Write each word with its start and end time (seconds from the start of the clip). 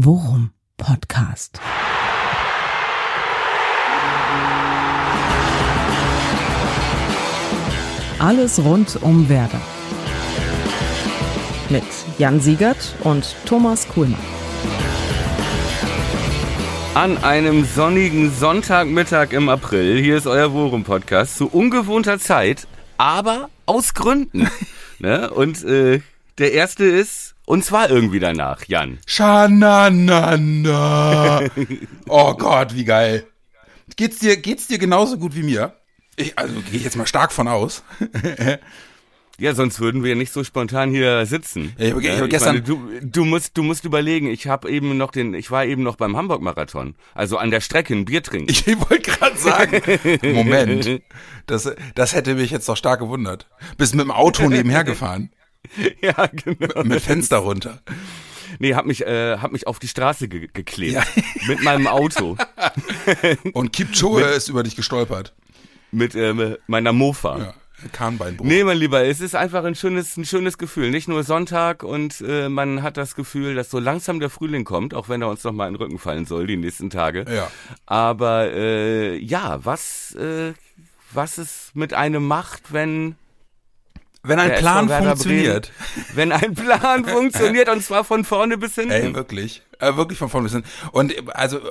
Worum 0.00 0.52
Podcast. 0.76 1.60
Alles 8.20 8.62
rund 8.62 9.02
um 9.02 9.28
Werder. 9.28 9.60
Mit 11.68 11.82
Jan 12.16 12.38
Siegert 12.38 12.94
und 13.02 13.34
Thomas 13.44 13.88
Kuhlmann. 13.88 14.20
An 16.94 17.18
einem 17.24 17.64
sonnigen 17.64 18.32
Sonntagmittag 18.32 19.32
im 19.32 19.48
April, 19.48 20.00
hier 20.00 20.18
ist 20.18 20.28
euer 20.28 20.52
Worum-Podcast, 20.52 21.36
zu 21.36 21.48
ungewohnter 21.48 22.20
Zeit, 22.20 22.68
aber 22.98 23.50
aus 23.66 23.94
Gründen. 23.94 24.48
ne? 25.00 25.28
Und 25.28 25.64
äh, 25.64 26.02
der 26.38 26.52
erste 26.52 26.84
ist, 26.84 27.34
und 27.48 27.64
zwar 27.64 27.90
irgendwie 27.90 28.20
danach, 28.20 28.64
Jan. 28.66 28.98
Schananana. 30.18 31.40
oh 32.08 32.34
Gott, 32.34 32.74
wie 32.74 32.84
geil. 32.84 33.26
Geht's 33.96 34.18
dir, 34.18 34.36
geht's 34.36 34.66
dir 34.68 34.78
genauso 34.78 35.16
gut 35.18 35.34
wie 35.34 35.42
mir? 35.42 35.72
Ich, 36.16 36.38
also 36.38 36.54
gehe 36.60 36.76
ich 36.76 36.84
jetzt 36.84 36.96
mal 36.96 37.06
stark 37.06 37.32
von 37.32 37.48
aus. 37.48 37.82
Ja, 39.40 39.54
sonst 39.54 39.78
würden 39.78 40.02
wir 40.02 40.16
nicht 40.16 40.32
so 40.32 40.42
spontan 40.42 40.90
hier 40.90 41.24
sitzen. 41.24 41.72
Ich 41.78 41.94
ich 41.94 42.10
hab 42.10 42.24
Ich 42.24 42.28
gestern- 42.30 42.54
meine, 42.56 42.62
du, 42.62 42.90
du 43.00 43.24
musst, 43.24 43.56
du 43.56 43.62
musst 43.62 43.84
überlegen. 43.84 44.26
Ich 44.28 44.48
habe 44.48 44.68
eben 44.68 44.96
noch 44.96 45.12
den, 45.12 45.32
ich 45.32 45.52
war 45.52 45.64
eben 45.64 45.84
noch 45.84 45.94
beim 45.94 46.16
Hamburg-Marathon, 46.16 46.96
also 47.14 47.36
an 47.38 47.52
der 47.52 47.60
Strecke 47.60 47.94
ein 47.94 48.04
Bier 48.04 48.20
trinken. 48.24 48.50
Ich 48.50 48.66
wollte 48.66 48.98
gerade 49.12 49.38
sagen, 49.38 49.80
Moment, 50.34 51.02
das, 51.46 51.70
das 51.94 52.14
hätte 52.16 52.34
mich 52.34 52.50
jetzt 52.50 52.68
doch 52.68 52.76
stark 52.76 52.98
gewundert. 52.98 53.46
Bist 53.76 53.94
mit 53.94 54.04
dem 54.04 54.10
Auto 54.10 54.48
nebenher 54.48 54.82
gefahren, 54.92 55.30
ja, 56.02 56.26
genau. 56.26 56.84
mit 56.84 57.00
Fenster 57.02 57.38
runter. 57.38 57.80
Nee, 58.58 58.74
hab 58.74 58.86
mich, 58.86 59.06
äh, 59.06 59.38
hab 59.38 59.52
mich 59.52 59.66
auf 59.66 59.78
die 59.78 59.88
Straße 59.88 60.28
ge 60.28 60.48
geklebt 60.52 60.94
Ja. 60.94 61.04
mit 61.48 61.62
meinem 61.62 61.86
Auto, 61.86 62.36
Und 63.52 63.72
Kipchoge 63.72 64.24
ist 64.24 64.48
über 64.48 64.62
dich 64.62 64.76
gestolpert. 64.76 65.34
mit 65.92 66.14
ähm, 66.14 66.56
meiner 66.66 66.92
Mofa. 66.92 67.38
Ja, 67.38 67.54
Kahnbeinbruch. 67.92 68.44
Nee, 68.44 68.64
mein 68.64 68.78
Lieber, 68.78 69.04
es 69.04 69.20
ist 69.20 69.34
einfach 69.36 69.64
ein 69.64 69.74
schönes, 69.74 70.16
ein 70.16 70.24
schönes 70.24 70.58
Gefühl. 70.58 70.90
Nicht 70.90 71.08
nur 71.08 71.22
Sonntag 71.22 71.82
und 71.82 72.20
äh, 72.22 72.48
man 72.48 72.82
hat 72.82 72.96
das 72.96 73.14
Gefühl, 73.14 73.54
dass 73.54 73.70
so 73.70 73.78
langsam 73.78 74.18
der 74.18 74.30
Frühling 74.30 74.64
kommt, 74.64 74.94
auch 74.94 75.08
wenn 75.08 75.22
er 75.22 75.28
uns 75.28 75.44
noch 75.44 75.52
mal 75.52 75.68
in 75.68 75.74
den 75.74 75.82
Rücken 75.82 75.98
fallen 75.98 76.24
soll 76.26 76.46
die 76.46 76.56
nächsten 76.56 76.90
Tage. 76.90 77.24
Ja. 77.32 77.50
Aber 77.86 78.50
äh, 78.52 79.16
ja, 79.18 79.64
was, 79.64 80.14
äh, 80.16 80.54
was 81.12 81.38
es 81.38 81.70
mit 81.74 81.94
einem 81.94 82.26
macht, 82.26 82.72
wenn 82.72 83.14
Wenn 84.22 84.40
ein 84.40 84.48
der 84.48 84.56
Plan 84.56 84.88
funktioniert. 84.88 85.70
Bremen, 85.94 86.06
wenn 86.14 86.32
ein 86.32 86.54
Plan 86.54 87.04
funktioniert 87.06 87.68
und 87.68 87.82
zwar 87.84 88.04
von 88.04 88.24
vorne 88.24 88.58
bis 88.58 88.74
hinten. 88.74 88.90
Ey, 88.90 89.14
wirklich. 89.14 89.62
Äh, 89.78 89.94
wirklich 89.96 90.18
von 90.18 90.28
vorne 90.28 90.44
bis 90.44 90.54
hin. 90.54 90.64
Und 90.90 91.16
äh, 91.16 91.22
also 91.34 91.58
äh, 91.58 91.62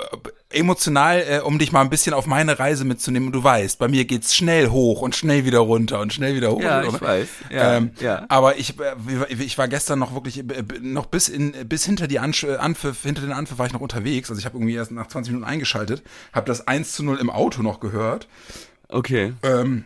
emotional, 0.50 1.24
äh, 1.28 1.40
um 1.40 1.58
dich 1.58 1.72
mal 1.72 1.82
ein 1.82 1.90
bisschen 1.90 2.14
auf 2.14 2.26
meine 2.26 2.58
Reise 2.58 2.86
mitzunehmen, 2.86 3.32
du 3.32 3.44
weißt, 3.44 3.78
bei 3.78 3.86
mir 3.86 4.06
geht's 4.06 4.34
schnell 4.34 4.68
hoch 4.68 5.02
und 5.02 5.14
schnell 5.14 5.44
wieder 5.44 5.58
runter 5.58 6.00
und 6.00 6.12
schnell 6.14 6.34
wieder 6.34 6.50
hoch. 6.50 6.62
Ja, 6.62 6.82
ich 6.82 7.00
weiß. 7.00 7.28
Ja, 7.50 7.76
ähm, 7.76 7.90
ja. 8.00 8.24
Aber 8.30 8.56
ich, 8.56 8.74
äh, 8.80 9.34
ich 9.34 9.58
war 9.58 9.68
gestern 9.68 9.98
noch 9.98 10.14
wirklich, 10.14 10.42
noch 10.80 11.06
bis 11.06 11.28
in, 11.28 11.52
bis 11.68 11.84
hinter 11.84 12.08
die 12.08 12.18
Ansch 12.18 12.44
Anpfiff, 12.44 13.02
hinter 13.02 13.20
den 13.20 13.32
Anpfiff 13.32 13.58
war 13.58 13.66
ich 13.66 13.74
noch 13.74 13.82
unterwegs. 13.82 14.30
Also 14.30 14.38
ich 14.38 14.46
habe 14.46 14.56
irgendwie 14.56 14.74
erst 14.74 14.90
nach 14.90 15.08
20 15.08 15.32
Minuten 15.32 15.48
eingeschaltet, 15.48 16.02
habe 16.32 16.46
das 16.46 16.66
1 16.66 16.92
zu 16.92 17.04
0 17.04 17.18
im 17.18 17.28
Auto 17.28 17.62
noch 17.62 17.78
gehört. 17.78 18.26
Okay. 18.88 19.34
Ähm, 19.42 19.84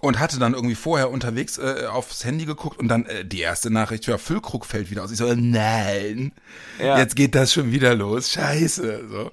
und 0.00 0.18
hatte 0.20 0.38
dann 0.38 0.54
irgendwie 0.54 0.74
vorher 0.74 1.10
unterwegs 1.10 1.58
äh, 1.58 1.86
aufs 1.90 2.24
Handy 2.24 2.44
geguckt 2.46 2.78
und 2.78 2.88
dann 2.88 3.06
äh, 3.06 3.24
die 3.24 3.40
erste 3.40 3.70
Nachricht, 3.70 4.06
ja, 4.06 4.18
Füllkrug 4.18 4.64
fällt 4.66 4.90
wieder 4.90 5.02
aus. 5.04 5.10
Ich 5.10 5.18
so, 5.18 5.32
nein, 5.34 6.32
Ja. 6.78 6.98
jetzt 6.98 7.16
geht 7.16 7.34
das 7.34 7.52
schon 7.52 7.72
wieder 7.72 7.94
los, 7.94 8.30
scheiße. 8.30 9.08
So. 9.10 9.30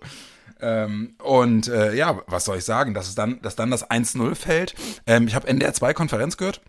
Ähm, 0.59 1.16
und 1.23 1.67
äh, 1.67 1.94
ja, 1.94 2.19
was 2.28 2.45
soll 2.45 2.58
ich 2.58 2.66
sagen, 2.66 2.94
dass 2.95 3.08
es 3.08 3.16
dann, 3.16 3.41
dass 3.41 3.55
dann 3.55 3.69
das 3.72 3.89
1-0 3.89 4.33
fällt. 4.35 4.73
Ähm, 5.05 5.28
ich 5.28 5.35
habe 5.35 5.47
NDR 5.47 5.73
2 5.73 5.94
Konferenz 5.94 6.35
gehört. 6.38 6.62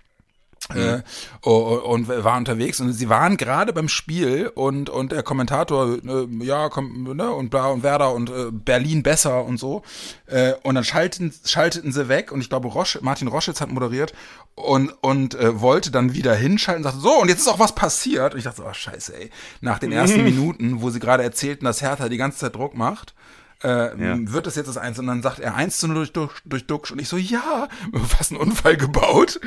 Äh, 0.75 1.01
o- 1.43 1.81
und 1.93 2.09
war 2.09 2.37
unterwegs 2.37 2.81
und 2.81 2.93
sie 2.93 3.09
waren 3.09 3.39
gerade 3.39 3.73
beim 3.73 3.89
Spiel 3.89 4.51
und 4.55 4.91
und 4.91 5.13
der 5.13 5.23
Kommentator 5.23 5.97
äh, 6.05 6.45
ja 6.45 6.69
komm, 6.69 7.17
ne 7.17 7.31
und 7.31 7.49
bla 7.49 7.69
und 7.69 7.83
Werder 7.83 8.13
und 8.13 8.29
äh, 8.29 8.51
Berlin 8.51 9.03
besser 9.03 9.45
und 9.45 9.59
so. 9.59 9.83
Äh, 10.27 10.53
und 10.63 10.75
dann 10.75 10.85
schalten 10.85 11.33
schalteten 11.45 11.93
sie 11.93 12.09
weg 12.09 12.33
und 12.33 12.41
ich 12.41 12.51
glaube 12.51 12.69
Rosch, 12.69 12.99
Martin 13.01 13.29
Roschitz 13.29 13.61
hat 13.61 13.71
moderiert 13.71 14.13
und 14.55 14.93
und 15.01 15.35
äh, 15.37 15.61
wollte 15.61 15.91
dann 15.91 16.13
wieder 16.13 16.35
hinschalten 16.35 16.85
und 16.85 16.93
sagte 16.93 17.01
so 17.01 17.19
und 17.21 17.29
jetzt 17.29 17.41
ist 17.41 17.49
auch 17.49 17.59
was 17.59 17.75
passiert. 17.75 18.35
Und 18.35 18.39
ich 18.39 18.45
dachte 18.45 18.59
so, 18.59 18.69
oh 18.69 18.73
scheiße 18.73 19.17
ey. 19.17 19.31
Nach 19.61 19.79
den 19.79 19.93
ersten 19.93 20.23
Minuten 20.25 20.83
wo 20.83 20.91
sie 20.91 21.01
gerade 21.01 21.23
erzählten 21.23 21.65
dass 21.65 21.83
Hertha 21.83 22.09
die 22.09 22.19
ganze 22.19 22.39
Zeit 22.39 22.55
Druck 22.55 22.75
macht 22.75 23.15
äh, 23.63 23.91
wird 24.33 24.47
das 24.47 24.57
jetzt 24.57 24.69
das 24.69 24.77
Eins? 24.77 24.99
Und 24.99 25.07
dann 25.07 25.23
sagt 25.23 25.41
er 25.41 25.55
1 25.55 25.79
zu 25.79 25.89
0 25.89 25.95
durch, 25.95 26.13
durch, 26.13 26.33
durch 26.45 26.67
Duxch. 26.67 26.93
Und 26.93 27.01
ich 27.01 27.09
so, 27.09 27.17
ja, 27.17 27.69
was 27.93 28.31
ein 28.31 28.37
Unfall 28.37 28.77
gebaut. 28.77 29.41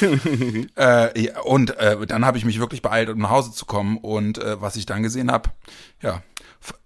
äh, 0.76 1.20
ja, 1.20 1.40
und 1.40 1.76
äh, 1.78 2.06
dann 2.06 2.24
habe 2.24 2.38
ich 2.38 2.44
mich 2.44 2.60
wirklich 2.60 2.82
beeilt, 2.82 3.08
um 3.08 3.18
nach 3.18 3.30
Hause 3.30 3.52
zu 3.52 3.66
kommen. 3.66 3.98
Und 3.98 4.38
äh, 4.38 4.60
was 4.60 4.76
ich 4.76 4.86
dann 4.86 5.02
gesehen 5.02 5.30
habe, 5.30 5.50
ja, 6.02 6.22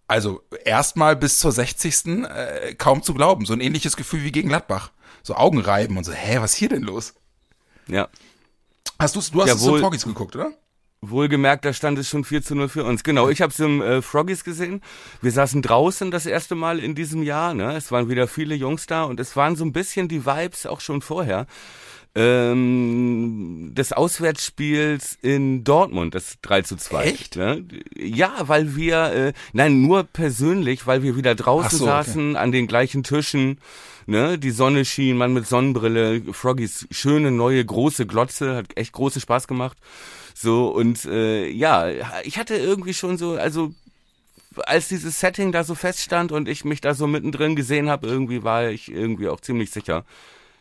also 0.06 0.42
erstmal 0.64 1.14
bis 1.16 1.38
zur 1.38 1.52
60. 1.52 2.24
Äh, 2.24 2.74
kaum 2.74 3.02
zu 3.02 3.14
glauben. 3.14 3.46
So 3.46 3.52
ein 3.52 3.60
ähnliches 3.60 3.96
Gefühl 3.96 4.24
wie 4.24 4.32
gegen 4.32 4.48
Gladbach. 4.48 4.90
So 5.22 5.34
Augen 5.34 5.60
reiben 5.60 5.96
und 5.96 6.04
so, 6.04 6.12
hä, 6.12 6.38
was 6.40 6.52
ist 6.52 6.58
hier 6.58 6.68
denn 6.68 6.82
los? 6.82 7.14
Ja. 7.86 8.08
Hast 8.98 9.16
du's, 9.16 9.30
du 9.30 9.40
hast 9.42 9.50
es 9.50 9.60
Jawohl. 9.60 9.78
zum 9.78 9.80
Froggies 9.80 10.04
geguckt, 10.04 10.36
oder? 10.36 10.52
Wohlgemerkt, 11.02 11.64
da 11.64 11.72
stand 11.72 11.98
es 11.98 12.10
schon 12.10 12.24
4 12.24 12.42
zu 12.42 12.54
0 12.54 12.68
für 12.68 12.84
uns. 12.84 13.02
Genau, 13.02 13.30
ich 13.30 13.40
habe 13.40 13.50
es 13.52 13.58
im 13.58 13.80
äh, 13.80 14.02
Froggies 14.02 14.44
gesehen. 14.44 14.82
Wir 15.22 15.32
saßen 15.32 15.62
draußen 15.62 16.10
das 16.10 16.26
erste 16.26 16.54
Mal 16.54 16.78
in 16.78 16.94
diesem 16.94 17.22
Jahr. 17.22 17.54
Ne? 17.54 17.74
Es 17.74 17.90
waren 17.90 18.10
wieder 18.10 18.28
viele 18.28 18.54
Jungs 18.54 18.86
da 18.86 19.04
und 19.04 19.18
es 19.18 19.34
waren 19.34 19.56
so 19.56 19.64
ein 19.64 19.72
bisschen 19.72 20.08
die 20.08 20.26
Vibes 20.26 20.66
auch 20.66 20.80
schon 20.80 21.00
vorher. 21.00 21.46
Ähm, 22.14 23.70
des 23.72 23.94
Auswärtsspiels 23.94 25.16
in 25.22 25.64
Dortmund, 25.64 26.14
das 26.14 26.36
3 26.42 26.62
zu 26.62 26.76
2. 26.76 27.04
Echt? 27.04 27.36
Ne? 27.36 27.64
Ja, 27.96 28.34
weil 28.40 28.76
wir, 28.76 29.04
äh, 29.12 29.32
nein, 29.54 29.80
nur 29.80 30.02
persönlich, 30.02 30.86
weil 30.86 31.02
wir 31.02 31.16
wieder 31.16 31.34
draußen 31.34 31.78
so, 31.78 31.84
okay. 31.84 32.04
saßen, 32.04 32.36
an 32.36 32.52
den 32.52 32.66
gleichen 32.66 33.04
Tischen. 33.04 33.58
Ne, 34.06 34.38
die 34.38 34.50
Sonne 34.50 34.84
schien, 34.84 35.16
man 35.16 35.32
mit 35.32 35.46
Sonnenbrille, 35.46 36.22
Froggies 36.32 36.88
schöne 36.90 37.30
neue 37.30 37.64
große 37.64 38.06
Glotze, 38.06 38.56
hat 38.56 38.76
echt 38.76 38.92
große 38.92 39.20
Spaß 39.20 39.46
gemacht. 39.46 39.76
So 40.42 40.68
und 40.68 41.04
äh, 41.04 41.50
ja, 41.50 41.90
ich 42.24 42.38
hatte 42.38 42.56
irgendwie 42.56 42.94
schon 42.94 43.18
so, 43.18 43.32
also 43.32 43.74
als 44.64 44.88
dieses 44.88 45.20
Setting 45.20 45.52
da 45.52 45.64
so 45.64 45.74
feststand 45.74 46.32
und 46.32 46.48
ich 46.48 46.64
mich 46.64 46.80
da 46.80 46.94
so 46.94 47.06
mittendrin 47.06 47.56
gesehen 47.56 47.90
habe, 47.90 48.06
irgendwie 48.06 48.42
war 48.42 48.70
ich 48.70 48.90
irgendwie 48.90 49.28
auch 49.28 49.40
ziemlich 49.40 49.70
sicher, 49.70 50.06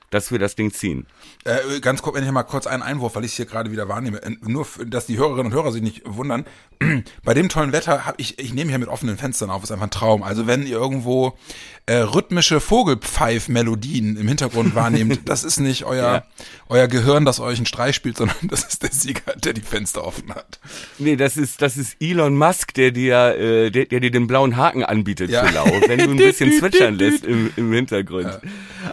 dass 0.10 0.32
wir 0.32 0.40
das 0.40 0.56
Ding 0.56 0.72
ziehen. 0.74 1.06
Äh, 1.46 1.80
ganz 1.82 2.02
kurz, 2.02 2.16
wenn 2.16 2.24
ich 2.26 2.32
mal 2.32 2.44
kurz 2.44 2.68
einen 2.68 2.84
Einwurf, 2.84 3.16
weil 3.16 3.24
ich 3.26 3.32
es 3.32 3.38
hier 3.38 3.46
gerade 3.46 3.72
wieder 3.72 3.88
wahrnehme, 3.88 4.22
äh, 4.24 4.32
nur, 4.42 4.68
dass 4.88 5.06
die 5.06 5.18
Hörerinnen 5.18 5.48
und 5.48 5.54
Hörer 5.54 5.72
sich 5.72 5.82
nicht 5.82 6.02
wundern. 6.06 6.46
Bei 7.24 7.34
dem 7.34 7.50
tollen 7.50 7.72
Wetter 7.74 8.06
habe 8.06 8.16
ich, 8.20 8.40
ich 8.40 8.54
nehme 8.54 8.70
hier 8.70 8.80
mit 8.80 8.88
offenen 8.90 9.18
Fenstern 9.18 9.50
auf, 9.50 9.64
ist 9.64 9.72
einfach 9.72 9.88
ein 9.88 9.92
Traum. 9.92 10.24
Also 10.24 10.48
wenn 10.48 10.66
ihr 10.66 10.78
irgendwo 10.78 11.38
äh, 11.86 11.96
rhythmische 11.96 12.60
Vogelpfeif-Melodien 12.60 14.18
im 14.18 14.28
Hintergrund 14.28 14.76
wahrnehmt, 14.76 15.22
das 15.26 15.44
ist 15.44 15.60
nicht 15.60 15.84
euer, 15.86 16.00
Ja. 16.00 16.24
euer 16.70 16.88
Gehirn, 16.88 17.26
das 17.26 17.40
euch 17.40 17.58
einen 17.58 17.66
Streich 17.66 17.96
spielt, 17.96 18.18
sondern 18.18 18.38
das 18.44 18.64
ist 18.64 18.84
der 18.84 18.92
Sieger, 18.92 19.34
der 19.36 19.54
die 19.54 19.62
Fenster 19.62 20.04
offen 20.06 20.34
hat. 20.34 20.60
Nee, 20.98 21.16
das 21.16 21.38
ist 21.38 21.62
das 21.62 21.78
ist 21.78 21.98
Elon 22.00 22.38
Musk, 22.38 22.74
der 22.74 22.92
dir 22.92 23.36
äh, 23.38 23.70
der, 23.72 23.86
der 23.86 24.00
dir 24.00 24.12
den 24.12 24.28
blauen 24.28 24.56
Haken 24.58 24.84
anbietet 24.84 25.30
Ja. 25.30 25.50
lau, 25.50 25.66
wenn 25.88 26.00
du 26.00 26.12
ein 26.12 26.18
bisschen 26.18 26.52
zwitschern 26.60 26.96
lässt 26.96 27.26
im, 27.26 27.52
im 27.56 27.72
Hintergrund. 27.74 28.40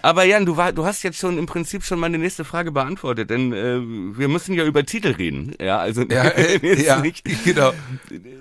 Aber 0.03 0.25
Jan, 0.25 0.45
du 0.47 0.57
war, 0.57 0.73
du 0.73 0.85
hast 0.85 1.03
jetzt 1.07 1.19
schon 1.19 1.39
im 1.39 1.47
Prinzip 1.47 1.83
schon 1.85 1.99
meine 1.99 2.19
nächste 2.19 2.45
Frage 2.45 2.71
beantwortet, 2.73 3.31
denn 3.31 3.53
äh, 3.53 3.81
wir 4.19 4.29
müssen 4.29 4.55
ja 4.55 4.65
über 4.65 4.85
Titel 4.85 5.09
reden, 5.13 5.55
ja, 5.61 5.79
also 5.79 6.03
Ja, 6.03 6.25
äh, 6.37 6.83
ja 6.85 7.01
nicht 7.01 7.25
genau. 7.45 7.73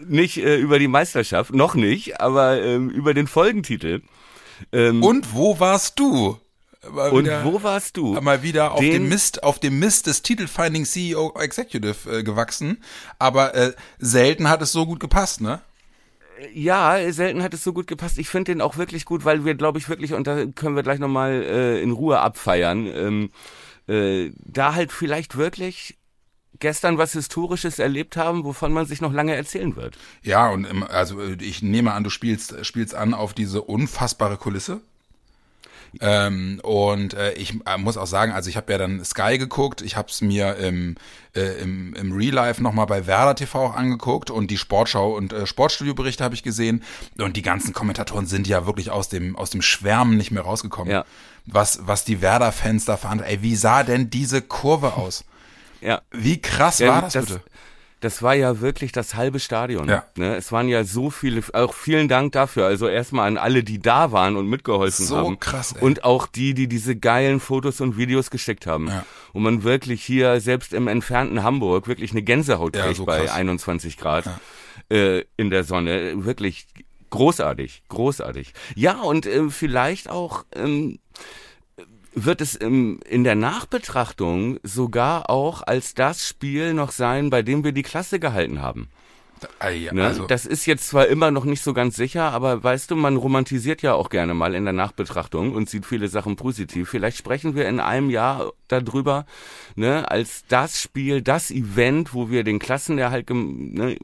nicht 0.07 0.37
äh, 0.37 0.57
über 0.57 0.79
die 0.79 0.87
Meisterschaft, 0.87 1.53
noch 1.53 1.75
nicht, 1.75 2.19
aber 2.19 2.61
ähm, 2.61 2.89
über 2.89 3.13
den 3.13 3.27
Folgentitel. 3.27 4.01
Ähm, 4.71 5.01
Und 5.03 5.33
wo 5.33 5.59
warst 5.59 5.99
du? 5.99 6.37
Mal 6.91 7.09
und 7.11 7.25
wieder- 7.25 7.43
wo 7.43 7.63
warst 7.63 7.97
du? 7.97 8.13
mal 8.21 8.43
wieder 8.43 8.73
auf 8.73 8.79
Den- 8.79 8.91
dem 8.93 9.09
Mist, 9.09 9.41
auf 9.43 9.57
dem 9.59 9.79
Mist 9.79 10.05
des 10.07 10.21
Titelfinding 10.21 10.85
CEO 10.85 11.33
Executive 11.39 12.19
äh, 12.19 12.23
gewachsen. 12.23 12.77
Aber 13.17 13.55
äh, 13.55 13.73
selten 13.97 14.47
hat 14.49 14.61
es 14.61 14.71
so 14.71 14.85
gut 14.85 14.99
gepasst, 14.99 15.41
ne? 15.41 15.61
Ja, 16.53 17.11
selten 17.11 17.43
hat 17.43 17.53
es 17.53 17.63
so 17.63 17.73
gut 17.73 17.87
gepasst. 17.87 18.17
Ich 18.17 18.29
finde 18.29 18.51
den 18.51 18.61
auch 18.61 18.77
wirklich 18.77 19.05
gut, 19.05 19.25
weil 19.25 19.45
wir, 19.45 19.55
glaube 19.55 19.77
ich, 19.77 19.89
wirklich, 19.89 20.13
und 20.13 20.27
da 20.27 20.45
können 20.45 20.75
wir 20.75 20.83
gleich 20.83 20.99
nochmal 20.99 21.31
äh, 21.43 21.81
in 21.81 21.91
Ruhe 21.91 22.19
abfeiern, 22.19 22.87
ähm, 22.87 23.29
äh, 23.87 24.31
da 24.39 24.75
halt 24.75 24.91
vielleicht 24.91 25.37
wirklich 25.37 25.97
gestern 26.59 26.97
was 26.97 27.13
Historisches 27.13 27.79
erlebt 27.79 28.17
haben, 28.17 28.43
wovon 28.43 28.73
man 28.73 28.85
sich 28.85 29.01
noch 29.01 29.13
lange 29.13 29.35
erzählen 29.35 29.75
wird. 29.75 29.97
Ja, 30.23 30.49
und 30.49 30.65
im, 30.65 30.83
also 30.83 31.21
äh, 31.21 31.37
ich 31.41 31.61
nehme 31.61 31.93
an, 31.93 32.03
du 32.03 32.09
spielst, 32.09 32.65
spielst 32.65 32.95
an 32.95 33.13
auf 33.13 33.33
diese 33.33 33.61
unfassbare 33.61 34.37
Kulisse. 34.37 34.81
Ähm, 36.01 36.59
und 36.63 37.13
äh, 37.13 37.33
ich 37.33 37.53
äh, 37.65 37.77
muss 37.77 37.97
auch 37.97 38.07
sagen, 38.07 38.31
also 38.31 38.49
ich 38.49 38.57
habe 38.57 38.71
ja 38.71 38.77
dann 38.77 39.03
Sky 39.05 39.37
geguckt, 39.37 39.81
ich 39.81 39.95
habe 39.95 40.09
es 40.09 40.21
mir 40.21 40.55
im, 40.57 40.95
äh, 41.35 41.61
im, 41.61 41.93
im 41.93 42.11
Real 42.11 42.33
Life 42.33 42.61
nochmal 42.61 42.85
bei 42.85 43.07
Werder 43.07 43.35
TV 43.35 43.67
auch 43.67 43.75
angeguckt 43.75 44.29
und 44.29 44.51
die 44.51 44.57
Sportschau 44.57 45.15
und 45.15 45.31
äh, 45.33 45.47
Sportstudio-Berichte 45.47 46.23
habe 46.23 46.35
ich 46.35 46.43
gesehen. 46.43 46.83
Und 47.17 47.37
die 47.37 47.41
ganzen 47.41 47.73
Kommentatoren 47.73 48.25
sind 48.25 48.47
ja 48.47 48.65
wirklich 48.65 48.91
aus 48.91 49.09
dem, 49.09 49.35
aus 49.35 49.49
dem 49.49 49.61
Schwärmen 49.61 50.17
nicht 50.17 50.31
mehr 50.31 50.43
rausgekommen. 50.43 50.91
Ja. 50.91 51.05
Was, 51.45 51.79
was 51.83 52.03
die 52.03 52.21
Werder-Fans 52.21 52.85
da 52.85 52.97
fanden. 52.97 53.23
Ey, 53.23 53.41
wie 53.41 53.55
sah 53.55 53.83
denn 53.83 54.09
diese 54.09 54.41
Kurve 54.41 54.93
aus? 54.93 55.23
Ja. 55.81 56.01
Wie 56.11 56.41
krass 56.41 56.79
Ja, 56.79 56.87
war 56.87 57.01
das, 57.03 57.13
bitte? 57.13 57.41
Das 58.05 58.21
war 58.21 58.35
ja 58.35 58.61
wirklich 58.61 58.91
das 58.91 59.15
halbe 59.15 59.39
Stadion. 59.39 59.89
Ja. 59.89 60.05
Ne? 60.15 60.35
Es 60.35 60.51
waren 60.51 60.67
ja 60.67 60.83
so 60.83 61.09
viele, 61.09 61.41
auch 61.53 61.73
vielen 61.73 62.07
Dank 62.07 62.33
dafür. 62.33 62.67
Also 62.67 62.87
erstmal 62.87 63.27
an 63.27 63.37
alle, 63.37 63.63
die 63.63 63.79
da 63.79 64.11
waren 64.11 64.35
und 64.35 64.47
mitgeholfen 64.47 65.07
So 65.07 65.17
haben. 65.17 65.39
krass, 65.39 65.73
ey. 65.75 65.81
Und 65.81 66.03
auch 66.03 66.27
die, 66.27 66.53
die 66.53 66.67
diese 66.67 66.95
geilen 66.95 67.39
Fotos 67.39 67.81
und 67.81 67.97
Videos 67.97 68.29
geschickt 68.29 68.67
haben. 68.67 68.89
Ja. 68.89 69.03
Und 69.33 69.41
man 69.41 69.63
wirklich 69.63 70.03
hier, 70.05 70.39
selbst 70.39 70.71
im 70.71 70.87
entfernten 70.87 71.41
Hamburg, 71.41 71.87
wirklich 71.87 72.11
eine 72.11 72.21
Gänsehaut 72.21 72.75
Ja, 72.75 72.83
kriegt 72.83 72.97
so 72.97 73.05
bei 73.05 73.21
krass. 73.21 73.31
21 73.31 73.97
Grad 73.97 74.29
äh, 74.91 75.23
in 75.35 75.49
der 75.49 75.63
Sonne. 75.63 76.23
Wirklich 76.25 76.67
großartig, 77.09 77.85
großartig. 77.89 78.53
Ja, 78.75 79.01
und 79.01 79.25
äh, 79.25 79.49
vielleicht 79.49 80.11
auch 80.11 80.45
ähm, 80.55 80.99
wird 82.15 82.41
es 82.41 82.55
im, 82.55 82.99
in 83.07 83.23
der 83.23 83.35
Nachbetrachtung 83.35 84.59
sogar 84.63 85.29
auch 85.29 85.61
als 85.61 85.93
das 85.93 86.27
Spiel 86.27 86.73
noch 86.73 86.91
sein, 86.91 87.29
bei 87.29 87.41
dem 87.41 87.63
wir 87.63 87.73
die 87.73 87.83
Klasse 87.83 88.19
gehalten 88.19 88.61
haben. 88.61 88.89
Ey, 89.59 89.89
Ne? 89.91 90.05
also, 90.05 90.25
das 90.25 90.45
ist 90.45 90.65
jetzt 90.65 90.87
zwar 90.87 91.07
immer 91.07 91.29
noch 91.29 91.43
nicht 91.45 91.61
so 91.61 91.73
ganz 91.73 91.95
sicher, 91.95 92.31
aber 92.31 92.63
weißt 92.63 92.89
du, 92.89 92.95
man 92.95 93.17
romantisiert 93.17 93.81
ja 93.81 93.93
auch 93.93 94.09
gerne 94.09 94.33
mal 94.33 94.55
in 94.55 94.63
der 94.63 94.73
Nachbetrachtung 94.73 95.53
und 95.53 95.69
sieht 95.69 95.85
viele 95.85 96.07
Sachen 96.07 96.35
positiv. 96.37 96.89
Vielleicht 96.89 97.17
sprechen 97.17 97.53
wir 97.53 97.67
in 97.67 97.79
einem 97.79 98.09
Jahr 98.09 98.53
darüber, 98.69 99.25
ne, 99.75 100.09
als 100.09 100.45
das 100.47 100.81
Spiel, 100.81 101.21
das 101.21 101.51
Event, 101.51 102.13
wo 102.13 102.29
wir 102.29 102.43
den 102.43 102.59
Klassenerhalt 102.59 103.29
ne, 103.29 103.97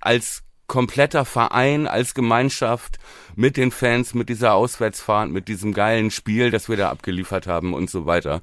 als 0.00 0.42
kompletter 0.68 1.24
Verein, 1.24 1.88
als 1.88 2.14
Gemeinschaft 2.14 2.98
mit 3.34 3.56
den 3.56 3.72
Fans, 3.72 4.14
mit 4.14 4.28
dieser 4.28 4.54
Auswärtsfahrt, 4.54 5.30
mit 5.30 5.48
diesem 5.48 5.72
geilen 5.74 6.10
Spiel, 6.12 6.50
das 6.52 6.68
wir 6.68 6.76
da 6.76 6.90
abgeliefert 6.90 7.46
haben 7.48 7.74
und 7.74 7.90
so 7.90 8.06
weiter. 8.06 8.42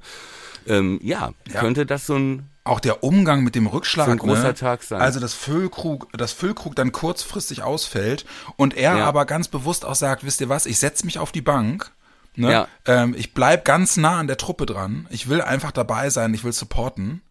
Ähm, 0.66 1.00
ja, 1.02 1.32
Ja. 1.50 1.60
könnte 1.60 1.86
das 1.86 2.06
so 2.06 2.16
ein 2.16 2.50
auch 2.64 2.80
der 2.80 3.04
Umgang 3.04 3.44
mit 3.44 3.54
dem 3.54 3.68
Rückschlag. 3.68 4.06
So 4.06 4.12
ein 4.12 4.18
großer 4.18 4.42
ne? 4.48 4.54
Tag 4.54 4.82
sein. 4.82 5.00
Also 5.00 5.20
das 5.20 5.34
Füllkrug, 5.34 6.08
das 6.12 6.32
Füllkrug 6.32 6.74
dann 6.74 6.90
kurzfristig 6.90 7.62
ausfällt 7.62 8.26
und 8.56 8.76
er 8.76 8.98
Ja. 8.98 9.04
aber 9.06 9.24
ganz 9.24 9.46
bewusst 9.46 9.84
auch 9.84 9.94
sagt, 9.94 10.24
wisst 10.24 10.40
ihr 10.40 10.48
was, 10.48 10.66
ich 10.66 10.80
setz 10.80 11.04
mich 11.04 11.20
auf 11.20 11.30
die 11.30 11.42
Bank. 11.42 11.92
Ne? 12.34 12.50
Ja. 12.50 12.68
Ähm, 12.84 13.14
ich 13.16 13.34
bleib 13.34 13.64
ganz 13.64 13.96
nah 13.96 14.18
an 14.18 14.26
der 14.26 14.36
Truppe 14.36 14.66
dran. 14.66 15.06
Ich 15.10 15.28
will 15.28 15.40
einfach 15.40 15.70
dabei 15.70 16.10
sein, 16.10 16.34
ich 16.34 16.42
will 16.42 16.52
supporten. 16.52 17.22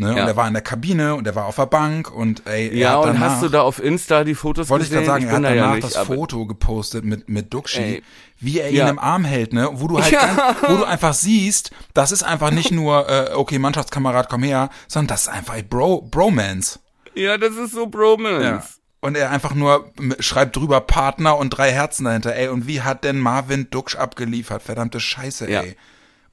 Ne? 0.00 0.16
Ja. 0.16 0.22
Und 0.22 0.28
er 0.28 0.36
war 0.36 0.48
in 0.48 0.54
der 0.54 0.62
Kabine 0.62 1.14
und 1.14 1.26
er 1.26 1.34
war 1.34 1.44
auf 1.46 1.56
der 1.56 1.66
Bank 1.66 2.10
und 2.10 2.46
ey, 2.46 2.68
er 2.70 2.74
Ja, 2.74 2.90
hat 2.92 2.98
und 3.00 3.06
danach, 3.14 3.20
hast 3.32 3.42
du 3.42 3.48
da 3.48 3.60
auf 3.62 3.82
Insta 3.82 4.24
die 4.24 4.34
Fotos 4.34 4.68
wollte 4.70 4.84
ich 4.84 4.90
gesehen? 4.90 5.04
gerade 5.04 5.20
sagen, 5.22 5.30
er 5.32 5.36
bin 5.38 5.46
hat 5.46 5.52
da 5.52 5.54
danach 5.54 5.68
ja 5.70 5.76
nicht, 5.76 5.96
das 5.96 6.06
Foto 6.06 6.46
gepostet 6.46 7.04
mit, 7.04 7.28
mit 7.28 7.52
Duxi, 7.54 7.80
Ey. 7.80 8.02
wie 8.38 8.58
er 8.60 8.70
ihn 8.70 8.76
Ja. 8.76 8.88
im 8.88 8.98
Arm 8.98 9.24
hält, 9.24 9.52
ne? 9.52 9.68
Wo 9.74 9.86
du 9.88 10.00
halt 10.02 10.10
Ja. 10.12 10.56
wo 10.66 10.78
du 10.78 10.84
einfach 10.84 11.12
siehst, 11.14 11.70
das 11.94 12.12
ist 12.12 12.22
einfach 12.22 12.50
nicht 12.50 12.72
nur, 12.72 13.08
äh, 13.08 13.34
okay, 13.34 13.58
Mannschaftskamerad, 13.58 14.28
komm 14.30 14.42
her, 14.42 14.70
sondern 14.88 15.08
das 15.08 15.22
ist 15.22 15.28
einfach 15.28 15.54
ey, 15.56 15.62
Bro, 15.62 16.08
Bromance. 16.10 16.80
Ja, 17.14 17.36
das 17.38 17.54
ist 17.56 17.72
so 17.72 17.86
Bromance. 17.86 18.62
Und 19.02 19.16
er 19.16 19.30
einfach 19.30 19.54
nur 19.54 19.90
schreibt 20.18 20.56
drüber 20.56 20.80
Partner 20.82 21.36
und 21.38 21.50
drei 21.50 21.72
Herzen 21.72 22.04
dahinter, 22.04 22.34
ey. 22.36 22.48
Und 22.48 22.66
wie 22.66 22.82
hat 22.82 23.04
denn 23.04 23.18
Marvin 23.18 23.68
Duksch 23.70 23.96
abgeliefert? 23.96 24.62
Verdammte 24.62 25.00
Scheiße, 25.00 25.46
ey. 25.48 25.76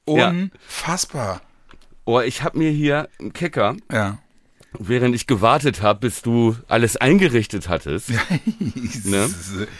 Unfassbar. 0.04 1.40
Oh, 2.08 2.20
ich 2.22 2.42
hab 2.42 2.54
mir 2.54 2.70
hier 2.70 3.06
einen 3.20 3.34
Kicker, 3.34 3.76
Ja. 3.92 4.16
während 4.78 5.14
ich 5.14 5.26
gewartet 5.26 5.82
habe, 5.82 6.00
bis 6.00 6.22
du 6.22 6.56
alles 6.66 6.96
eingerichtet 6.96 7.68
hattest. 7.68 8.10
Ne? 9.04 9.28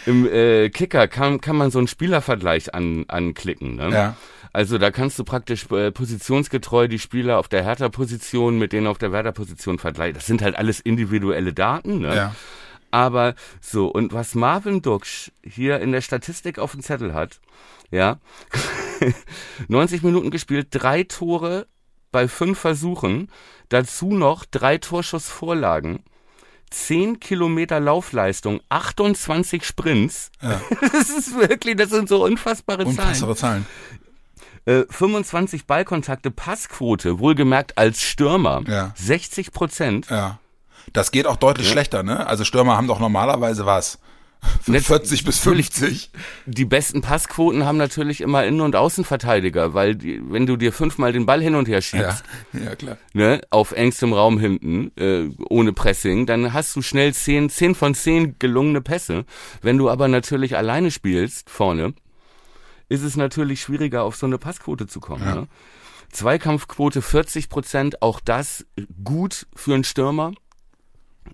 Im 0.04 0.26
äh, 0.28 0.68
Kicker 0.68 1.08
kann, 1.08 1.40
kann 1.40 1.56
man 1.56 1.70
so 1.70 1.78
einen 1.78 1.88
Spielervergleich 1.88 2.74
an, 2.74 3.06
anklicken. 3.08 3.76
Ne? 3.76 3.88
Ja. 3.90 4.16
Also 4.52 4.76
da 4.76 4.90
kannst 4.90 5.18
du 5.18 5.24
praktisch 5.24 5.70
äh, 5.70 5.90
positionsgetreu 5.90 6.86
die 6.86 6.98
Spieler 6.98 7.38
auf 7.38 7.48
der 7.48 7.64
Hertha-Position 7.64 8.58
mit 8.58 8.74
denen 8.74 8.88
auf 8.88 8.98
der 8.98 9.10
Werder-Position 9.10 9.78
vergleichen. 9.78 10.14
Das 10.14 10.26
sind 10.26 10.42
halt 10.42 10.56
alles 10.56 10.80
individuelle 10.80 11.54
Daten. 11.54 12.00
Ne? 12.00 12.14
Ja. 12.14 12.34
Aber 12.90 13.36
so, 13.62 13.88
und 13.88 14.12
was 14.12 14.34
Marvin 14.34 14.82
Duksch 14.82 15.30
hier 15.42 15.80
in 15.80 15.92
der 15.92 16.02
Statistik 16.02 16.58
auf 16.58 16.72
dem 16.72 16.82
Zettel 16.82 17.14
hat, 17.14 17.40
ja, 17.90 18.18
90 19.68 20.02
Minuten 20.02 20.30
gespielt, 20.30 20.68
drei 20.70 21.04
Tore 21.04 21.66
bei 22.12 22.28
fünf 22.28 22.58
Versuchen, 22.58 23.30
dazu 23.68 24.12
noch 24.12 24.44
drei 24.44 24.78
Torschussvorlagen, 24.78 26.02
10 26.70 27.20
Kilometer 27.20 27.80
Laufleistung, 27.80 28.60
28 28.68 29.64
Sprints. 29.64 30.30
Ja. 30.42 30.60
Das 30.92 31.10
ist 31.10 31.34
wirklich, 31.36 31.76
das 31.76 31.90
sind 31.90 32.08
so 32.08 32.24
unfassbare 32.24 32.84
Zahlen. 32.84 32.98
Unfassbare 32.98 33.36
Zahlen. 33.36 33.66
Äh, 34.66 34.84
25 34.90 35.66
Ballkontakte, 35.66 36.30
Passquote, 36.30 37.18
wohlgemerkt 37.20 37.78
als 37.78 38.02
Stürmer, 38.02 38.62
Ja. 38.66 38.92
60 38.96 39.52
Prozent. 39.52 40.10
Ja. 40.10 40.38
Das 40.92 41.10
geht 41.10 41.26
auch 41.26 41.36
deutlich 41.36 41.68
schlechter, 41.70 42.02
ne? 42.02 42.26
Also 42.26 42.44
Stürmer 42.44 42.76
haben 42.76 42.86
doch 42.86 42.98
normalerweise 43.00 43.64
was? 43.66 43.98
Netz- 44.66 44.86
40 44.86 45.24
bis 45.24 45.38
50. 45.40 46.10
Die 46.46 46.64
besten 46.64 47.00
Passquoten 47.00 47.64
haben 47.64 47.76
natürlich 47.78 48.20
immer 48.20 48.44
Innen- 48.44 48.60
und 48.60 48.76
Außenverteidiger, 48.76 49.74
weil 49.74 49.94
die, 49.96 50.20
wenn 50.30 50.46
du 50.46 50.56
dir 50.56 50.72
fünfmal 50.72 51.12
den 51.12 51.26
Ball 51.26 51.42
hin 51.42 51.54
und 51.54 51.66
her 51.68 51.78
Ja. 51.78 51.80
schiebst, 51.82 52.24
Ja, 52.52 52.74
klar. 52.76 52.98
ne, 53.14 53.40
auf 53.50 53.72
engstem 53.72 54.12
Raum 54.12 54.38
hinten, 54.38 54.92
äh, 54.96 55.28
ohne 55.48 55.72
Pressing, 55.72 56.26
dann 56.26 56.52
hast 56.52 56.76
du 56.76 56.82
schnell 56.82 57.12
10, 57.14 57.50
10 57.50 57.74
von 57.74 57.94
10 57.94 58.38
gelungene 58.38 58.80
Pässe. 58.80 59.24
Wenn 59.62 59.78
du 59.78 59.90
aber 59.90 60.08
natürlich 60.08 60.56
alleine 60.56 60.90
spielst, 60.90 61.50
vorne, 61.50 61.94
ist 62.88 63.02
es 63.02 63.16
natürlich 63.16 63.60
schwieriger, 63.60 64.02
auf 64.04 64.16
so 64.16 64.26
eine 64.26 64.38
Passquote 64.38 64.86
zu 64.86 65.00
kommen. 65.00 65.24
Ja. 65.24 65.34
Ne? 65.34 65.48
Zweikampfquote 66.10 67.02
40 67.02 67.48
Prozent, 67.50 68.00
auch 68.02 68.20
das 68.20 68.64
gut 69.04 69.46
für 69.54 69.74
einen 69.74 69.84
Stürmer. 69.84 70.32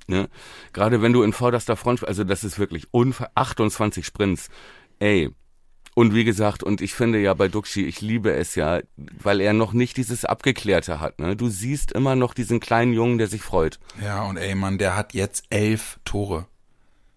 Ne? 0.07 0.29
Gerade 0.73 1.03
wenn 1.03 1.13
du 1.13 1.23
in 1.23 1.33
vorderster 1.33 1.77
Front, 1.77 2.07
also 2.07 2.25
das 2.25 2.45
ist 2.45 2.59
wirklich 2.59 2.89
unver 2.91 3.31
28 3.35 4.05
Sprints. 4.05 4.49
Ey. 4.99 5.31
Und 5.95 6.13
wie 6.13 6.25
gesagt, 6.25 6.65
und 6.65 6.81
ich 6.81 6.93
finde 6.93 7.21
ja 7.21 7.35
bei 7.35 7.47
Duxi, 7.47 7.83
ich 7.83 8.01
liebe 8.01 8.33
es 8.33 8.57
ja, 8.57 8.81
weil 8.97 9.41
er 9.41 9.53
noch 9.53 9.73
nicht 9.73 9.97
dieses 9.97 10.25
Abgeklärte 10.25 11.01
hat. 11.01 11.21
Ne? 11.21 11.37
Du 11.37 11.49
siehst 11.49 11.93
immer 11.93 12.17
noch 12.17 12.35
diesen 12.35 12.59
kleinen 12.59 12.93
Jungen, 12.93 13.19
der 13.19 13.29
sich 13.29 13.43
freut. 13.43 13.79
Ja, 14.03 14.25
und 14.25 14.37
ey, 14.37 14.57
Mann, 14.57 14.79
der 14.79 14.97
hat 14.97 15.15
jetzt 15.15 15.45
elf 15.51 16.01
Tore. 16.05 16.47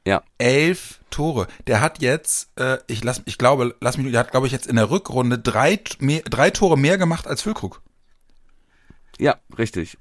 Ja. 0.05 0.23
Elf 0.37 1.01
Tore. 1.09 1.47
Der 1.65 1.81
hat 1.81 2.01
jetzt, 2.01 2.51
äh, 2.57 2.77
ich 2.87 3.03
lass, 3.03 3.23
ich 3.25 3.37
glaube, 3.37 3.75
lass 3.81 3.97
mich, 3.97 4.11
der 4.11 4.21
hat, 4.21 4.31
glaube 4.31 4.45
ich, 4.45 4.53
jetzt 4.53 4.67
in 4.67 4.77
der 4.77 4.89
Rückrunde 4.91 5.39
drei, 5.39 5.79
mehr, 5.99 6.21
drei 6.21 6.51
Tore 6.51 6.77
mehr 6.77 6.99
gemacht 6.99 7.27
als 7.27 7.41
Füllkrug. 7.41 7.81
Ja, 9.17 9.35
richtig. 9.57 9.97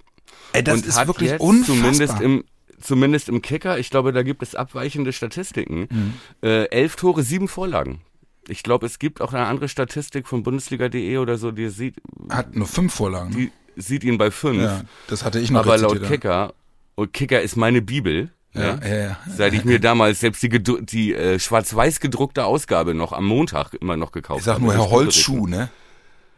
Ey, 0.53 0.63
das 0.63 0.77
und 0.77 0.87
ist 0.87 1.07
wirklich 1.07 1.41
unfassbar. 1.41 1.77
Zumindest 1.77 2.21
im, 2.21 2.45
zumindest 2.81 3.29
im 3.29 3.43
Kicker, 3.43 3.79
ich 3.79 3.91
glaube, 3.91 4.13
da 4.13 4.23
gibt 4.23 4.43
es 4.43 4.55
abweichende 4.55 5.13
Statistiken. 5.13 5.89
Mhm. 5.91 6.15
Äh, 6.43 6.65
elf 6.67 6.97
Tore, 6.97 7.23
sieben 7.23 7.49
Vorlagen. 7.49 8.01
Ich 8.49 8.63
glaube, 8.63 8.87
es 8.87 8.99
gibt 8.99 9.21
auch 9.21 9.33
eine 9.33 9.47
andere 9.47 9.69
Statistik 9.69 10.29
von 10.29 10.43
Bundesliga.de 10.43 11.19
oder 11.19 11.37
so, 11.37 11.51
die 11.51 11.69
sieht, 11.69 11.97
hat 12.31 12.55
nur 12.55 12.67
fünf 12.67 12.95
Vorlagen. 12.95 13.31
ne? 13.31 13.37
die 13.37 13.53
sieht 13.83 14.05
ihn 14.05 14.19
bei 14.19 14.31
fünf. 14.31 14.63
ja, 14.63 14.83
das 15.09 15.25
hatte 15.25 15.39
ich 15.41 15.51
noch 15.51 15.61
aber 15.61 15.79
laut 15.79 16.03
Kicker, 16.03 16.55
und 16.95 17.13
Kicker 17.13 17.43
ist 17.43 17.57
meine 17.57 17.83
Bibel. 17.83 18.31
Ja, 18.55 18.77
ne? 18.77 18.89
ja, 18.89 18.97
ja. 18.97 19.19
Seit 19.29 19.53
ich 19.53 19.65
mir 19.65 19.81
damals 19.81 20.21
selbst 20.21 20.43
die, 20.43 20.49
die 20.49 21.13
äh, 21.13 21.39
schwarz-weiß 21.39 22.01
gedruckte 22.01 22.45
Ausgabe 22.47 22.95
noch 22.95 23.13
am 23.13 23.27
Montag 23.27 23.75
immer 23.75 23.97
noch 23.97 24.13
gekauft 24.13 24.41
Ich 24.41 24.45
sag 24.47 24.55
habe. 24.55 24.65
nur 24.65 24.75
Herr 24.75 24.91
Holzschuh, 24.91 25.47
ne? 25.47 25.69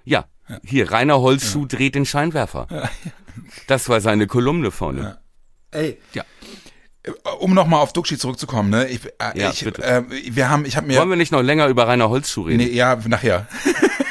Ja, 0.05 0.25
hier, 0.65 0.91
Rainer 0.91 1.21
Holzschuh 1.21 1.67
dreht 1.67 1.95
den 1.95 2.07
Scheinwerfer. 2.07 2.67
Das 3.67 3.89
war 3.89 4.01
seine 4.01 4.27
Kolumne 4.27 4.71
vorne. 4.71 5.19
Ey. 5.71 5.99
Ja. 6.15 6.25
Um 7.39 7.55
nochmal 7.55 7.81
auf 7.81 7.93
Duxi 7.93 8.19
zurückzukommen, 8.19 8.71
ne? 8.71 8.89
Ich, 8.89 9.05
äh, 9.07 9.11
Ja, 9.35 9.51
ich, 9.51 9.65
bitte. 9.65 9.83
äh, 9.83 10.03
wir 10.09 10.51
haben, 10.51 10.65
ich 10.67 10.77
habe 10.77 10.87
mir, 10.87 10.99
Wollen 10.99 11.09
wir 11.09 11.17
nicht 11.17 11.33
noch 11.33 11.43
länger 11.43 11.67
über 11.69 11.87
Rainer 11.89 12.11
Holzschuh 12.11 12.43
reden? 12.43 12.59
nee, 12.59 12.71
ja, 12.71 12.99
nachher. 13.07 13.47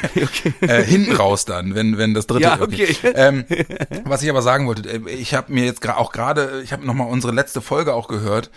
äh, 0.60 0.82
hinten 0.82 1.14
raus 1.14 1.44
dann, 1.44 1.74
wenn 1.74 1.98
wenn 1.98 2.14
das 2.14 2.26
dritte. 2.26 2.44
Ja, 2.44 2.60
okay. 2.60 2.96
Ähm, 3.14 3.44
was 4.04 4.22
ich 4.22 4.30
aber 4.30 4.42
sagen 4.42 4.66
wollte, 4.66 4.88
äh, 4.88 5.10
ich 5.10 5.34
habe 5.34 5.52
mir 5.52 5.64
jetzt 5.64 5.86
auch 5.88 6.12
gerade, 6.12 6.60
ich 6.64 6.72
habe 6.72 6.86
noch 6.86 6.94
mal 6.94 7.04
unsere 7.04 7.32
letzte 7.32 7.60
Folge 7.60 7.94
auch 7.94 8.08
gehört. 8.08 8.50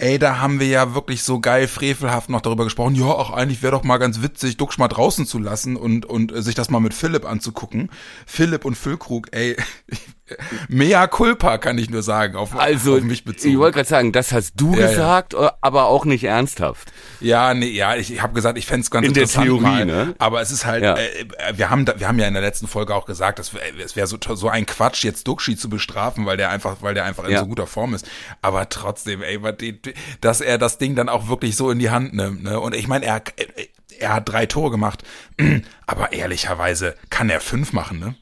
Ey, 0.00 0.16
da 0.20 0.38
haben 0.38 0.60
wir 0.60 0.68
ja 0.68 0.94
wirklich 0.94 1.24
so 1.24 1.40
geil 1.40 1.66
frevelhaft 1.66 2.28
noch 2.30 2.40
darüber 2.40 2.62
gesprochen. 2.62 2.94
Ja, 2.94 3.06
auch 3.06 3.30
eigentlich 3.32 3.62
wäre 3.62 3.72
doch 3.72 3.82
mal 3.82 3.98
ganz 3.98 4.22
witzig, 4.22 4.56
Duxch 4.56 4.78
mal 4.78 4.86
draußen 4.86 5.26
zu 5.26 5.40
lassen 5.40 5.74
und 5.76 6.06
und 6.06 6.30
äh, 6.30 6.40
sich 6.40 6.54
das 6.54 6.70
mal 6.70 6.78
mit 6.78 6.94
Philipp 6.94 7.24
anzugucken. 7.28 7.90
Philipp 8.24 8.64
und 8.64 8.76
Füllkrug, 8.76 9.26
ey, 9.32 9.56
Mea 10.68 11.06
culpa, 11.06 11.56
kann 11.58 11.78
ich 11.78 11.88
nur 11.90 12.02
sagen, 12.02 12.36
auf, 12.36 12.54
Also, 12.56 12.96
auf 12.96 13.02
mich 13.02 13.24
bezogen. 13.24 13.50
ich 13.54 13.58
wollte 13.58 13.76
gerade 13.76 13.88
sagen, 13.88 14.12
das 14.12 14.30
hast 14.32 14.52
du 14.56 14.74
Ja, 14.74 14.80
ja. 14.82 14.88
gesagt, 14.90 15.34
äh, 15.34 15.48
aber 15.62 15.86
auch 15.86 16.04
nicht 16.04 16.22
ernsthaft. 16.24 16.92
Ja, 17.20 17.54
nee, 17.54 17.70
ja, 17.70 17.96
ich 17.96 18.20
habe 18.22 18.34
gesagt, 18.34 18.58
ich 18.58 18.66
fänd's 18.66 18.88
es 18.88 18.90
ganz 18.90 19.06
In 19.06 19.14
der 19.14 19.22
interessant 19.22 19.46
Theorie, 19.46 19.62
mal, 19.62 19.86
ne? 19.86 20.14
aber 20.18 20.42
es 20.42 20.50
ist 20.50 20.66
halt, 20.66 20.84
Ja. 20.84 20.94
äh, 20.96 21.06
äh, 21.22 21.26
wir 21.56 21.70
haben 21.70 21.86
da, 21.86 21.98
wir 21.98 22.06
haben 22.08 22.18
ja 22.18 22.26
in 22.28 22.34
der 22.34 22.42
letzten 22.42 22.68
Folge 22.68 22.94
auch 22.94 23.06
gesagt, 23.06 23.38
dass 23.38 23.54
wir- 23.54 23.60
es 23.82 23.96
wäre 23.96 24.06
so, 24.06 24.18
so 24.34 24.48
ein 24.50 24.66
Quatsch, 24.66 25.02
jetzt 25.02 25.26
Duxi 25.26 25.56
zu 25.56 25.68
bestrafen, 25.70 26.26
weil 26.26 26.36
der 26.36 26.50
einfach, 26.50 26.76
weil 26.82 26.92
der 26.94 27.04
einfach 27.04 27.24
in 27.24 27.30
Ja. 27.30 27.40
so 27.40 27.46
guter 27.46 27.66
Form 27.66 27.94
ist. 27.94 28.06
Aber 28.42 28.68
trotzdem, 28.68 29.22
ey, 29.22 29.42
was 29.42 29.56
die- 29.56 29.80
dass 30.20 30.40
er 30.40 30.58
das 30.58 30.78
Ding 30.78 30.94
dann 30.94 31.08
auch 31.08 31.28
wirklich 31.28 31.56
so 31.56 31.70
in 31.70 31.78
die 31.78 31.90
Hand 31.90 32.14
nimmt, 32.14 32.42
ne? 32.42 32.60
Und 32.60 32.74
ich 32.74 32.88
meine, 32.88 33.06
er, 33.06 33.22
er 33.98 34.14
hat 34.14 34.28
drei 34.28 34.46
Tore 34.46 34.70
gemacht, 34.70 35.04
aber 35.86 36.12
ehrlicherweise 36.12 36.94
kann 37.10 37.30
er 37.30 37.40
fünf 37.40 37.72
machen, 37.72 37.98
ne? 37.98 38.14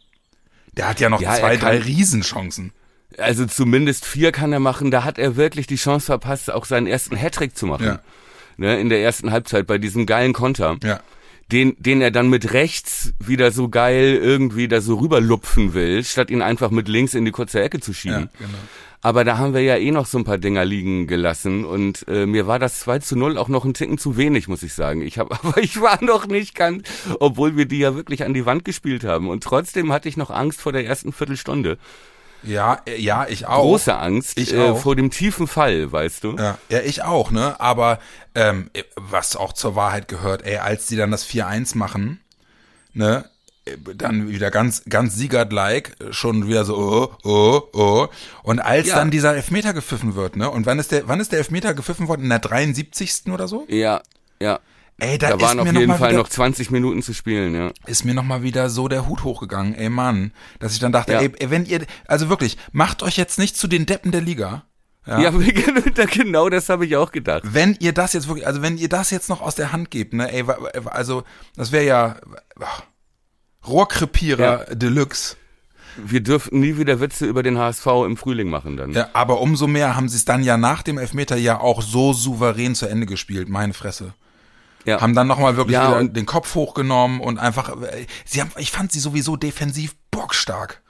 Der 0.77 0.89
hat 0.89 1.01
ja 1.01 1.09
noch 1.09 1.21
Ja, 1.21 1.35
zwei, 1.35 1.57
drei 1.57 1.79
Riesenchancen. 1.79 2.73
Also 3.19 3.47
zumindest 3.47 4.05
vier 4.05 4.31
kann 4.33 4.53
er 4.53 4.61
machen. 4.61 4.91
Da 4.91 5.05
hat 5.05 5.19
er 5.19 5.37
wirklich 5.37 5.67
die 5.67 5.77
Chance 5.77 6.07
verpasst, 6.07 6.51
auch 6.51 6.67
seinen 6.67 6.87
ersten 6.87 7.17
Hattrick 7.17 7.57
zu 7.57 7.67
machen. 7.67 7.87
Ja. 7.87 8.01
Ne, 8.59 8.79
in 8.81 8.89
der 8.89 9.03
ersten 9.03 9.33
Halbzeit 9.33 9.67
bei 9.67 9.79
diesem 9.79 10.07
geilen 10.07 10.33
Konter. 10.33 10.77
Ja. 10.83 11.01
Den, 11.53 11.77
den 11.79 12.01
er 12.01 12.11
dann 12.11 12.29
mit 12.29 12.53
rechts 12.53 13.13
wieder 13.21 13.53
so 13.53 13.69
geil 13.69 14.19
irgendwie 14.21 14.67
da 14.67 14.81
so 14.81 14.97
rüberlupfen 14.97 15.75
will, 15.75 16.03
statt 16.03 16.29
ihn 16.31 16.43
einfach 16.43 16.71
mit 16.71 16.89
links 16.89 17.15
in 17.15 17.25
die 17.25 17.31
kurze 17.31 17.63
Ecke 17.63 17.79
zu 17.81 17.93
schieben. 17.95 18.29
Ja, 18.33 18.47
genau. 18.47 18.59
Aber 19.07 19.23
da 19.23 19.39
haben 19.39 19.55
wir 19.55 19.61
ja 19.61 19.77
eh 19.77 19.93
noch 19.93 20.05
so 20.05 20.19
ein 20.19 20.25
paar 20.25 20.37
Dinger 20.37 20.65
liegen 20.65 21.07
gelassen 21.07 21.65
und 21.65 22.05
äh, 22.09 22.27
mir 22.27 22.49
war 22.49 22.59
das 22.59 22.81
2 22.81 22.99
zu 22.99 23.17
0 23.17 23.39
auch 23.39 23.47
noch 23.47 23.65
ein 23.65 23.73
Ticken 23.73 23.99
zu 23.99 24.17
wenig, 24.17 24.49
muss 24.49 24.65
ich 24.65 24.75
sagen. 24.75 25.01
Ich 25.01 25.21
habe, 25.21 25.33
aber 25.45 25.59
ich 25.59 25.81
war 25.81 26.03
noch 26.03 26.27
nicht 26.27 26.57
ganz, 26.57 26.89
obwohl 27.21 27.57
wir 27.57 27.67
die 27.67 27.79
ja 27.79 27.95
wirklich 27.95 28.25
an 28.25 28.35
die 28.35 28.47
Wand 28.47 28.65
gespielt 28.65 29.05
haben 29.05 29.29
und 29.29 29.45
trotzdem 29.45 29.93
hatte 29.93 30.09
ich 30.09 30.17
noch 30.17 30.31
Angst 30.31 30.61
vor 30.61 30.73
der 30.73 30.85
ersten 30.87 31.13
Viertelstunde. 31.13 31.79
Ja, 32.43 32.81
äh, 32.85 33.01
ja, 33.01 33.29
ich 33.29 33.47
auch. 33.47 33.63
Große 33.63 33.97
Angst 33.97 34.41
Ich 34.41 34.53
äh, 34.53 34.71
auch. 34.71 34.79
vor 34.81 34.97
dem 34.97 35.13
tiefen 35.13 35.47
Fall, 35.47 35.93
weißt 35.93 36.25
du? 36.25 36.35
Ja, 36.37 36.59
ja, 36.69 36.81
ich 36.81 37.05
auch, 37.05 37.31
ne? 37.31 37.61
Aber 37.61 38.01
ähm, 38.35 38.71
was 38.97 39.37
auch 39.37 39.53
zur 39.53 39.77
Wahrheit 39.77 40.09
gehört, 40.09 40.45
ey, 40.45 40.57
als 40.57 40.89
die 40.89 40.97
dann 40.97 41.13
das 41.13 41.25
4-1 41.25 41.79
machen, 41.79 42.19
ne? 42.93 43.25
Dann 43.97 44.29
wieder 44.29 44.51
ganz, 44.51 44.83
ganz 44.89 45.17
Siegert-like, 45.17 45.97
schon 46.11 46.47
wieder 46.49 46.65
so, 46.65 46.77
oh, 46.77 47.19
oh, 47.25 47.63
oh. 47.73 48.09
Und 48.43 48.61
als 48.61 48.87
Ja. 48.89 48.97
dann 48.97 49.11
dieser 49.11 49.35
Elfmeter 49.35 49.73
gepfiffen 49.75 50.15
wird, 50.15 50.37
ne? 50.37 50.49
Und 50.51 50.67
wann 50.67 50.79
ist 50.79 50.93
der, 50.93 51.09
wann 51.09 51.19
ist 51.21 51.33
der 51.33 51.39
Elfmeter 51.41 51.75
gepfiffen 51.75 52.07
worden? 52.09 52.23
In 52.23 52.29
der 52.29 52.39
73. 52.39 53.33
oder 53.33 53.49
so? 53.49 53.65
Ja, 53.69 54.03
ja. 54.41 54.61
Ey, 54.99 55.19
da, 55.19 55.31
Da, 55.31 55.37
ist 55.37 55.43
waren 55.43 55.59
auf 55.61 55.67
mir 55.67 55.73
noch 55.75 55.81
jeden 55.81 55.91
mal 55.91 55.99
Fall 55.99 56.11
wieder, 56.13 56.21
noch 56.23 56.29
20 56.29 56.71
Minuten 56.71 57.03
zu 57.03 57.13
spielen, 57.13 57.55
ja. 57.55 57.71
ist 57.87 58.05
mir 58.05 58.15
noch 58.15 58.23
mal 58.23 58.43
wieder 58.43 58.71
so 58.71 58.89
der 58.89 59.07
Hut 59.07 59.25
hochgegangen, 59.25 59.75
ey 59.75 59.91
Mann, 59.91 60.33
dass 60.59 60.73
ich 60.73 60.79
dann 60.79 60.93
dachte, 60.93 61.13
Ja. 61.13 61.21
ey, 61.21 61.51
wenn 61.51 61.67
ihr, 61.67 61.85
also 62.07 62.31
wirklich, 62.31 62.57
macht 62.73 63.03
euch 63.03 63.17
jetzt 63.19 63.39
nicht 63.39 63.57
zu 63.59 63.67
den 63.69 63.85
Deppen 63.85 64.11
der 64.11 64.23
Liga. 64.23 64.65
Ja. 65.07 65.21
Ja, 65.21 65.31
genau 66.07 66.49
das 66.49 66.69
habe 66.71 66.87
ich 66.87 66.97
auch 66.97 67.13
gedacht. 67.13 67.43
wenn 67.45 67.77
ihr 67.79 67.93
das 67.93 68.13
jetzt 68.15 68.27
wirklich, 68.27 68.47
also 68.47 68.63
wenn 68.63 68.79
ihr 68.79 68.89
das 68.89 69.11
jetzt 69.11 69.29
noch 69.29 69.41
aus 69.43 69.55
der 69.55 69.71
Hand 69.73 69.91
gebt, 69.91 70.15
ne, 70.15 70.33
ey, 70.33 70.45
also 70.87 71.25
das 71.57 71.73
wäre 71.73 71.85
ja 71.85 72.17
ach, 72.59 72.83
Rohrkrepierer 73.67 74.67
Deluxe. 74.75 75.37
Wir 75.97 76.21
dürften 76.21 76.61
nie 76.61 76.77
wieder 76.77 77.01
Witze 77.01 77.27
über 77.27 77.43
den 77.43 77.59
HSV 77.59 77.87
im 78.07 78.17
Frühling 78.17 78.49
machen 78.51 78.77
dann. 78.77 78.93
Ja, 78.93 79.09
aber 79.15 79.41
umso 79.41 79.67
mehr 79.67 79.97
haben 79.97 80.09
sie 80.09 80.17
es 80.17 80.25
dann 80.25 80.43
ja 80.43 80.57
nach 80.57 80.83
dem 80.83 80.99
Elfmeter 80.99 81.37
ja 81.37 81.59
auch 81.59 81.81
so 81.81 82.13
souverän 82.13 82.75
zu 82.75 82.87
Ende 82.87 83.07
gespielt, 83.07 83.49
meine 83.49 83.73
Fresse. 83.73 84.13
Ja. 84.85 85.01
Haben 85.01 85.15
dann 85.15 85.27
nochmal 85.27 85.57
wirklich 85.57 85.75
Ja, 85.75 86.03
den 86.03 86.27
Kopf 86.27 86.55
hochgenommen 86.55 87.21
und 87.21 87.39
einfach, 87.39 87.71
äh, 87.83 88.07
sie 88.25 88.41
haben, 88.41 88.53
ich 88.57 88.71
fand 88.71 88.93
sie 88.93 89.01
sowieso 89.01 89.37
defensiv 89.37 89.97
bockstark. 90.11 90.83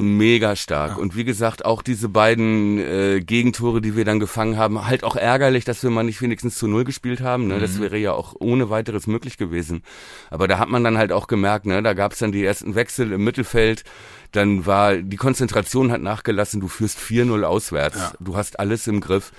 Mega 0.00 0.56
stark. 0.56 0.98
Und 0.98 1.16
wie 1.16 1.24
gesagt, 1.24 1.64
auch 1.64 1.82
diese 1.82 2.08
beiden 2.08 2.78
äh, 2.78 3.20
Gegentore, 3.20 3.80
die 3.80 3.96
wir 3.96 4.04
dann 4.04 4.20
gefangen 4.20 4.56
haben, 4.56 4.86
halt 4.86 5.04
auch 5.04 5.16
ärgerlich, 5.16 5.64
dass 5.64 5.82
wir 5.82 5.90
mal 5.90 6.02
nicht 6.02 6.22
wenigstens 6.22 6.56
zu 6.56 6.66
Null 6.66 6.84
gespielt 6.84 7.20
haben. 7.20 7.46
Ne? 7.48 7.58
Das 7.58 7.80
wäre 7.80 7.96
ja 7.98 8.12
auch 8.12 8.34
ohne 8.38 8.70
weiteres 8.70 9.06
möglich 9.06 9.36
gewesen. 9.36 9.82
Aber 10.30 10.48
da 10.48 10.58
hat 10.58 10.68
man 10.68 10.84
dann 10.84 10.98
halt 10.98 11.12
auch 11.12 11.26
gemerkt, 11.26 11.66
ne? 11.66 11.82
da 11.82 11.94
gab 11.94 12.12
es 12.12 12.18
dann 12.18 12.32
die 12.32 12.44
ersten 12.44 12.74
Wechsel 12.74 13.12
im 13.12 13.24
Mittelfeld. 13.24 13.84
Dann 14.32 14.66
war 14.66 14.96
die 14.96 15.16
Konzentration 15.16 15.92
hat 15.92 16.02
nachgelassen. 16.02 16.60
Du 16.60 16.68
führst 16.68 16.98
4-0 16.98 17.42
auswärts. 17.42 17.96
Ja. 17.96 18.12
Du 18.20 18.36
hast 18.36 18.58
alles 18.60 18.86
im 18.86 19.00
Griff. 19.00 19.32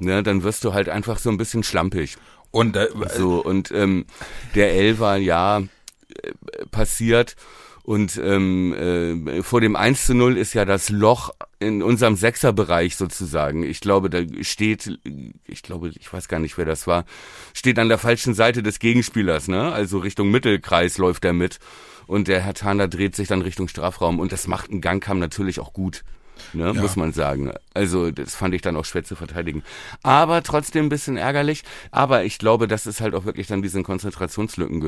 Ne? 0.00 0.22
Dann 0.22 0.42
wirst 0.42 0.64
du 0.64 0.74
halt 0.74 0.88
einfach 0.88 1.18
so 1.18 1.30
ein 1.30 1.36
bisschen 1.36 1.62
schlampig. 1.62 2.16
Und 2.50 2.76
äh, 2.76 2.88
So, 3.16 3.42
und 3.44 3.72
ähm, 3.72 4.06
der 4.54 4.72
Elfer, 4.74 5.16
ja, 5.16 5.58
äh, 5.58 6.32
passiert. 6.70 7.36
Und 7.84 8.16
ähm, 8.16 9.28
äh, 9.28 9.42
vor 9.42 9.60
dem 9.60 9.76
1 9.76 10.06
zu 10.06 10.14
0 10.14 10.38
ist 10.38 10.54
ja 10.54 10.64
das 10.64 10.88
Loch 10.88 11.34
in 11.60 11.82
unserem 11.82 12.16
Sechserbereich 12.16 12.96
sozusagen. 12.96 13.62
Ich 13.62 13.80
glaube, 13.80 14.08
da 14.08 14.22
steht, 14.40 14.98
ich 15.46 15.62
glaube, 15.62 15.90
ich 15.90 16.10
weiß 16.10 16.28
gar 16.28 16.40
nicht, 16.40 16.56
wer 16.56 16.64
das 16.64 16.86
war, 16.86 17.04
steht 17.52 17.78
an 17.78 17.90
der 17.90 17.98
falschen 17.98 18.32
Seite 18.32 18.62
des 18.62 18.78
Gegenspielers, 18.78 19.48
ne? 19.48 19.70
Also 19.70 19.98
Richtung 19.98 20.30
Mittelkreis 20.30 20.96
läuft 20.96 21.26
er 21.26 21.34
mit. 21.34 21.58
Und 22.06 22.26
der 22.28 22.40
Herr 22.40 22.54
Taner 22.54 22.88
dreht 22.88 23.16
sich 23.16 23.28
dann 23.28 23.42
Richtung 23.42 23.68
Strafraum. 23.68 24.18
Und 24.18 24.32
das 24.32 24.46
macht 24.46 24.70
einen 24.70 24.80
Gangkamm 24.80 25.18
natürlich 25.18 25.60
auch 25.60 25.74
gut. 25.74 26.04
Ne, 26.52 26.66
Ja. 26.66 26.80
muss 26.80 26.96
man 26.96 27.12
sagen. 27.12 27.52
Also 27.72 28.10
das 28.10 28.34
fand 28.34 28.54
ich 28.54 28.62
dann 28.62 28.76
auch 28.76 28.84
schwer 28.84 29.04
zu 29.04 29.16
verteidigen. 29.16 29.62
Aber 30.02 30.42
trotzdem 30.42 30.86
ein 30.86 30.88
bisschen 30.90 31.16
ärgerlich. 31.16 31.64
Aber 31.90 32.24
ich 32.24 32.38
glaube, 32.38 32.68
das 32.68 32.86
ist 32.86 33.00
halt 33.00 33.14
auch 33.14 33.24
wirklich 33.24 33.46
dann 33.46 33.62
diesen 33.62 33.82
Konzentrationslücken 33.82 34.80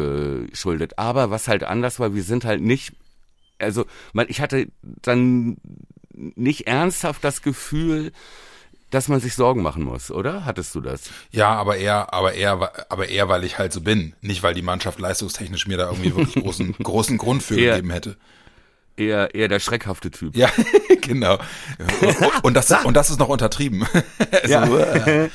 geschuldet. 0.51 0.99
Aber 0.99 1.31
was 1.31 1.49
halt 1.49 1.65
anders 1.65 1.99
war, 2.01 2.15
wir 2.15 2.23
sind 2.23 2.45
halt 2.45 2.61
nicht, 2.63 2.93
also 3.59 3.87
man, 4.13 4.27
ich 4.29 4.41
hatte 4.41 4.69
dann 5.03 5.57
nicht 6.15 6.67
ernsthaft 6.67 7.25
das 7.25 7.43
Gefühl, 7.43 8.13
dass 8.91 9.09
man 9.09 9.19
sich 9.21 9.35
Sorgen 9.35 9.63
machen 9.63 9.83
muss, 9.83 10.11
oder? 10.13 10.45
Hattest 10.45 10.75
du 10.77 10.81
das? 10.81 11.11
Ja, 11.33 11.53
aber 11.55 11.77
eher, 11.77 12.15
aber 12.15 12.35
eher, 12.35 12.53
aber 12.89 13.09
eher, 13.09 13.29
weil 13.29 13.43
ich 13.45 13.59
halt 13.59 13.73
so 13.73 13.81
bin. 13.81 14.15
Nicht, 14.21 14.43
weil 14.45 14.55
die 14.55 14.63
Mannschaft 14.63 15.01
leistungstechnisch 15.01 15.67
mir 15.67 15.77
da 15.77 15.91
irgendwie 15.91 16.15
wirklich 16.15 16.35
großen, 16.45 16.73
großen 16.81 17.19
Grund 17.19 17.43
für 17.43 17.61
Ja. 17.61 17.75
gegeben 17.75 17.91
hätte. 17.91 18.17
Eher, 18.97 19.35
eher 19.35 19.49
der 19.49 19.61
schreckhafte 19.61 20.11
Typ. 20.11 20.37
Ja, 20.37 20.49
genau. 21.03 21.39
Und 22.43 22.55
das, 22.55 22.71
und 22.85 22.95
das 22.95 23.11
ist 23.11 23.19
noch 23.19 23.29
untertrieben. 23.29 23.87
Also, 24.43 24.77
äh, 24.79 25.29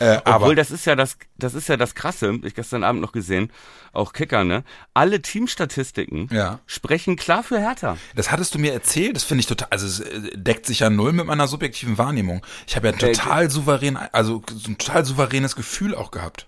äh, 0.00 0.20
aber 0.24 0.36
Obwohl, 0.44 0.54
das 0.54 0.70
ist 0.70 0.84
ja 0.86 0.94
das, 0.94 1.16
das 1.38 1.54
ist 1.54 1.68
ja 1.68 1.76
das 1.76 1.94
Krasse, 1.96 2.38
ich 2.44 2.54
gestern 2.54 2.84
Abend 2.84 3.00
noch 3.00 3.10
gesehen, 3.10 3.50
auch 3.92 4.12
Kicker, 4.12 4.44
ne? 4.44 4.62
Alle 4.94 5.20
Teamstatistiken 5.20 6.28
Ja. 6.30 6.60
sprechen 6.66 7.16
klar 7.16 7.42
für 7.42 7.58
Hertha. 7.58 7.96
das 8.14 8.30
hattest 8.30 8.54
du 8.54 8.58
mir 8.60 8.72
erzählt, 8.72 9.16
das 9.16 9.24
finde 9.24 9.40
ich 9.40 9.46
total, 9.46 9.68
also 9.70 9.86
es 9.86 9.98
äh, 10.00 10.36
deckt 10.36 10.66
sich 10.66 10.80
ja 10.80 10.90
null 10.90 11.12
mit 11.12 11.26
meiner 11.26 11.48
subjektiven 11.48 11.98
Wahrnehmung. 11.98 12.44
Ich 12.68 12.76
habe 12.76 12.88
ja 12.88 12.94
Äh, 12.94 12.98
total 13.12 13.50
souverän, 13.50 13.96
also 14.12 14.42
so 14.54 14.70
ein 14.70 14.78
total 14.78 15.04
souveränes 15.04 15.56
Gefühl 15.56 15.94
auch 15.96 16.12
gehabt. 16.12 16.46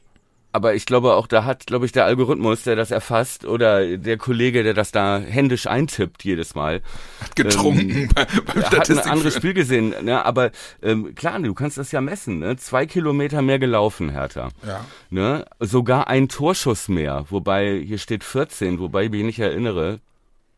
Aber 0.53 0.75
ich 0.75 0.85
glaube 0.85 1.15
auch, 1.15 1.27
da 1.29 1.45
hat, 1.45 1.67
glaube 1.67 1.87
ich, 1.87 1.93
der 1.93 2.05
Algorithmus, 2.05 2.65
der 2.65 2.75
das 2.75 2.91
erfasst, 2.91 3.45
oder 3.45 3.97
der 3.97 4.17
Kollege, 4.17 4.65
der 4.65 4.75
das 4.75 4.91
da 4.91 5.21
händisch 5.21 5.67
eintippt 5.67 6.25
jedes 6.25 6.55
Mal, 6.55 6.83
Hat 7.21 7.37
getrunken 7.37 8.09
bei, 8.15 8.27
beim 8.47 8.65
hat 8.65 8.91
ein 8.91 8.99
anderes 8.99 9.37
Spiel 9.37 9.55
gesehen. 9.55 9.95
Ne? 10.03 10.25
Aber 10.25 10.51
ähm, 10.83 11.15
klar, 11.15 11.39
du 11.41 11.55
kannst 11.55 11.79
das 11.79 11.93
ja 11.93 12.01
messen. 12.01 12.41
Ne? 12.41 12.57
Zwei 12.57 12.87
Kilometer 12.87 13.43
mehr 13.43 13.61
gelaufen, 13.61 14.11
Hertha. 14.11 14.49
Ja. 14.67 14.85
Ne? 15.11 15.45
Sogar 15.61 16.09
ein 16.09 16.29
Torschuss 16.29 16.89
mehr, 16.89 17.27
wobei 17.31 17.81
hier 17.85 17.99
steht 17.99 18.25
14, 18.25 18.81
wobei 18.81 19.05
ich 19.05 19.11
mich 19.11 19.23
nicht 19.23 19.39
erinnere, 19.39 20.01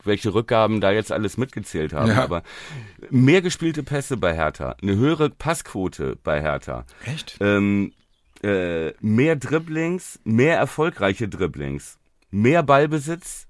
welche 0.04 0.34
Rückgaben 0.34 0.80
da 0.80 0.90
jetzt 0.90 1.12
alles 1.12 1.36
mitgezählt 1.36 1.92
haben. 1.92 2.10
Ja. 2.10 2.22
Aber 2.22 2.42
mehr 3.10 3.42
gespielte 3.42 3.82
Pässe 3.82 4.16
bei 4.16 4.34
Hertha, 4.34 4.76
eine 4.82 4.96
höhere 4.96 5.30
Passquote 5.30 6.16
bei 6.22 6.40
Hertha. 6.40 6.84
Echt? 7.04 7.36
Ähm, 7.40 7.92
äh, 8.42 8.92
mehr 9.00 9.36
Dribblings, 9.36 10.20
mehr 10.24 10.56
erfolgreiche 10.58 11.28
Dribblings, 11.28 11.98
mehr 12.30 12.62
Ballbesitz, 12.62 13.46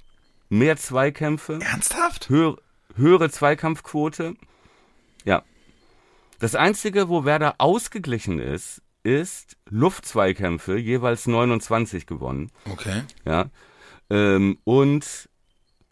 mehr 0.49 0.76
Zweikämpfe, 0.76 1.61
Ernsthaft? 1.62 2.28
höhere, 2.28 2.58
höhere 2.94 3.30
Zweikampfquote. 3.30 4.34
Ja. 5.25 5.42
Das 6.38 6.54
Einzige, 6.54 7.08
wo 7.08 7.25
Werder 7.25 7.54
ausgeglichen 7.58 8.38
ist, 8.38 8.82
ist 9.04 9.56
Luftzweikämpfe, 9.68 10.76
jeweils 10.76 11.26
29 11.26 12.06
gewonnen. 12.06 12.50
Okay, 12.70 13.02
Ja. 13.25 13.50
Ähm, 14.11 14.58
und 14.64 15.28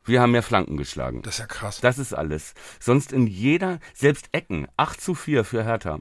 wir 0.04 0.20
haben 0.20 0.32
mehr 0.32 0.42
Flanken 0.42 0.76
geschlagen. 0.76 1.22
das 1.22 1.34
ist 1.34 1.40
ja 1.40 1.46
krass. 1.46 1.80
Das 1.80 1.98
ist 1.98 2.12
alles. 2.12 2.54
Sonst 2.80 3.12
in 3.12 3.26
jeder, 3.26 3.78
selbst 3.94 4.28
Ecken, 4.32 4.66
8 4.76 5.00
zu 5.00 5.14
4 5.14 5.44
für 5.44 5.64
Hertha. 5.64 6.00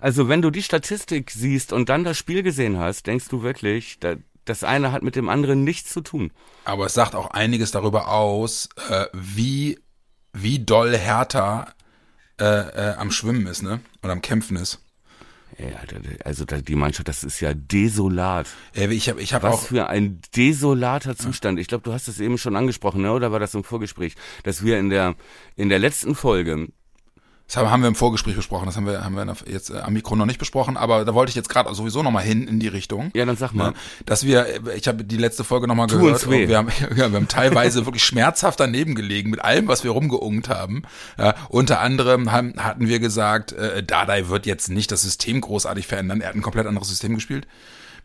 Also 0.00 0.28
wenn 0.28 0.42
du 0.42 0.50
die 0.50 0.62
Statistik 0.62 1.30
siehst 1.30 1.72
und 1.72 1.88
dann 1.88 2.04
das 2.04 2.18
Spiel 2.18 2.42
gesehen 2.42 2.78
hast, 2.78 3.06
denkst 3.06 3.28
du 3.28 3.42
wirklich, 3.42 3.98
da, 4.00 4.16
das 4.44 4.64
eine 4.64 4.92
hat 4.92 5.02
mit 5.02 5.16
dem 5.16 5.28
anderen 5.28 5.64
nichts 5.64 5.92
zu 5.92 6.00
tun. 6.00 6.30
Aber 6.64 6.86
es 6.86 6.94
sagt 6.94 7.14
auch 7.14 7.30
einiges 7.30 7.70
darüber 7.70 8.08
aus, 8.08 8.68
äh, 8.88 9.06
wie, 9.12 9.78
wie 10.32 10.58
doll 10.58 10.96
Hertha 10.96 11.66
äh, 12.40 12.44
äh, 12.44 12.94
am 12.96 13.10
Schwimmen 13.10 13.46
ist, 13.46 13.62
ne? 13.62 13.80
Und 14.02 14.10
am 14.10 14.20
Kämpfen 14.20 14.56
ist. 14.56 14.80
Ja, 15.58 15.78
also 16.24 16.44
die 16.44 16.74
Mannschaft, 16.74 17.06
das 17.06 17.22
ist 17.22 17.38
ja 17.40 17.54
desolat. 17.54 18.48
Ich 18.74 19.08
habe 19.08 19.22
ich 19.22 19.34
hab 19.34 19.44
Was 19.44 19.54
auch. 19.54 19.62
für 19.62 19.88
ein 19.88 20.20
desolater 20.34 21.16
Zustand. 21.16 21.60
Ich 21.60 21.68
glaube, 21.68 21.84
du 21.84 21.92
hast 21.92 22.08
es 22.08 22.18
eben 22.18 22.38
schon 22.38 22.56
angesprochen, 22.56 23.02
ne? 23.02 23.12
oder 23.12 23.30
war 23.30 23.38
das 23.38 23.54
im 23.54 23.62
Vorgespräch, 23.62 24.16
dass 24.42 24.64
wir 24.64 24.78
in 24.78 24.90
der 24.90 25.14
in 25.54 25.68
der 25.68 25.78
letzten 25.78 26.16
Folge 26.16 26.68
Das 27.46 27.56
haben 27.56 27.82
wir 27.82 27.88
im 27.88 27.94
Vorgespräch 27.94 28.34
besprochen, 28.34 28.66
das 28.66 28.76
haben 28.76 28.86
wir, 28.86 29.04
haben 29.04 29.16
wir 29.16 29.36
jetzt 29.46 29.70
äh, 29.70 29.78
am 29.78 29.92
Mikro 29.92 30.16
noch 30.16 30.24
nicht 30.24 30.38
besprochen, 30.38 30.76
aber 30.76 31.04
da 31.04 31.14
wollte 31.14 31.30
ich 31.30 31.36
jetzt 31.36 31.48
gerade 31.48 31.72
sowieso 31.74 32.02
nochmal 32.02 32.24
hin 32.24 32.48
in 32.48 32.58
die 32.58 32.68
Richtung. 32.68 33.10
Ja, 33.14 33.26
dann 33.26 33.36
sag 33.36 33.52
mal. 33.52 33.70
Ne, 33.70 33.76
dass 34.06 34.24
wir, 34.24 34.46
ich 34.74 34.88
habe 34.88 35.04
die 35.04 35.18
letzte 35.18 35.44
Folge 35.44 35.68
nochmal 35.68 35.86
gehört 35.86 36.26
und 36.26 36.32
wir 36.48 36.56
haben, 36.56 36.68
ja, 36.96 37.10
wir 37.10 37.16
haben 37.16 37.28
teilweise 37.28 37.86
wirklich 37.86 38.02
schmerzhaft 38.02 38.58
daneben 38.60 38.94
gelegen 38.94 39.30
mit 39.30 39.44
allem, 39.44 39.68
was 39.68 39.84
wir 39.84 39.90
rumgeungt 39.90 40.48
haben. 40.48 40.82
Ja, 41.18 41.34
unter 41.48 41.80
anderem 41.80 42.32
haben, 42.32 42.54
hatten 42.56 42.88
wir 42.88 42.98
gesagt, 42.98 43.52
äh, 43.52 43.82
Dardai 43.82 44.28
wird 44.28 44.46
jetzt 44.46 44.70
nicht 44.70 44.90
das 44.90 45.02
System 45.02 45.40
großartig 45.40 45.86
verändern, 45.86 46.22
er 46.22 46.28
hat 46.28 46.34
ein 46.34 46.42
komplett 46.42 46.66
anderes 46.66 46.88
System 46.88 47.14
gespielt. 47.14 47.46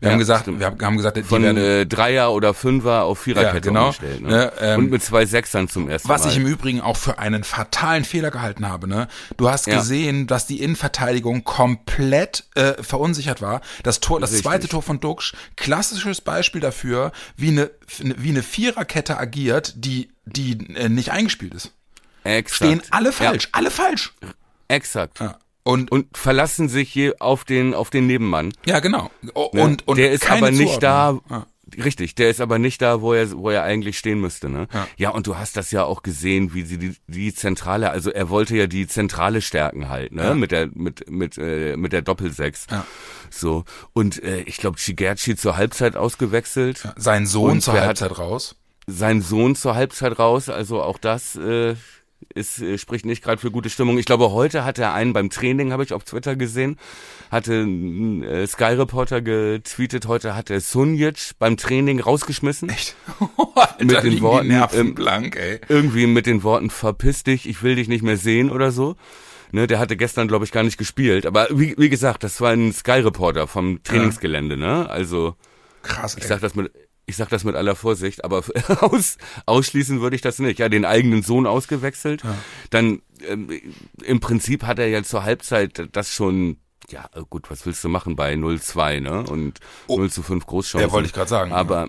Wir 0.00 0.08
Ja, 0.08 0.12
haben 0.12 0.18
gesagt, 0.18 0.42
stimmt. 0.42 0.60
wir 0.60 0.66
haben, 0.66 0.96
gesagt, 0.96 1.18
die 1.18 1.22
Von 1.22 1.42
werden, 1.42 1.58
äh, 1.58 1.84
Dreier 1.86 2.32
oder 2.32 2.54
Fünfer 2.54 3.04
auf 3.04 3.18
Viererkette 3.20 3.56
Ja, 3.56 3.60
genau. 3.60 3.84
umgestellt. 3.86 4.22
Ne? 4.22 4.28
Ne, 4.28 4.52
ähm, 4.58 4.78
Und 4.80 4.90
mit 4.90 5.02
zwei 5.02 5.26
Sechsern 5.26 5.68
zum 5.68 5.90
ersten 5.90 6.08
Was 6.08 6.24
Mal. 6.24 6.30
ich 6.30 6.36
im 6.38 6.46
Übrigen 6.46 6.80
auch 6.80 6.96
für 6.96 7.18
einen 7.18 7.44
fatalen 7.44 8.04
Fehler 8.04 8.30
gehalten 8.30 8.66
habe, 8.66 8.88
ne? 8.88 9.08
Du 9.36 9.50
hast 9.50 9.66
Ja. 9.66 9.76
gesehen, 9.76 10.26
dass 10.26 10.46
die 10.46 10.62
Innenverteidigung 10.62 11.44
komplett 11.44 12.44
äh, 12.54 12.82
verunsichert 12.82 13.42
war. 13.42 13.60
Das 13.82 14.00
Tor, 14.00 14.20
das 14.20 14.30
Richtig. 14.30 14.44
zweite 14.44 14.68
Tor 14.68 14.82
von 14.82 15.00
Duxch, 15.00 15.34
klassisches 15.56 16.22
Beispiel 16.22 16.62
dafür, 16.62 17.12
wie 17.36 17.48
eine 17.48 17.70
wie 17.98 18.30
eine 18.30 18.42
Viererkette 18.42 19.18
agiert, 19.18 19.74
die 19.76 20.08
die 20.24 20.74
äh, 20.76 20.88
nicht 20.88 21.12
eingespielt 21.12 21.52
ist. 21.52 21.72
Exakt. 22.24 22.56
Stehen 22.56 22.82
alle 22.90 23.12
falsch, 23.12 23.48
alle 23.52 23.70
falsch. 23.70 24.14
Ja, 24.22 24.28
exakt. 24.68 25.20
Ja. 25.20 25.38
Und, 25.62 25.92
Und 25.92 26.16
verlassen 26.16 26.68
sich 26.68 26.94
je 26.94 27.14
auf 27.18 27.44
den, 27.44 27.74
auf 27.74 27.90
den 27.90 28.06
Nebenmann. 28.06 28.52
ja, 28.64 28.80
genau. 28.80 29.10
Ne? 29.22 29.32
Und, 29.32 29.86
und 29.86 29.98
der 29.98 30.12
ist 30.12 30.30
aber 30.30 30.50
nicht 30.50 30.82
da. 30.82 31.10
Zuordnung. 31.10 31.22
Ja. 31.30 31.46
Richtig, 31.84 32.16
der 32.16 32.30
ist 32.30 32.40
aber 32.40 32.58
nicht 32.58 32.82
da, 32.82 33.00
wo 33.00 33.12
er, 33.12 33.30
wo 33.30 33.48
er 33.50 33.62
eigentlich 33.62 33.96
stehen 33.96 34.20
müsste, 34.20 34.48
ne? 34.48 34.66
Ja. 34.72 34.88
Ja, 34.96 35.10
und 35.10 35.28
du 35.28 35.36
hast 35.36 35.56
das 35.56 35.70
ja 35.70 35.84
auch 35.84 36.02
gesehen, 36.02 36.52
wie 36.52 36.62
sie 36.62 36.78
die, 36.78 36.96
die 37.06 37.32
Zentrale, 37.32 37.90
also 37.90 38.10
er 38.10 38.28
wollte 38.28 38.56
ja 38.56 38.66
die 38.66 38.88
Zentrale 38.88 39.40
stärken 39.40 39.88
halt, 39.88 40.12
ne? 40.12 40.24
Ja. 40.24 40.34
Mit 40.34 40.50
der, 40.50 40.68
mit, 40.74 41.08
mit, 41.08 41.38
äh, 41.38 41.76
mit 41.76 41.92
der 41.92 42.02
Doppelsechs. 42.02 42.66
Ja. 42.70 42.84
So. 43.30 43.64
Und 43.92 44.20
äh, 44.22 44.40
ich 44.42 44.56
glaube, 44.56 44.78
Shigerchi 44.78 45.36
zur 45.36 45.56
Halbzeit 45.56 45.94
ausgewechselt. 45.94 46.88
Sein 46.96 47.26
Sohn 47.26 47.52
Und 47.52 47.60
zur 47.60 47.80
Halbzeit 47.80 48.18
raus. 48.18 48.56
Sein 48.88 49.22
Sohn 49.22 49.54
zur 49.54 49.76
Halbzeit 49.76 50.18
raus, 50.18 50.48
also 50.48 50.82
auch 50.82 50.98
das 50.98 51.36
äh, 51.36 51.76
ist, 52.34 52.60
äh, 52.60 52.78
spricht 52.78 53.04
nicht 53.06 53.22
gerade 53.22 53.40
für 53.40 53.50
gute 53.50 53.70
Stimmung. 53.70 53.98
Ich 53.98 54.06
glaube, 54.06 54.32
heute 54.32 54.64
hat 54.64 54.78
er 54.78 54.92
einen 54.94 55.12
beim 55.12 55.30
Training, 55.30 55.72
habe 55.72 55.82
ich 55.82 55.92
auf 55.92 56.04
Twitter 56.04 56.36
gesehen, 56.36 56.76
hatte 57.30 57.54
ein 57.62 58.22
äh, 58.22 58.46
Sky 58.46 58.74
Reporter 58.74 59.20
getweetet, 59.20 60.06
heute 60.06 60.34
hat 60.36 60.50
er 60.50 60.60
Sunjic 60.60 61.32
beim 61.38 61.56
Training 61.56 62.00
rausgeschmissen. 62.00 62.68
Echt? 62.68 62.94
Alter, 63.54 63.84
Mit 63.84 64.02
den 64.04 64.20
Worten, 64.20 64.48
Nerven 64.48 64.80
ähm, 64.80 64.94
blank, 64.94 65.36
ey. 65.36 65.60
Irgendwie 65.68 66.06
mit 66.06 66.26
den 66.26 66.42
Worten 66.42 66.70
verpiss 66.70 67.24
dich, 67.24 67.48
ich 67.48 67.62
will 67.62 67.76
dich 67.76 67.88
nicht 67.88 68.02
mehr 68.02 68.16
sehen 68.16 68.50
oder 68.50 68.70
so. 68.70 68.96
Ne, 69.52 69.66
der 69.66 69.80
hatte 69.80 69.96
gestern, 69.96 70.28
glaube 70.28 70.44
ich, 70.44 70.52
gar 70.52 70.62
nicht 70.62 70.78
gespielt. 70.78 71.26
Aber 71.26 71.48
wie, 71.50 71.74
wie 71.76 71.88
gesagt, 71.88 72.22
das 72.22 72.40
war 72.40 72.52
ein 72.52 72.72
Sky-Reporter 72.72 73.48
vom 73.48 73.82
Trainingsgelände, 73.82 74.56
ne? 74.56 74.88
Also 74.88 75.34
Krass, 75.82 76.14
ey. 76.14 76.20
ich 76.20 76.28
sag 76.28 76.40
das 76.40 76.54
mit, 76.54 76.70
ich 77.10 77.16
sag 77.16 77.28
das 77.28 77.44
mit 77.44 77.54
aller 77.56 77.74
Vorsicht, 77.76 78.24
aber 78.24 78.42
aus, 78.80 79.18
ausschließen 79.46 80.00
würde 80.00 80.16
ich 80.16 80.22
das 80.22 80.38
nicht. 80.38 80.58
Ja, 80.58 80.68
den 80.68 80.84
eigenen 80.84 81.22
Sohn 81.22 81.46
ausgewechselt. 81.46 82.22
Dann 82.70 83.02
ähm, 83.28 83.50
im 84.02 84.20
Prinzip 84.20 84.64
hat 84.64 84.78
er 84.78 84.88
ja 84.88 85.02
zur 85.02 85.24
Halbzeit 85.24 85.88
das 85.92 86.12
schon. 86.12 86.56
Ja, 86.88 87.08
gut, 87.28 87.50
was 87.50 87.66
willst 87.66 87.84
du 87.84 87.88
machen 87.88 88.16
bei 88.16 88.32
0-2, 88.34 89.00
ne? 89.00 89.22
Und 89.24 89.60
0 89.88 90.10
zu 90.10 90.22
5 90.22 90.44
Großchancen. 90.46 90.88
Ja, 90.88 90.92
wollte 90.92 91.06
ich 91.06 91.12
gerade 91.12 91.28
sagen. 91.28 91.52
Aber 91.52 91.88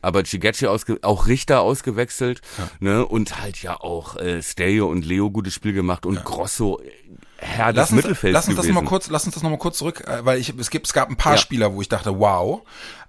aber 0.00 0.24
Chigechi 0.24 0.66
ausge 0.66 0.98
auch 1.02 1.26
Richter 1.28 1.60
ausgewechselt, 1.60 2.40
ne? 2.80 3.06
Und 3.06 3.40
halt 3.40 3.62
ja 3.62 3.80
auch 3.80 4.16
äh, 4.16 4.42
Stereo 4.42 4.88
und 4.88 5.04
Leo 5.04 5.30
gutes 5.30 5.54
Spiel 5.54 5.72
gemacht 5.72 6.06
und 6.06 6.24
Grosso 6.24 6.80
äh, 6.80 6.90
Herr 7.36 7.72
des 7.72 7.76
Lass 7.76 7.90
uns, 7.90 7.96
Mittelfelds 7.96 8.34
lass 8.34 8.48
uns 8.48 8.56
das 8.56 8.64
gewesen. 8.64 8.74
noch 8.74 8.82
mal 8.82 8.88
kurz, 8.88 9.10
lass 9.10 9.24
uns 9.26 9.34
das 9.34 9.42
noch 9.42 9.50
mal 9.50 9.58
kurz 9.58 9.78
zurück, 9.78 10.02
äh, 10.06 10.24
weil 10.24 10.38
ich, 10.38 10.54
es 10.58 10.70
gibt, 10.70 10.86
es 10.86 10.92
gab 10.92 11.08
ein 11.10 11.16
paar 11.16 11.32
Ja. 11.32 11.38
Spieler, 11.38 11.74
wo 11.74 11.82
ich 11.82 11.88
dachte, 11.88 12.18
wow. 12.18 12.62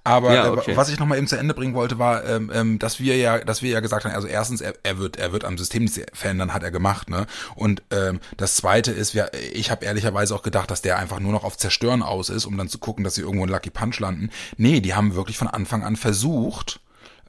Aber 0.03 0.33
Ja, 0.33 0.47
äh, 0.47 0.49
okay. 0.49 0.75
was 0.75 0.89
ich 0.89 0.99
noch 0.99 1.05
mal 1.05 1.17
eben 1.17 1.27
zu 1.27 1.37
Ende 1.37 1.53
bringen 1.53 1.73
wollte, 1.73 1.97
war, 1.97 2.25
ähm, 2.25 2.51
ähm, 2.53 2.79
dass 2.79 2.99
wir 2.99 3.15
ja, 3.17 3.39
dass 3.39 3.61
wir 3.61 3.71
ja 3.71 3.79
gesagt 3.79 4.05
haben, 4.05 4.13
also 4.13 4.27
erstens, 4.27 4.59
er, 4.59 4.73
er 4.83 4.97
wird, 4.97 5.17
er 5.17 5.31
wird 5.31 5.45
am 5.45 5.57
System 5.57 5.83
nichts 5.83 5.99
verändern, 6.13 6.53
hat 6.53 6.63
er 6.63 6.71
gemacht, 6.71 7.09
ne? 7.09 7.25
Und 7.55 7.83
ähm, 7.91 8.19
das 8.35 8.55
Zweite 8.55 8.91
ist, 8.91 9.13
wir, 9.13 9.31
ich 9.53 9.71
habe 9.71 9.85
ehrlicherweise 9.85 10.35
auch 10.35 10.41
gedacht, 10.41 10.71
dass 10.71 10.81
der 10.81 10.97
einfach 10.97 11.19
nur 11.19 11.31
noch 11.31 11.43
auf 11.43 11.57
Zerstören 11.57 12.03
aus 12.03 12.29
ist, 12.29 12.45
um 12.45 12.57
dann 12.57 12.67
zu 12.67 12.79
gucken, 12.79 13.03
dass 13.03 13.15
sie 13.15 13.21
irgendwo 13.21 13.45
in 13.45 13.51
Lucky 13.51 13.69
Punch 13.69 13.99
landen. 13.99 14.29
Nee, 14.57 14.81
die 14.81 14.93
haben 14.93 15.15
wirklich 15.15 15.37
von 15.37 15.47
Anfang 15.47 15.83
an 15.83 15.95
versucht, 15.95 16.81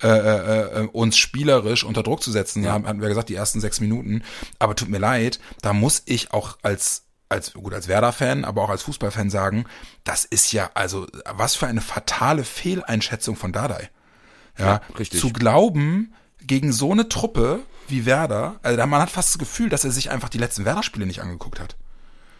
äh, 0.02 0.09
äh, 0.09 0.83
äh, 0.83 0.88
uns 0.88 1.16
spielerisch 1.16 1.85
unter 1.85 2.03
Druck 2.03 2.22
zu 2.22 2.33
setzen. 2.33 2.64
Ja. 2.64 2.72
Hatten 2.72 3.01
wir 3.01 3.09
gesagt, 3.09 3.29
die 3.29 3.37
ersten 3.37 3.61
sechs 3.61 3.81
Minuten. 3.81 4.25
Aber 4.59 4.75
tut 4.75 4.88
mir 4.88 4.99
leid, 4.99 5.38
da 5.62 5.72
muss 5.72 6.03
ich 6.07 6.33
auch 6.33 6.59
als 6.62 7.05
als 7.35 7.53
gut 7.53 7.75
als 7.75 7.88
Werder-Fan, 7.88 8.44
aber 8.44 8.62
auch 8.62 8.70
als 8.70 8.83
Fußballfan 8.83 9.29
sagen, 9.29 9.66
das 10.05 10.25
ist 10.25 10.53
ja 10.53 10.70
also 10.75 11.07
was 11.35 11.55
für 11.57 11.66
eine 11.66 11.81
fatale 11.83 12.44
Fehleinschätzung 12.44 13.37
von 13.37 13.53
Dardai. 13.53 13.90
Ja, 14.59 14.64
Ja, 14.66 14.81
richtig. 14.99 15.20
zu 15.20 15.31
glauben 15.33 16.14
gegen 16.40 16.73
so 16.73 16.92
eine 16.92 17.09
Truppe 17.09 17.61
wie 17.88 18.07
Werder, 18.07 18.59
also 18.62 18.77
da- 18.77 18.87
man 18.87 19.03
hat 19.03 19.11
fast 19.11 19.31
das 19.35 19.38
Gefühl, 19.38 19.68
dass 19.68 19.85
er 19.85 19.90
sich 19.90 20.11
einfach 20.11 20.29
die 20.31 20.38
letzten 20.38 20.64
Werder-Spiele 20.64 21.05
nicht 21.07 21.20
angeguckt 21.20 21.61
hat, 21.61 21.77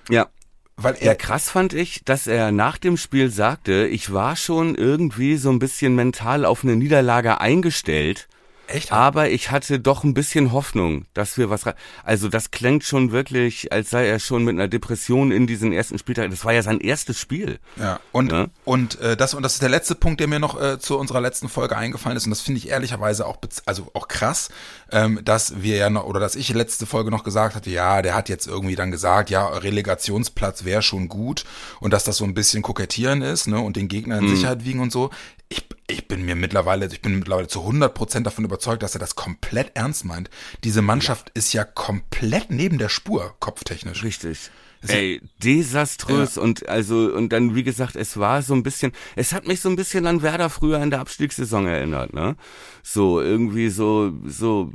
Ja, 0.09 0.29
weil 0.77 0.95
Ja, 0.97 1.11
er 1.13 1.17
krass 1.17 1.51
fand 1.51 1.73
ich, 1.75 2.03
dass 2.05 2.27
er 2.27 2.51
nach 2.53 2.79
dem 2.79 2.97
Spiel 2.97 3.31
sagte, 3.31 3.87
ich 3.87 4.13
war 4.13 4.37
schon 4.37 4.75
irgendwie 4.75 5.37
so 5.37 5.51
ein 5.51 5.59
bisschen 5.59 5.95
mental 5.95 6.45
auf 6.45 6.65
eine 6.65 6.77
Niederlage 6.77 7.41
eingestellt, 7.41 8.29
echt 8.69 8.93
aber 8.93 9.31
ich 9.31 9.51
hatte 9.51 9.81
doch 9.81 10.05
ein 10.05 10.15
bisschen 10.15 10.53
Hoffnung, 10.53 11.07
dass 11.15 11.37
wir 11.37 11.51
was. 11.51 11.63
Also 12.05 12.29
das 12.29 12.51
klingt 12.51 12.85
schon 12.85 13.13
wirklich, 13.13 13.73
als 13.73 13.91
sei 13.91 14.07
er 14.07 14.19
schon 14.19 14.45
mit 14.45 14.55
einer 14.55 14.69
Depression 14.69 15.31
in 15.33 15.47
diesen 15.47 15.73
ersten 15.73 15.99
Spieltag. 15.99 16.31
Das 16.31 16.45
war 16.45 16.53
ja 16.53 16.63
sein 16.63 16.81
erstes 16.81 17.19
Spiel. 17.19 17.59
Ja, 17.77 18.01
und, 18.13 18.33
Ja. 18.33 18.47
und 18.65 18.99
äh, 19.01 19.17
das 19.17 19.35
und 19.35 19.43
das 19.43 19.55
ist 19.55 19.63
der 19.63 19.69
letzte 19.69 19.95
Punkt, 19.95 20.21
der 20.21 20.29
mir 20.29 20.39
noch 20.39 20.61
äh, 20.61 20.79
zu 20.79 20.99
unserer 20.99 21.21
letzten 21.21 21.49
Folge 21.49 21.77
eingefallen 21.77 22.17
ist 22.17 22.25
und 22.25 22.31
das 22.31 22.41
finde 22.41 22.59
ich 22.59 22.69
ehrlicherweise 22.69 23.27
auch 23.27 23.39
also 23.67 23.91
auch 23.95 24.09
krass, 24.09 24.49
ähm, 24.95 25.21
dass 25.25 25.61
wir 25.61 25.77
ja 25.77 25.91
noch 25.91 26.05
oder 26.05 26.21
dass 26.21 26.37
ich 26.37 26.49
letzte 26.55 26.87
Folge 26.87 27.11
noch 27.11 27.25
gesagt 27.25 27.57
hatte, 27.57 27.69
ja, 27.69 28.01
der 28.01 28.15
hat 28.15 28.29
jetzt 28.29 28.47
irgendwie 28.47 28.77
dann 28.77 28.93
gesagt, 28.93 29.29
ja, 29.29 29.45
Relegationsplatz 29.49 30.65
wäre 30.65 30.83
schon 30.83 31.09
gut 31.09 31.45
und 31.81 31.93
dass 31.93 32.05
das 32.05 32.17
so 32.17 32.25
ein 32.25 32.33
bisschen 32.33 32.63
kokettieren 32.63 33.21
ist, 33.21 33.49
ne, 33.49 33.59
und 33.59 33.75
den 33.75 33.89
Gegner 33.89 34.19
in 34.19 34.29
Sicherheit 34.29 34.65
wiegen 34.65 34.79
und 34.79 34.93
so. 34.93 35.11
Ich, 35.49 35.67
ich 35.89 36.07
bin 36.07 36.25
mir 36.25 36.37
mittlerweile, 36.37 36.87
ich 36.87 37.03
bin 37.03 37.19
mittlerweile 37.19 37.49
zu 37.49 37.61
100 37.61 37.93
Prozent 37.93 38.27
davon 38.27 38.45
überzeugt, 38.45 38.85
dass 38.85 38.95
er 38.95 39.01
das 39.01 39.17
komplett 39.17 39.73
ernst 39.75 40.05
meint. 40.05 40.31
Diese 40.63 40.81
Mannschaft 40.81 41.31
ist 41.35 41.53
ja 41.53 41.65
komplett 41.65 42.51
neben 42.51 42.79
der 42.79 42.89
Spur, 42.89 43.35
kopftechnisch. 43.41 44.05
Richtig. 44.05 44.51
Ey, 44.89 45.21
desaströs 45.43 46.37
und 46.39 46.69
also 46.69 47.13
und 47.15 47.33
dann 47.33 47.55
wie 47.55 47.63
gesagt, 47.63 47.97
es 47.97 48.19
war 48.19 48.43
so 48.43 48.55
ein 48.55 48.63
bisschen, 48.63 48.93
es 49.17 49.33
hat 49.33 49.47
mich 49.47 49.61
so 49.61 49.69
ein 49.69 49.77
bisschen 49.77 50.07
an 50.07 50.23
Werder 50.23 50.51
früher 50.51 50.83
in 50.83 50.91
der 50.91 51.01
Abstiegssaison 51.01 51.67
erinnert, 51.67 52.13
ne? 52.13 52.37
So 52.83 53.21
irgendwie 53.21 53.69
so 53.69 54.13
so 54.27 54.73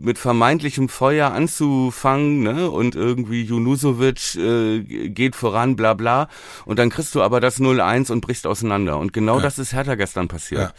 mit 0.00 0.18
vermeintlichem 0.18 0.88
Feuer 0.88 1.32
anzufangen, 1.32 2.42
ne? 2.42 2.70
Und 2.70 2.94
irgendwie 2.94 3.42
Junusovic 3.42 4.34
äh, 4.36 4.80
geht 5.08 5.36
voran, 5.36 5.76
bla 5.76 5.94
bla. 5.94 6.28
Und 6.64 6.78
dann 6.78 6.90
kriegst 6.90 7.14
du 7.14 7.22
aber 7.22 7.40
das 7.40 7.60
0-1 7.60 8.12
und 8.12 8.20
brichst 8.20 8.46
auseinander. 8.46 8.98
Und 8.98 9.12
genau 9.12 9.40
das 9.40 9.58
ist 9.58 9.72
Hertha 9.72 9.94
gestern 9.94 10.28
passiert. 10.28 10.74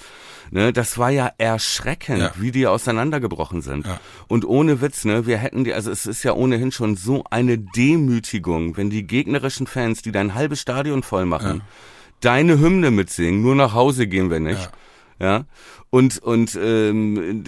Ne, 0.52 0.72
das 0.74 0.98
war 0.98 1.10
ja 1.10 1.32
erschreckend, 1.38 2.20
Ja. 2.20 2.32
wie 2.38 2.52
die 2.52 2.68
auseinandergebrochen 2.68 3.62
sind. 3.62 3.86
Ja. 3.86 4.00
Und 4.28 4.46
ohne 4.46 4.82
Witz, 4.82 5.04
ne, 5.06 5.26
wir 5.28 5.38
hätten 5.38 5.64
die, 5.64 5.74
also 5.74 5.92
es 5.92 6.06
ist 6.06 6.24
ja 6.24 6.34
ohnehin 6.34 6.72
schon 6.72 6.96
so 6.96 7.24
eine 7.30 7.58
Demütigung, 7.58 8.78
wenn 8.78 8.90
die 8.90 9.06
gegnerischen 9.06 9.68
Fans, 9.68 10.02
die 10.02 10.12
dein 10.12 10.34
halbes 10.36 10.62
Stadion 10.62 11.04
voll 11.04 11.26
machen, 11.26 11.62
deine 12.22 12.60
Hymne 12.60 12.92
mitsingen, 12.92 13.42
nur 13.42 13.56
nach 13.56 13.74
Hause 13.74 14.08
gehen 14.08 14.30
wir 14.30 14.40
nicht. 14.40 14.70
Ja. 15.20 15.46
Und, 15.90 16.20
und 16.20 16.58
ähm, 16.62 17.44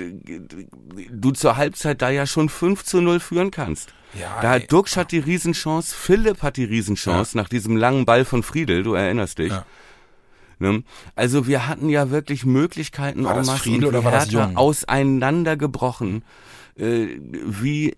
du 1.11 1.31
zur 1.31 1.57
Halbzeit 1.57 2.01
da 2.01 2.09
ja 2.09 2.25
schon 2.25 2.49
5 2.49 2.83
zu 2.83 3.01
0 3.01 3.19
führen 3.19 3.51
kannst. 3.51 3.93
Ja, 4.19 4.39
da 4.41 4.51
hat 4.51 4.71
Duxch 4.71 4.97
hat 4.97 5.11
die 5.11 5.19
Riesenchance, 5.19 5.95
Philipp 5.95 6.41
hat 6.41 6.57
die 6.57 6.63
Riesenchance 6.63 7.37
nach 7.37 7.47
diesem 7.47 7.77
langen 7.77 8.05
Ball 8.05 8.25
von 8.25 8.41
Friedel, 8.41 8.81
du 8.81 8.93
erinnerst 8.95 9.37
dich. 9.37 9.51
Ja. 9.51 9.65
Ne? 10.59 10.83
Also 11.15 11.47
wir 11.47 11.67
hatten 11.67 11.89
ja 11.89 12.11
wirklich 12.11 12.45
Möglichkeiten, 12.45 13.23
War 13.23 13.35
das 13.35 13.49
Friedel 13.49 13.85
oder 13.85 14.03
war 14.03 14.11
das 14.11 14.31
Jung? 14.31 14.57
auseinandergebrochen. 14.57 16.23
Äh, 16.77 17.07
wie 17.21 17.95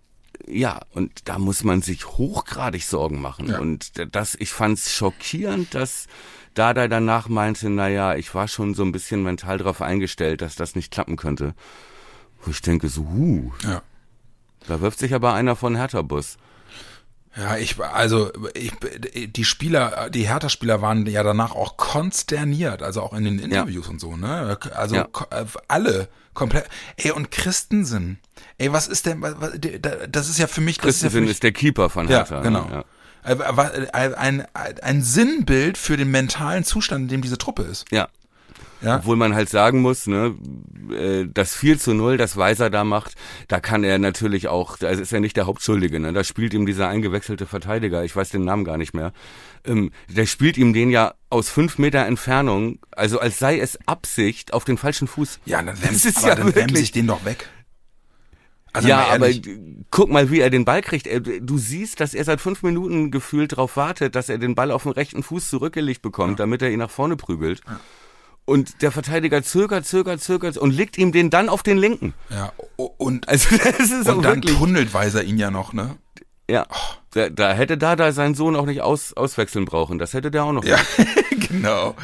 ja, 0.47 0.79
und 0.93 1.27
da 1.29 1.37
muss 1.37 1.63
man 1.63 1.81
sich 1.81 2.07
hochgradig 2.07 2.83
Sorgen 2.85 3.21
machen. 3.21 3.49
Ja. 3.49 3.59
Und 3.59 3.91
das, 4.15 4.35
ich 4.35 4.49
fand's 4.51 4.91
schockierend, 4.93 5.75
dass 5.75 6.07
Dada 6.55 6.87
danach 6.87 7.29
meinte, 7.29 7.69
naja, 7.69 8.15
ich 8.15 8.33
war 8.33 8.47
schon 8.47 8.73
so 8.73 8.83
ein 8.83 8.91
bisschen 8.91 9.21
mental 9.23 9.59
darauf 9.59 9.81
eingestellt, 9.81 10.41
dass 10.41 10.55
das 10.55 10.75
nicht 10.75 10.91
klappen 10.91 11.15
könnte. 11.15 11.53
Wo 12.43 12.51
ich 12.51 12.61
denke, 12.61 12.89
so, 12.89 13.03
huh, 13.07 13.51
Ja. 13.63 13.83
da 14.67 14.81
wirft 14.81 14.97
sich 14.99 15.13
aber 15.13 15.33
einer 15.33 15.55
von 15.55 15.75
Hertha-Bus. 15.75 16.37
Ja, 17.35 17.55
ich, 17.57 17.79
also, 17.79 18.31
ich, 18.53 18.73
die 19.13 19.45
Spieler, 19.45 20.09
die 20.09 20.27
Hertha-Spieler 20.27 20.81
waren 20.81 21.05
ja 21.05 21.23
danach 21.23 21.55
auch 21.55 21.77
konsterniert, 21.77 22.83
also 22.83 23.01
auch 23.01 23.13
in 23.13 23.23
den 23.23 23.39
Interviews 23.39 23.85
ja. 23.85 23.91
und 23.91 24.01
so, 24.01 24.17
ne? 24.17 24.57
Also, 24.75 24.95
ja. 24.95 25.07
alle 25.69 26.09
komplett. 26.33 26.65
Ey, 26.97 27.11
und 27.11 27.31
Christensen. 27.31 28.19
Ey, 28.57 28.73
was 28.73 28.87
ist 28.87 29.05
denn, 29.05 29.23
das 30.09 30.29
ist 30.29 30.39
ja 30.39 30.47
für 30.47 30.61
mich, 30.61 30.77
Christensen 30.77 31.23
ist, 31.23 31.27
ja 31.27 31.31
ist, 31.31 31.43
der 31.43 31.53
Keeper 31.53 31.89
von 31.89 32.07
Hertha. 32.07 32.35
Ja, 32.35 32.41
genau. 32.41 32.67
Ja. 32.69 32.83
Ein, 33.93 34.45
ein 34.55 35.01
Sinnbild 35.01 35.77
für 35.77 35.95
den 35.95 36.11
mentalen 36.11 36.63
Zustand, 36.65 37.03
in 37.03 37.07
dem 37.07 37.21
diese 37.21 37.37
Truppe 37.37 37.63
ist. 37.63 37.85
Ja, 37.91 38.09
ja. 38.81 38.97
Obwohl 38.97 39.15
man 39.15 39.35
halt 39.35 39.49
sagen 39.49 39.81
muss, 39.81 40.07
ne, 40.07 40.35
äh, 40.91 41.27
das 41.31 41.55
4 41.55 41.77
zu 41.77 41.93
0, 41.93 42.17
das 42.17 42.35
Weiser 42.37 42.69
da 42.69 42.83
macht, 42.83 43.13
da 43.47 43.59
kann 43.59 43.83
er 43.83 43.99
natürlich 43.99 44.47
auch, 44.47 44.77
da 44.77 44.89
ist 44.89 45.13
er 45.13 45.19
nicht 45.19 45.37
der 45.37 45.45
Hauptschuldige, 45.45 45.99
ne? 45.99 46.13
Da 46.13 46.23
spielt 46.23 46.53
ihm 46.53 46.65
dieser 46.65 46.87
eingewechselte 46.87 47.45
Verteidiger, 47.45 48.03
ich 48.03 48.15
weiß 48.15 48.29
den 48.29 48.43
Namen 48.43 48.63
gar 48.63 48.77
nicht 48.77 48.93
mehr, 48.93 49.13
ähm, 49.65 49.91
der 50.09 50.25
spielt 50.25 50.57
ihm 50.57 50.73
den 50.73 50.89
ja 50.89 51.13
aus 51.29 51.49
fünf 51.49 51.77
Meter 51.77 52.05
Entfernung, 52.05 52.79
also 52.91 53.19
als 53.19 53.39
sei 53.39 53.59
es 53.59 53.77
Absicht, 53.85 54.53
auf 54.53 54.65
den 54.65 54.77
falschen 54.77 55.07
Fuß. 55.07 55.39
Ja, 55.45 55.61
dann 55.61 55.81
wärmt 55.81 56.03
ja 56.23 56.35
dann 56.35 56.55
wirklich, 56.55 56.79
sich 56.79 56.91
den 56.91 57.07
doch 57.07 57.23
weg. 57.23 57.47
Also 58.73 58.87
ja, 58.87 59.07
aber 59.09 59.29
guck 59.89 60.09
mal, 60.09 60.31
wie 60.31 60.39
er 60.39 60.49
den 60.49 60.63
Ball 60.63 60.81
kriegt. 60.81 61.09
Du 61.41 61.57
siehst, 61.57 61.99
dass 61.99 62.13
er 62.13 62.23
seit 62.23 62.39
fünf 62.39 62.63
Minuten 62.63 63.11
gefühlt 63.11 63.51
darauf 63.51 63.75
wartet, 63.75 64.15
dass 64.15 64.29
er 64.29 64.37
den 64.37 64.55
Ball 64.55 64.71
auf 64.71 64.83
den 64.83 64.93
rechten 64.93 65.23
Fuß 65.23 65.49
zurückgelegt 65.49 66.01
bekommt, 66.01 66.39
ja. 66.39 66.45
damit 66.45 66.61
er 66.61 66.71
ihn 66.71 66.79
nach 66.79 66.89
vorne 66.89 67.17
prügelt. 67.17 67.61
Ja. 67.67 67.79
Und 68.51 68.81
der 68.81 68.91
Verteidiger 68.91 69.41
zögert, 69.43 69.85
zögert, 69.85 70.21
zögert 70.21 70.57
und 70.57 70.71
legt 70.71 70.97
ihm 70.97 71.13
den 71.13 71.29
dann 71.29 71.47
auf 71.47 71.63
den 71.63 71.77
linken. 71.77 72.13
Ja, 72.29 72.51
und, 72.75 73.29
also, 73.29 73.55
das 73.63 73.79
ist 73.79 74.09
und 74.09 74.23
dann 74.23 74.35
wirklich, 74.35 74.57
tunnelt 74.57 74.93
Weiser 74.93 75.23
ihn 75.23 75.37
ja 75.37 75.49
noch, 75.49 75.71
ne? 75.71 75.95
Ja, 76.49 76.65
oh. 76.69 76.75
da, 77.11 77.29
da 77.29 77.53
hätte 77.53 77.77
da 77.77 77.95
da 77.95 78.11
seinen 78.11 78.35
Sohn 78.35 78.57
auch 78.57 78.65
nicht 78.65 78.81
aus, 78.81 79.13
auswechseln 79.13 79.63
brauchen. 79.63 79.99
Das 79.99 80.13
hätte 80.13 80.31
der 80.31 80.43
auch 80.43 80.51
noch. 80.51 80.65
Ja, 80.65 80.77
genau. 81.47 81.95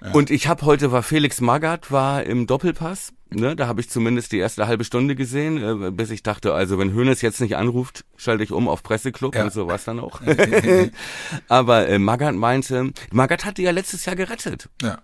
Ja. 0.00 0.12
Und 0.12 0.30
ich 0.30 0.46
habe 0.46 0.64
heute 0.64 0.92
war 0.92 1.02
Felix 1.02 1.40
Magath 1.40 1.90
war 1.90 2.22
im 2.22 2.46
Doppelpass. 2.46 3.12
Ne, 3.30 3.56
da 3.56 3.66
habe 3.66 3.80
ich 3.80 3.90
zumindest 3.90 4.30
die 4.30 4.38
erste 4.38 4.68
halbe 4.68 4.84
Stunde 4.84 5.16
gesehen, 5.16 5.86
äh, 5.86 5.90
bis 5.90 6.12
ich 6.12 6.22
dachte, 6.22 6.54
also 6.54 6.78
wenn 6.78 6.92
Hönes 6.92 7.20
jetzt 7.20 7.40
nicht 7.40 7.56
anruft, 7.56 8.04
schalte 8.16 8.44
ich 8.44 8.52
um 8.52 8.68
auf 8.68 8.84
Presseclub 8.84 9.34
ja. 9.34 9.42
und 9.42 9.52
so 9.52 9.66
was 9.66 9.84
dann 9.84 9.98
auch. 9.98 10.20
Aber 11.48 11.88
äh, 11.88 11.98
Magath 11.98 12.36
meinte, 12.36 12.92
Magath 13.10 13.44
hatte 13.44 13.62
ja 13.62 13.72
letztes 13.72 14.04
Jahr 14.04 14.14
gerettet. 14.14 14.68
Ja. 14.80 15.02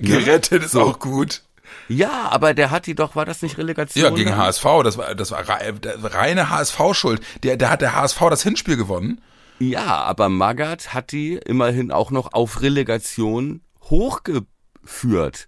Gerettet 0.00 0.64
ist 0.64 0.72
so. 0.72 0.82
auch 0.82 0.98
gut. 0.98 1.42
Ja, 1.88 2.28
aber 2.30 2.54
der 2.54 2.70
hat 2.70 2.86
die 2.86 2.94
doch, 2.94 3.16
war 3.16 3.24
das 3.24 3.42
nicht 3.42 3.58
Relegation? 3.58 4.04
Ja, 4.04 4.10
gegen 4.10 4.36
HSV, 4.36 4.64
das 4.84 4.98
war, 4.98 5.14
das 5.14 5.30
war 5.30 5.44
reine 5.48 6.50
HSV-Schuld. 6.50 7.20
Der, 7.42 7.56
der 7.56 7.70
hat 7.70 7.80
der 7.80 7.94
HSV 7.94 8.18
das 8.30 8.42
Hinspiel 8.42 8.76
gewonnen. 8.76 9.20
Ja, 9.60 10.02
aber 10.02 10.28
Magath 10.28 10.94
hat 10.94 11.12
die 11.12 11.34
immerhin 11.34 11.92
auch 11.92 12.10
noch 12.10 12.32
auf 12.32 12.62
Relegation 12.62 13.60
hochgeführt. 13.82 15.46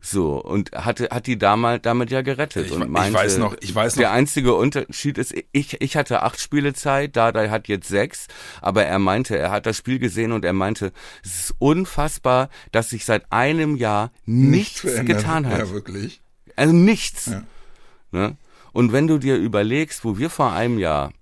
So, 0.00 0.40
und 0.40 0.72
hatte, 0.72 1.08
hat 1.10 1.26
die 1.26 1.38
damals 1.38 1.82
damit 1.82 2.10
ja 2.10 2.22
gerettet. 2.22 2.66
Ich, 2.66 2.72
und 2.72 2.88
meinte, 2.88 3.08
ich 3.10 3.14
weiß 3.14 3.38
noch, 3.38 3.56
ich 3.60 3.74
weiß 3.74 3.96
noch. 3.96 4.00
Der 4.00 4.12
einzige 4.12 4.54
Unterschied 4.54 5.18
ist, 5.18 5.34
ich, 5.50 5.80
ich 5.80 5.96
hatte 5.96 6.22
acht 6.22 6.40
Spiele 6.40 6.72
Zeit, 6.72 7.16
Dada 7.16 7.50
hat 7.50 7.66
jetzt 7.66 7.88
sechs, 7.88 8.28
aber 8.60 8.84
er 8.84 9.00
meinte, 9.00 9.36
er 9.36 9.50
hat 9.50 9.66
das 9.66 9.76
Spiel 9.76 9.98
gesehen 9.98 10.30
und 10.32 10.44
er 10.44 10.52
meinte, 10.52 10.92
es 11.24 11.40
ist 11.40 11.54
unfassbar, 11.58 12.48
dass 12.70 12.90
sich 12.90 13.04
seit 13.04 13.30
einem 13.32 13.76
Jahr 13.76 14.12
nichts, 14.24 14.84
nichts 14.84 15.04
getan 15.04 15.46
hat. 15.46 15.58
Ja, 15.58 15.70
wirklich. 15.70 16.20
Also 16.54 16.72
nichts. 16.72 17.26
Ja. 17.26 17.42
Ne? 18.12 18.36
Und 18.72 18.92
wenn 18.92 19.08
du 19.08 19.18
dir 19.18 19.36
überlegst, 19.36 20.04
wo 20.04 20.16
wir 20.16 20.30
vor 20.30 20.52
einem 20.52 20.78
Jahr 20.78 21.12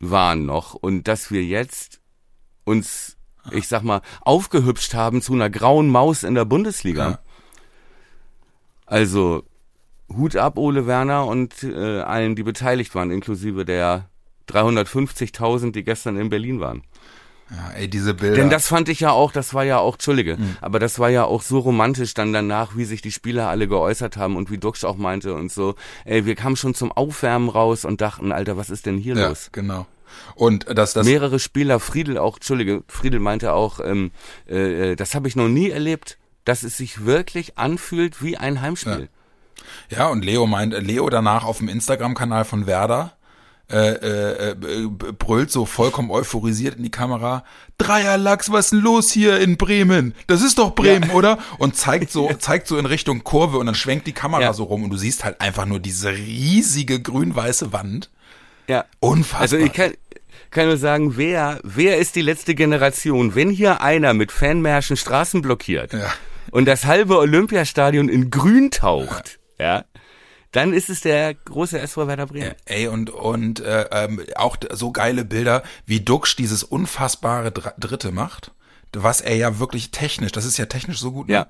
waren 0.00 0.46
noch 0.46 0.74
und 0.74 1.06
dass 1.06 1.30
wir 1.30 1.44
jetzt 1.44 2.00
uns 2.64 3.16
ich 3.50 3.68
sag 3.68 3.82
mal, 3.82 4.02
aufgehübscht 4.20 4.94
haben 4.94 5.22
zu 5.22 5.32
einer 5.32 5.50
grauen 5.50 5.88
Maus 5.88 6.22
in 6.22 6.34
der 6.34 6.44
Bundesliga. 6.44 7.10
Ja. 7.10 7.18
Also 8.86 9.44
Hut 10.08 10.36
ab, 10.36 10.58
Ole 10.58 10.86
Werner 10.86 11.26
und 11.26 11.62
äh, 11.62 12.00
allen, 12.00 12.36
die 12.36 12.42
beteiligt 12.42 12.94
waren, 12.94 13.10
inklusive 13.10 13.64
der 13.64 14.08
350.000, 14.48 15.72
die 15.72 15.84
gestern 15.84 16.16
in 16.16 16.28
Berlin 16.28 16.60
waren. 16.60 16.82
Ja, 17.50 17.70
ey, 17.76 17.88
diese 17.88 18.14
Bilder. 18.14 18.36
Denn 18.36 18.50
das 18.50 18.66
fand 18.68 18.88
ich 18.88 19.00
ja 19.00 19.10
auch, 19.10 19.30
das 19.30 19.52
war 19.52 19.64
ja 19.64 19.78
auch, 19.78 19.94
Entschuldige, 19.94 20.36
mhm. 20.38 20.56
aber 20.60 20.78
das 20.78 20.98
war 20.98 21.10
ja 21.10 21.24
auch 21.24 21.42
so 21.42 21.58
romantisch 21.58 22.14
dann 22.14 22.32
danach, 22.32 22.76
wie 22.76 22.84
sich 22.84 23.02
die 23.02 23.12
Spieler 23.12 23.48
alle 23.48 23.68
geäußert 23.68 24.16
haben 24.16 24.36
und 24.36 24.50
wie 24.50 24.58
Duxch 24.58 24.84
auch 24.84 24.96
meinte 24.96 25.34
und 25.34 25.52
so. 25.52 25.74
Ey, 26.04 26.24
wir 26.24 26.34
kamen 26.34 26.56
schon 26.56 26.74
zum 26.74 26.92
Aufwärmen 26.92 27.50
raus 27.50 27.84
und 27.84 28.00
dachten, 28.00 28.32
Alter, 28.32 28.56
was 28.56 28.70
ist 28.70 28.86
denn 28.86 28.96
hier 28.96 29.16
ja, 29.16 29.28
los? 29.28 29.50
genau. 29.52 29.86
Und 30.34 30.66
dass 30.76 30.92
das 30.92 31.06
mehrere 31.06 31.38
Spieler, 31.38 31.80
Friedel 31.80 32.18
auch, 32.18 32.36
Entschuldige, 32.36 32.82
Friedel 32.88 33.20
meinte 33.20 33.52
auch, 33.52 33.80
ähm, 33.80 34.10
äh, 34.48 34.92
äh, 34.92 34.96
das 34.96 35.14
habe 35.14 35.28
ich 35.28 35.36
noch 35.36 35.48
nie 35.48 35.70
erlebt, 35.70 36.18
dass 36.44 36.62
es 36.62 36.76
sich 36.76 37.04
wirklich 37.04 37.58
anfühlt 37.58 38.22
wie 38.22 38.36
ein 38.36 38.60
Heimspiel. 38.60 39.08
Ja, 39.90 39.98
ja 39.98 40.06
und 40.08 40.24
Leo 40.24 40.46
meint, 40.46 40.74
Leo 40.74 41.08
danach 41.10 41.44
auf 41.44 41.58
dem 41.58 41.68
Instagram-Kanal 41.68 42.44
von 42.44 42.66
Werder 42.66 43.16
äh, 43.72 43.76
äh, 43.76 44.50
äh, 44.50 44.86
brüllt 44.86 45.50
so 45.50 45.64
vollkommen 45.64 46.10
euphorisiert 46.10 46.76
in 46.76 46.82
die 46.82 46.90
Kamera. 46.90 47.42
Dreierlachs, 47.78 48.52
was 48.52 48.66
ist 48.66 48.70
denn 48.72 48.80
los 48.80 49.10
hier 49.10 49.40
in 49.40 49.56
Bremen? 49.56 50.14
Das 50.26 50.42
ist 50.42 50.58
doch 50.58 50.74
Bremen, 50.74 51.08
ja. 51.08 51.14
oder? 51.14 51.38
Und 51.56 51.74
zeigt 51.74 52.10
so, 52.10 52.30
zeigt 52.38 52.66
so 52.66 52.76
in 52.76 52.84
Richtung 52.84 53.24
Kurve 53.24 53.56
und 53.56 53.64
dann 53.64 53.74
schwenkt 53.74 54.06
die 54.06 54.12
Kamera 54.12 54.42
ja. 54.42 54.52
so 54.52 54.64
rum 54.64 54.84
und 54.84 54.90
du 54.90 54.98
siehst 54.98 55.24
halt 55.24 55.40
einfach 55.40 55.64
nur 55.64 55.80
diese 55.80 56.12
riesige 56.12 57.00
grün-weiße 57.00 57.72
Wand. 57.72 58.10
Ja. 58.72 58.84
Unfassbar. 59.00 59.40
Also 59.42 59.56
ich 59.58 59.72
kann, 59.72 59.92
kann 60.50 60.66
nur 60.66 60.78
sagen, 60.78 61.16
wer, 61.18 61.60
wer 61.62 61.98
ist 61.98 62.16
die 62.16 62.22
letzte 62.22 62.54
Generation? 62.54 63.34
Wenn 63.34 63.50
hier 63.50 63.82
einer 63.82 64.14
mit 64.14 64.32
Fanmärschen 64.32 64.96
Straßen 64.96 65.42
blockiert 65.42 65.92
ja. 65.92 66.10
und 66.50 66.64
das 66.64 66.86
halbe 66.86 67.18
Olympiastadion 67.18 68.08
in 68.08 68.30
Grün 68.30 68.70
taucht, 68.70 69.38
ja, 69.58 69.66
ja 69.66 69.84
dann 70.52 70.74
ist 70.74 70.90
es 70.90 71.00
der 71.00 71.34
große 71.34 71.78
SV 71.78 72.06
Werder 72.06 72.26
Bremen. 72.26 72.54
Ey, 72.66 72.86
und, 72.86 73.08
und 73.10 73.60
äh, 73.60 73.86
ähm, 73.90 74.22
auch 74.36 74.56
so 74.72 74.92
geile 74.92 75.24
Bilder, 75.24 75.62
wie 75.86 76.00
Duxch 76.00 76.36
dieses 76.36 76.62
unfassbare 76.62 77.50
Dritte 77.50 78.12
macht, 78.12 78.52
was 78.92 79.22
er 79.22 79.34
ja 79.36 79.58
wirklich 79.58 79.90
technisch, 79.90 80.32
das 80.32 80.44
ist 80.44 80.58
ja 80.58 80.66
technisch 80.66 81.00
so 81.00 81.12
gut, 81.12 81.28
ne? 81.28 81.34
ja. 81.34 81.46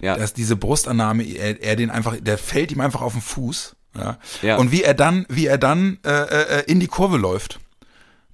Ja. 0.00 0.16
dass 0.16 0.34
diese 0.34 0.56
Brustannahme, 0.56 1.24
er, 1.24 1.62
er 1.62 1.74
den 1.74 1.90
einfach, 1.90 2.16
der 2.20 2.36
fällt 2.36 2.70
ihm 2.70 2.82
einfach 2.82 3.00
auf 3.00 3.14
den 3.14 3.22
Fuß. 3.22 3.76
Ja. 3.96 4.18
ja. 4.42 4.56
Und 4.56 4.72
wie 4.72 4.82
er 4.82 4.94
dann, 4.94 5.26
wie 5.28 5.46
er 5.46 5.58
dann 5.58 5.98
äh, 6.04 6.10
äh, 6.10 6.62
in 6.66 6.80
die 6.80 6.86
Kurve 6.86 7.16
läuft. 7.16 7.60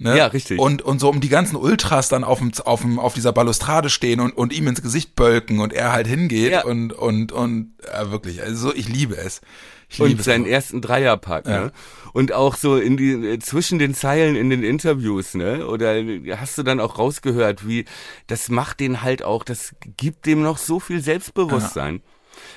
Ne? 0.03 0.19
Ja, 0.19 0.27
richtig. 0.27 0.59
Und, 0.59 0.83
und 0.83 0.99
so 0.99 1.09
um 1.09 1.21
die 1.21 1.29
ganzen 1.29 1.55
Ultras 1.55 2.09
dann 2.09 2.25
auf, 2.25 2.39
dem, 2.41 2.51
auf, 2.65 2.81
dem, 2.81 2.99
auf 2.99 3.15
dieser 3.15 3.33
Balustrade 3.33 3.89
stehen 3.89 4.19
und, 4.19 4.33
und 4.33 4.53
ihm 4.53 4.67
ins 4.67 4.83
Gesicht 4.83 5.15
bölken 5.15 5.61
und 5.61 5.73
er 5.73 5.93
halt 5.93 6.09
hingeht 6.09 6.51
ja. 6.51 6.65
und, 6.65 6.93
und, 6.93 7.31
und 7.31 7.75
ja, 7.87 8.11
wirklich, 8.11 8.43
also 8.43 8.75
ich 8.75 8.89
liebe 8.89 9.17
es. 9.17 9.41
Ich 9.89 9.99
liebe 9.99 10.13
und 10.13 10.25
seinen 10.25 10.45
es 10.45 10.51
ersten 10.51 10.81
Dreierpack, 10.81 11.47
ja. 11.47 11.65
ne? 11.65 11.73
Und 12.13 12.33
auch 12.33 12.57
so 12.57 12.77
in 12.77 12.97
die, 12.97 13.39
zwischen 13.39 13.79
den 13.79 13.95
Zeilen 13.95 14.37
in 14.37 14.51
den 14.51 14.65
Interviews, 14.65 15.35
ne? 15.35 15.67
Oder 15.67 16.03
hast 16.37 16.59
du 16.59 16.63
dann 16.63 16.81
auch 16.81 16.99
rausgehört, 16.99 17.67
wie, 17.67 17.85
das 18.27 18.49
macht 18.49 18.81
den 18.81 19.03
halt 19.03 19.23
auch, 19.23 19.45
das 19.45 19.75
gibt 19.97 20.27
dem 20.27 20.43
noch 20.43 20.59
so 20.59 20.81
viel 20.81 21.01
Selbstbewusstsein. 21.01 21.97
Ja 21.97 22.12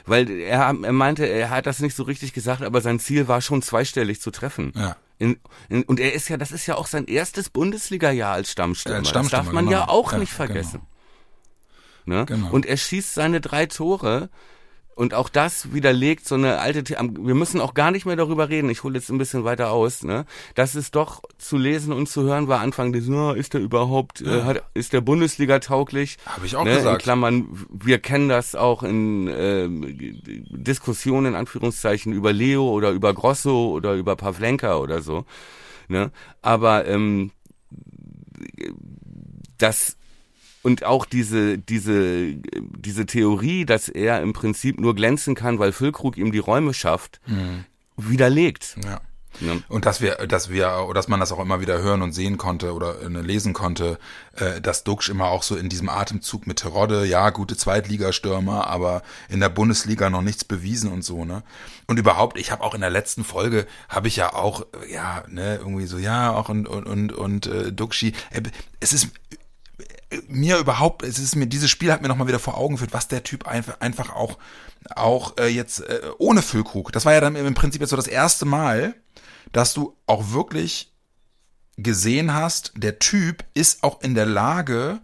weil 0.05 0.29
er, 0.29 0.73
er 0.81 0.91
meinte, 0.91 1.25
er 1.25 1.49
hat 1.49 1.65
das 1.65 1.79
nicht 1.79 1.95
so 1.95 2.03
richtig 2.03 2.33
gesagt, 2.33 2.61
aber 2.61 2.81
sein 2.81 2.99
Ziel 2.99 3.27
war 3.27 3.41
schon 3.41 3.61
zweistellig 3.61 4.21
zu 4.21 4.31
treffen. 4.31 4.73
Ja. 4.75 4.95
In, 5.17 5.39
in, 5.69 5.83
und 5.83 5.99
er 5.99 6.13
ist 6.13 6.27
ja, 6.27 6.37
das 6.37 6.51
ist 6.51 6.65
ja 6.65 6.75
auch 6.75 6.87
sein 6.87 7.05
erstes 7.05 7.49
Bundesliga-Jahr 7.49 8.33
als 8.33 8.51
Stammstürmer. 8.51 8.99
Als 8.99 9.09
Stammstürmer. 9.09 9.43
Das 9.43 9.47
darf 9.47 9.53
man 9.53 9.65
genau. 9.65 9.77
ja 9.77 9.87
auch 9.87 10.11
ja, 10.11 10.17
nicht 10.17 10.33
vergessen. 10.33 10.81
Genau. 12.05 12.19
Ne? 12.19 12.25
Genau. 12.25 12.49
Und 12.51 12.65
er 12.65 12.77
schießt 12.77 13.13
seine 13.13 13.41
drei 13.41 13.65
Tore 13.65 14.29
und 14.95 15.13
auch 15.13 15.27
das 15.27 15.73
widerlegt 15.73 16.25
so 16.25 16.35
eine 16.35 16.59
alte, 16.59 16.83
wir 16.97 17.35
müssen 17.35 17.59
auch 17.59 17.73
gar 17.73 17.91
nicht 17.91 18.05
mehr 18.05 18.15
darüber 18.15 18.47
reden, 18.49 18.69
ich 18.69 18.83
hole 18.83 18.95
jetzt 18.95 19.09
ein 19.09 19.17
bisschen 19.17 19.43
weiter 19.43 19.71
aus, 19.71 20.03
ne? 20.03 20.25
Das 20.55 20.73
ist 20.73 20.95
doch 20.95 21.21
zu 21.37 21.57
lesen 21.57 21.91
und 21.91 22.07
zu 22.07 22.23
hören 22.23 22.47
war 22.47 22.61
Anfang 22.61 22.93
des, 22.93 23.09
oh, 23.09 23.33
ist 23.33 23.53
der 23.53 23.61
überhaupt, 23.61 24.21
äh, 24.21 24.25
ja. 24.25 24.37
äh, 24.37 24.43
hat, 24.43 24.63
ist 24.73 24.93
der 24.93 25.01
Bundesliga 25.01 25.59
tauglich? 25.59 26.17
Habe 26.25 26.45
ich 26.45 26.55
auch 26.55 26.63
ne? 26.63 26.75
gesagt. 26.75 27.01
In 27.01 27.03
Klammern, 27.03 27.47
wir 27.69 27.99
kennen 27.99 28.29
das 28.29 28.55
auch 28.55 28.83
in 28.83 29.27
äh, 29.27 29.67
Diskussionen, 30.49 31.27
in 31.27 31.35
Anführungszeichen, 31.35 32.13
über 32.13 32.31
Leo 32.31 32.69
oder 32.69 32.91
über 32.91 33.13
Grosso 33.13 33.71
oder 33.71 33.95
über 33.95 34.15
Pavlenka 34.15 34.77
oder 34.77 35.01
so. 35.01 35.25
Ne? 35.89 36.11
Aber 36.41 36.87
ähm, 36.87 37.31
das 39.57 39.97
und 40.65 40.83
auch 40.83 41.05
diese, 41.05 41.59
diese, 41.59 42.33
diese 42.33 43.05
Theorie, 43.05 43.65
dass 43.65 43.87
er 43.87 44.21
im 44.21 44.33
Prinzip 44.33 44.79
nur 44.79 44.95
glänzen 44.95 45.35
kann, 45.35 45.59
weil 45.59 45.71
Füllkrug 45.71 46.17
ihm 46.17 46.31
die 46.31 46.39
Räume 46.39 46.73
schafft, 46.73 47.21
mhm. 47.27 47.65
widerlegt. 47.97 48.75
Ja. 48.83 48.99
Ja. 49.41 49.57
Und 49.67 49.85
dass 49.85 49.99
wir, 49.99 50.15
dass 50.27 50.49
wir, 50.49 50.89
dass 50.93 51.09
man 51.09 51.19
das 51.19 51.33
auch 51.33 51.39
immer 51.39 51.59
wieder 51.59 51.81
hören 51.81 52.01
und 52.01 52.13
sehen 52.13 52.37
konnte 52.37 52.73
oder 52.73 53.01
äh, 53.01 53.07
lesen 53.07 53.51
konnte, 53.51 53.99
äh, 54.37 54.61
dass 54.61 54.85
Duxch 54.85 55.09
immer 55.09 55.25
auch 55.25 55.43
so 55.43 55.57
in 55.57 55.67
diesem 55.67 55.89
Atemzug 55.89 56.47
mit 56.47 56.59
Terodde, 56.59 57.05
ja, 57.05 57.29
gute 57.31 57.57
Zweitligastürmer, 57.57 58.65
aber 58.65 59.03
in 59.27 59.41
der 59.41 59.49
Bundesliga 59.49 60.09
noch 60.09 60.21
nichts 60.21 60.45
bewiesen 60.45 60.89
und 60.89 61.03
so, 61.03 61.25
ne? 61.25 61.43
Und 61.85 61.99
überhaupt, 61.99 62.39
ich 62.39 62.51
habe 62.51 62.63
auch 62.63 62.73
in 62.73 62.81
der 62.81 62.89
letzten 62.89 63.25
Folge, 63.25 63.67
habe 63.89 64.07
ich 64.07 64.15
ja 64.15 64.33
auch, 64.33 64.65
ja, 64.89 65.25
ne, 65.27 65.57
irgendwie 65.57 65.85
so, 65.85 65.97
ja, 65.97 66.33
auch 66.33 66.47
und, 66.47 66.65
und, 66.65 66.85
und, 66.85 67.11
und 67.11 67.47
äh, 67.47 67.73
Duxchi, 67.73 68.13
äh, 68.31 68.41
es 68.79 68.93
ist 68.93 69.09
mir 70.27 70.57
überhaupt, 70.57 71.03
es 71.03 71.19
ist 71.19 71.35
mir, 71.35 71.47
dieses 71.47 71.69
Spiel 71.69 71.91
hat 71.91 72.01
mir 72.01 72.07
nochmal 72.07 72.27
wieder 72.27 72.39
vor 72.39 72.57
Augen 72.57 72.75
geführt, 72.75 72.93
was 72.93 73.07
der 73.07 73.23
Typ 73.23 73.47
einfach, 73.47 73.79
einfach 73.81 74.15
auch, 74.15 74.37
auch 74.95 75.37
äh, 75.37 75.47
jetzt 75.47 75.81
äh, 75.81 76.01
ohne 76.17 76.41
Füllkrug, 76.41 76.91
das 76.91 77.05
war 77.05 77.13
ja 77.13 77.21
dann 77.21 77.35
im 77.35 77.53
Prinzip 77.53 77.81
jetzt 77.81 77.89
so 77.89 77.95
das 77.95 78.07
erste 78.07 78.45
Mal, 78.45 78.95
dass 79.51 79.73
du 79.73 79.95
auch 80.07 80.31
wirklich 80.31 80.93
gesehen 81.77 82.33
hast, 82.33 82.73
der 82.75 82.99
Typ 82.99 83.43
ist 83.53 83.83
auch 83.83 84.01
in 84.01 84.15
der 84.15 84.25
Lage, 84.25 84.99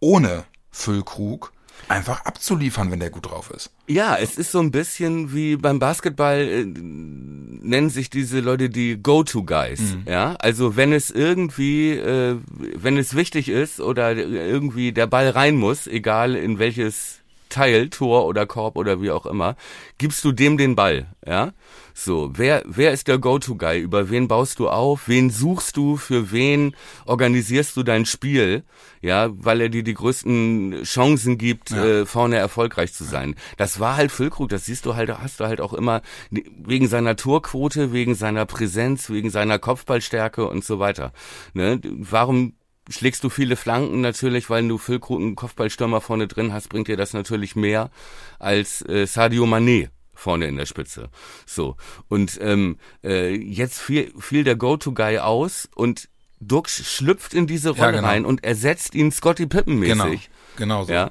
ohne 0.00 0.44
Füllkrug 0.70 1.52
einfach 1.90 2.24
abzuliefern, 2.24 2.90
wenn 2.90 3.00
der 3.00 3.10
gut 3.10 3.26
drauf 3.26 3.50
ist. 3.50 3.70
Ja, 3.86 4.16
es 4.16 4.38
ist 4.38 4.52
so 4.52 4.60
ein 4.60 4.70
bisschen 4.70 5.34
wie 5.34 5.56
beim 5.56 5.78
Basketball 5.78 6.38
äh, 6.38 6.64
nennen 6.64 7.90
sich 7.90 8.10
diese 8.10 8.40
Leute 8.40 8.70
die 8.70 9.02
Go-to-Guys. 9.02 9.80
Mhm. 9.80 10.02
Ja, 10.06 10.34
also 10.36 10.76
wenn 10.76 10.92
es 10.92 11.10
irgendwie, 11.10 11.90
äh, 11.92 12.36
wenn 12.76 12.96
es 12.96 13.14
wichtig 13.14 13.48
ist 13.48 13.80
oder 13.80 14.16
irgendwie 14.16 14.92
der 14.92 15.06
Ball 15.06 15.30
rein 15.30 15.56
muss, 15.56 15.86
egal 15.86 16.36
in 16.36 16.58
welches 16.58 17.19
Teil, 17.50 17.90
Tor 17.90 18.26
oder 18.26 18.46
Korb 18.46 18.76
oder 18.76 19.02
wie 19.02 19.10
auch 19.10 19.26
immer, 19.26 19.56
gibst 19.98 20.24
du 20.24 20.32
dem 20.32 20.56
den 20.56 20.76
Ball, 20.76 21.06
ja? 21.26 21.52
So, 21.92 22.30
wer, 22.34 22.62
wer 22.66 22.92
ist 22.92 23.08
der 23.08 23.18
Go-To-Guy? 23.18 23.80
Über 23.80 24.08
wen 24.08 24.26
baust 24.26 24.58
du 24.58 24.70
auf? 24.70 25.06
Wen 25.06 25.28
suchst 25.28 25.76
du? 25.76 25.98
Für 25.98 26.32
wen 26.32 26.74
organisierst 27.04 27.76
du 27.76 27.82
dein 27.82 28.06
Spiel? 28.06 28.64
Ja, 29.02 29.28
weil 29.32 29.60
er 29.60 29.68
dir 29.68 29.82
die 29.82 29.92
größten 29.92 30.82
Chancen 30.84 31.36
gibt, 31.36 31.70
ja. 31.70 31.84
äh, 31.84 32.06
vorne 32.06 32.36
erfolgreich 32.36 32.94
zu 32.94 33.04
sein. 33.04 33.34
Das 33.58 33.80
war 33.80 33.96
halt 33.96 34.12
Füllkrug, 34.12 34.48
das 34.48 34.64
siehst 34.64 34.86
du 34.86 34.94
halt, 34.94 35.10
hast 35.10 35.40
du 35.40 35.44
halt 35.44 35.60
auch 35.60 35.74
immer 35.74 36.00
wegen 36.30 36.88
seiner 36.88 37.16
Torquote, 37.16 37.92
wegen 37.92 38.14
seiner 38.14 38.46
Präsenz, 38.46 39.10
wegen 39.10 39.28
seiner 39.28 39.58
Kopfballstärke 39.58 40.48
und 40.48 40.64
so 40.64 40.78
weiter. 40.78 41.12
Ne? 41.52 41.80
Warum 41.84 42.54
schlägst 42.90 43.24
du 43.24 43.30
viele 43.30 43.56
Flanken 43.56 44.00
natürlich, 44.00 44.50
weil 44.50 44.66
du 44.68 44.76
Füllkrug 44.76 45.20
einen 45.20 45.36
Kopfballstürmer 45.36 46.00
vorne 46.00 46.28
drin 46.28 46.52
hast, 46.52 46.68
bringt 46.68 46.88
dir 46.88 46.96
das 46.96 47.14
natürlich 47.14 47.56
mehr 47.56 47.90
als 48.38 48.82
äh, 48.82 49.06
Sadio 49.06 49.44
Mané 49.44 49.88
vorne 50.14 50.46
in 50.46 50.56
der 50.56 50.66
Spitze. 50.66 51.08
So. 51.46 51.76
Und 52.08 52.38
ähm, 52.42 52.76
äh, 53.02 53.34
jetzt 53.34 53.78
fiel, 53.78 54.12
fiel 54.18 54.44
der 54.44 54.56
Go-To-Guy 54.56 55.18
aus 55.18 55.68
und 55.74 56.08
Dux 56.40 56.84
schlüpft 56.86 57.34
in 57.34 57.46
diese 57.46 57.70
Rolle 57.70 57.80
ja, 57.80 57.90
genau. 57.92 58.08
rein 58.08 58.24
und 58.24 58.44
ersetzt 58.44 58.94
ihn 58.94 59.12
Scotty 59.12 59.46
Pippen 59.46 59.78
mäßig. 59.78 60.30
Genau, 60.56 60.84
genau 60.84 60.84
so. 60.84 60.92
Ja. 60.92 61.10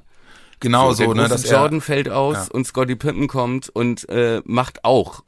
Genau 0.60 0.92
so, 0.92 1.06
so 1.06 1.14
ne, 1.14 1.28
dass 1.30 1.50
Jordan 1.50 1.80
fällt 1.80 2.10
aus 2.10 2.36
ja. 2.36 2.48
und 2.52 2.66
Scotty 2.66 2.96
Pippen 2.96 3.28
kommt 3.28 3.70
und 3.70 4.10
äh, 4.10 4.42
macht 4.44 4.84
auch 4.84 5.24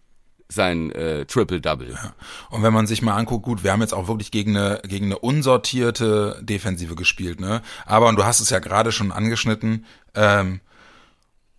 sein 0.51 0.91
äh, 0.91 1.25
Triple-Double. 1.25 1.91
Ja. 1.91 2.13
Und 2.49 2.63
wenn 2.63 2.73
man 2.73 2.87
sich 2.87 3.01
mal 3.01 3.15
anguckt, 3.15 3.43
gut, 3.43 3.63
wir 3.63 3.71
haben 3.71 3.81
jetzt 3.81 3.93
auch 3.93 4.07
wirklich 4.07 4.31
gegen 4.31 4.55
eine, 4.55 4.81
gegen 4.87 5.05
eine 5.05 5.19
unsortierte 5.19 6.39
Defensive 6.41 6.95
gespielt, 6.95 7.39
ne? 7.39 7.61
Aber, 7.85 8.07
und 8.09 8.17
du 8.17 8.25
hast 8.25 8.39
es 8.39 8.49
ja 8.49 8.59
gerade 8.59 8.91
schon 8.91 9.11
angeschnitten, 9.11 9.85
ähm, 10.15 10.61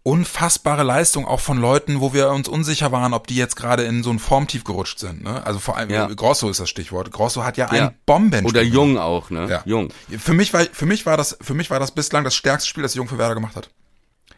unfassbare 0.04 0.82
Leistung 0.82 1.26
auch 1.26 1.40
von 1.40 1.58
Leuten, 1.58 2.00
wo 2.00 2.12
wir 2.12 2.30
uns 2.30 2.48
unsicher 2.48 2.90
waren, 2.90 3.14
ob 3.14 3.26
die 3.28 3.36
jetzt 3.36 3.54
gerade 3.54 3.84
in 3.84 4.02
so 4.02 4.10
ein 4.10 4.18
Formtief 4.18 4.64
gerutscht 4.64 4.98
sind. 4.98 5.22
Ne? 5.22 5.46
Also 5.46 5.60
vor 5.60 5.76
allem 5.76 5.90
ja. 5.90 6.06
Grosso 6.06 6.50
ist 6.50 6.58
das 6.58 6.68
Stichwort. 6.68 7.12
Grosso 7.12 7.44
hat 7.44 7.56
ja, 7.56 7.72
ja. 7.72 7.88
ein 7.88 7.94
Bomben. 8.04 8.44
Oder 8.44 8.62
Jung 8.62 8.98
auch, 8.98 9.30
ne? 9.30 9.48
Ja. 9.48 9.62
Jung. 9.64 9.90
Für 10.18 10.34
mich 10.34 10.52
war 10.52 10.64
für 10.72 10.86
mich 10.86 11.06
war 11.06 11.16
das 11.16 11.38
für 11.40 11.54
mich 11.54 11.70
war 11.70 11.78
das 11.78 11.92
bislang 11.92 12.24
das 12.24 12.34
stärkste 12.34 12.68
Spiel, 12.68 12.82
das 12.82 12.94
Jung 12.94 13.06
für 13.06 13.18
Werder 13.18 13.34
gemacht 13.34 13.54
hat. 13.54 13.70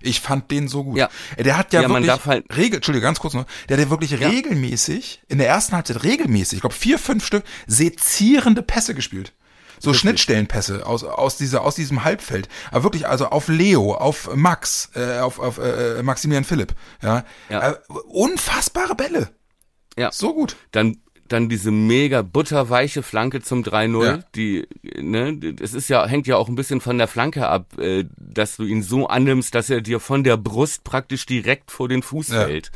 Ich 0.07 0.21
fand 0.21 0.51
den 0.51 0.69
so 0.69 0.85
gut. 0.85 0.97
Ja. 0.97 1.09
Der 1.38 1.57
hat 1.57 1.73
ja, 1.73 1.83
ja 1.83 1.88
wirklich 1.88 2.27
halt 2.27 2.57
Regel, 2.57 2.77
Entschuldigung, 2.77 3.05
ganz 3.05 3.21
kurz 3.21 3.35
noch, 3.35 3.47
der 3.69 3.77
hat 3.77 3.85
ja 3.85 3.90
wirklich 3.90 4.12
ja. 4.12 4.29
regelmäßig 4.29 5.23
in 5.29 5.38
der 5.38 5.49
ersten 5.49 5.75
Halbzeit 5.75 6.03
regelmäßig, 6.05 6.59
ich 6.59 6.61
glaube 6.61 6.75
vier, 6.75 6.99
fünf 6.99 7.25
Stück 7.25 7.45
sezierende 7.67 8.62
Pässe 8.62 8.95
gespielt. 8.95 9.33
So 9.79 9.90
Richtig. 9.90 10.01
Schnittstellenpässe 10.01 10.87
aus, 10.87 11.05
aus, 11.05 11.37
dieser, 11.37 11.62
aus 11.62 11.75
diesem 11.75 12.05
Halbfeld. 12.05 12.49
Aber 12.71 12.85
wirklich, 12.85 13.07
also 13.07 13.27
auf 13.27 13.49
Leo, 13.49 13.95
auf 13.95 14.35
Max, 14.35 14.90
äh, 14.95 15.19
auf, 15.19 15.38
auf 15.38 15.59
äh, 15.59 16.03
Maximilian 16.03 16.45
Philipp. 16.45 16.75
Ja. 17.03 17.25
ja. 17.51 17.73
Äh, 17.73 17.77
unfassbare 18.09 18.95
Bälle. 18.95 19.31
Ja. 19.97 20.11
So 20.11 20.33
gut. 20.33 20.57
Dann 20.71 20.99
dann 21.29 21.49
diese 21.49 21.71
mega 21.71 22.23
butterweiche 22.23 23.03
Flanke 23.03 23.41
zum 23.41 23.63
3-0, 23.63 24.05
ja. 24.05 24.19
die, 24.35 24.69
ne, 25.01 25.39
es 25.61 25.75
ist 25.75 25.89
ja, 25.89 26.07
hängt 26.07 26.27
ja 26.27 26.37
auch 26.37 26.49
ein 26.49 26.55
bisschen 26.55 26.81
von 26.81 26.99
der 26.99 27.09
Flanke 27.09 27.49
ab, 27.49 27.79
äh, 27.79 28.05
dass 28.17 28.57
du 28.57 28.65
ihn 28.65 28.83
so 28.83 29.07
annimmst, 29.07 29.55
dass 29.55 29.71
er 29.71 29.81
dir 29.81 30.01
von 30.01 30.25
der 30.25 30.37
Brust 30.37 30.85
praktisch 30.85 31.27
direkt 31.27 31.71
vor 31.71 31.89
den 31.89 32.03
Fuß 32.03 32.29
ja. 32.29 32.45
fällt. 32.45 32.71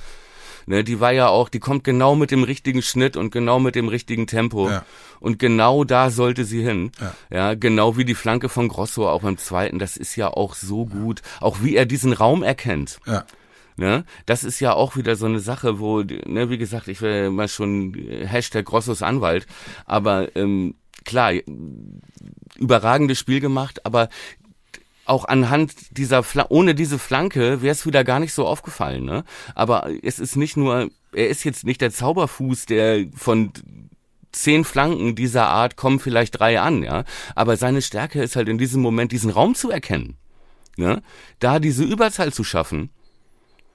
Ne, 0.69 0.85
die 0.85 1.01
war 1.01 1.13
ja 1.13 1.29
auch, 1.29 1.49
die 1.49 1.61
kommt 1.61 1.83
genau 1.83 2.15
mit 2.15 2.31
dem 2.31 2.43
richtigen 2.43 2.83
Schnitt 2.83 3.17
und 3.17 3.31
genau 3.31 3.59
mit 3.59 3.75
dem 3.75 3.89
richtigen 3.89 4.27
Tempo. 4.27 4.69
Ja. 4.69 4.85
Und 5.19 5.39
genau 5.39 5.85
da 5.85 6.11
sollte 6.11 6.45
sie 6.45 6.63
hin. 6.63 6.93
Ja. 7.01 7.15
ja. 7.31 7.55
genau 7.55 7.97
wie 7.97 8.05
die 8.05 8.15
Flanke 8.15 8.51
von 8.51 8.69
Grosso 8.69 9.09
auch 9.09 9.23
beim 9.23 9.39
zweiten. 9.39 9.79
Das 9.79 9.97
ist 9.97 10.15
ja 10.17 10.29
auch 10.29 10.55
so 10.55 10.85
gut. 10.85 11.23
Auch 11.41 11.63
wie 11.63 11.75
er 11.75 11.87
diesen 11.87 12.13
Raum 12.13 12.43
erkennt. 12.43 13.01
Ja. 13.07 13.25
Ne? 13.79 14.05
Das 14.27 14.43
ist 14.43 14.59
ja 14.59 14.73
auch 14.73 14.97
wieder 14.97 15.15
so 15.15 15.27
eine 15.27 15.39
Sache, 15.39 15.79
wo, 15.79 16.03
ne, 16.03 16.51
wie 16.51 16.59
gesagt, 16.59 16.89
ich 16.89 17.01
will 17.01 17.31
mal 17.31 17.47
schon 17.47 17.95
Hashtag 17.95 18.65
Grossos 18.65 19.03
Anwalt, 19.03 19.47
aber 19.87 20.35
ähm, 20.37 20.75
klar, 21.05 21.33
überragendes 22.57 23.21
Spiel 23.21 23.39
gemacht, 23.39 23.87
aber 23.87 24.09
auch 25.05 25.27
anhand 25.27 25.97
dieser 25.97 26.25
Fla 26.25 26.47
ohne 26.49 26.75
diese 26.75 26.99
Flanke 26.99 27.63
wäre 27.63 27.73
es 27.73 27.87
wieder 27.87 28.03
gar 28.03 28.19
nicht 28.19 28.35
so 28.35 28.49
aufgefallen, 28.49 29.05
ne? 29.05 29.23
Aber 29.55 29.89
es 30.03 30.19
ist 30.19 30.35
nicht 30.35 30.57
nur, 30.57 30.91
er 31.13 31.29
ist 31.29 31.45
jetzt 31.45 31.65
nicht 31.65 31.81
der 31.81 31.93
Zauberfuß, 31.93 32.67
der 32.67 33.07
von 33.15 33.53
zehn 34.33 34.65
Flanken 34.65 35.15
dieser 35.15 35.47
Art 35.47 35.77
kommen 35.77 36.01
vielleicht 36.01 36.41
drei 36.41 36.61
an, 36.61 36.83
ja. 36.83 37.05
Aber 37.37 37.57
seine 37.57 37.81
Stärke 37.81 38.21
ist 38.21 38.35
halt 38.35 38.49
in 38.49 38.59
diesem 38.59 38.83
Moment 38.83 39.13
diesen 39.13 39.31
Raum 39.31 39.55
zu 39.55 39.71
erkennen, 39.71 40.17
ne? 40.77 41.01
Da 41.39 41.61
diese 41.61 41.85
Überzahl 41.85 42.33
zu 42.33 42.43
schaffen 42.43 42.91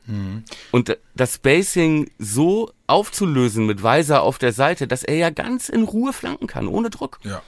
Mhm. 0.06 0.44
Und 0.72 0.98
das 1.16 1.36
Spacing 1.36 2.10
so 2.20 2.72
aufzulösen 2.88 3.66
mit 3.66 3.84
Weiser 3.84 4.22
auf 4.22 4.38
der 4.38 4.54
Seite, 4.54 4.88
dass 4.88 5.04
er 5.04 5.16
ja 5.16 5.30
ganz 5.30 5.70
in 5.70 5.84
Ruhe 5.84 6.13
flanken 6.13 6.48
kann, 6.48 6.68
ohne 6.68 6.89
Druck. 6.89 7.20
Ja. 7.24 7.42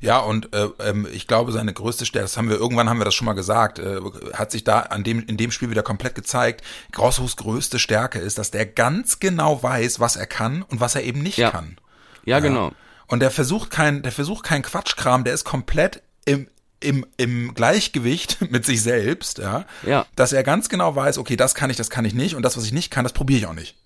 Ja, 0.00 0.20
und 0.20 0.54
äh, 0.54 0.68
ähm, 0.80 1.06
ich 1.12 1.26
glaube, 1.26 1.52
seine 1.52 1.72
größte 1.72 2.06
Stärke, 2.06 2.24
das 2.24 2.36
haben 2.36 2.48
wir 2.48 2.56
irgendwann 2.56 2.88
haben 2.88 2.98
wir 2.98 3.04
das 3.04 3.14
schon 3.14 3.26
mal 3.26 3.34
gesagt, 3.34 3.78
äh, 3.78 4.00
hat 4.32 4.50
sich 4.50 4.64
da 4.64 4.80
an 4.80 5.04
dem 5.04 5.24
in 5.26 5.36
dem 5.36 5.50
Spiel 5.50 5.68
wieder 5.68 5.82
komplett 5.82 6.14
gezeigt. 6.14 6.62
Grossos 6.92 7.36
größte 7.36 7.78
Stärke 7.78 8.18
ist, 8.18 8.38
dass 8.38 8.50
der 8.50 8.64
ganz 8.64 9.20
genau 9.20 9.62
weiß, 9.62 10.00
was 10.00 10.16
er 10.16 10.26
kann 10.26 10.62
und 10.62 10.80
was 10.80 10.94
er 10.94 11.02
eben 11.02 11.22
nicht 11.22 11.36
ja. 11.36 11.50
kann. 11.50 11.76
Ja, 12.24 12.36
ja, 12.36 12.40
genau. 12.40 12.72
Und 13.06 13.20
der 13.20 13.30
versucht 13.30 13.70
kein, 13.70 14.02
der 14.02 14.12
versucht 14.12 14.44
kein 14.44 14.62
Quatschkram, 14.62 15.24
der 15.24 15.34
ist 15.34 15.44
komplett 15.44 16.02
im 16.24 16.48
im, 16.80 17.06
im 17.16 17.54
Gleichgewicht 17.54 18.38
mit 18.50 18.64
sich 18.64 18.82
selbst, 18.82 19.38
ja, 19.38 19.64
ja, 19.84 20.06
dass 20.16 20.32
er 20.32 20.42
ganz 20.42 20.68
genau 20.68 20.94
weiß, 20.94 21.18
okay, 21.18 21.36
das 21.36 21.54
kann 21.54 21.70
ich, 21.70 21.76
das 21.76 21.90
kann 21.90 22.04
ich 22.04 22.14
nicht 22.14 22.34
und 22.34 22.42
das, 22.42 22.56
was 22.56 22.64
ich 22.64 22.72
nicht 22.72 22.90
kann, 22.90 23.04
das 23.04 23.12
probiere 23.12 23.38
ich 23.38 23.46
auch 23.46 23.54
nicht. 23.54 23.76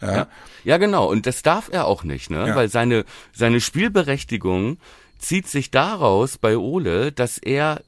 Ja. 0.00 0.14
ja. 0.14 0.26
ja, 0.64 0.78
genau. 0.78 1.10
Und 1.10 1.26
das 1.26 1.42
darf 1.42 1.68
er 1.70 1.86
auch 1.86 2.04
nicht, 2.04 2.30
ne? 2.30 2.48
Ja. 2.48 2.56
Weil 2.56 2.70
seine, 2.70 3.04
seine 3.34 3.60
Spielberechtigung 3.60 4.78
zieht 5.18 5.46
sich 5.46 5.70
daraus 5.70 6.38
bei 6.38 6.56
Ole, 6.56 7.12
dass 7.12 7.36
er 7.36 7.82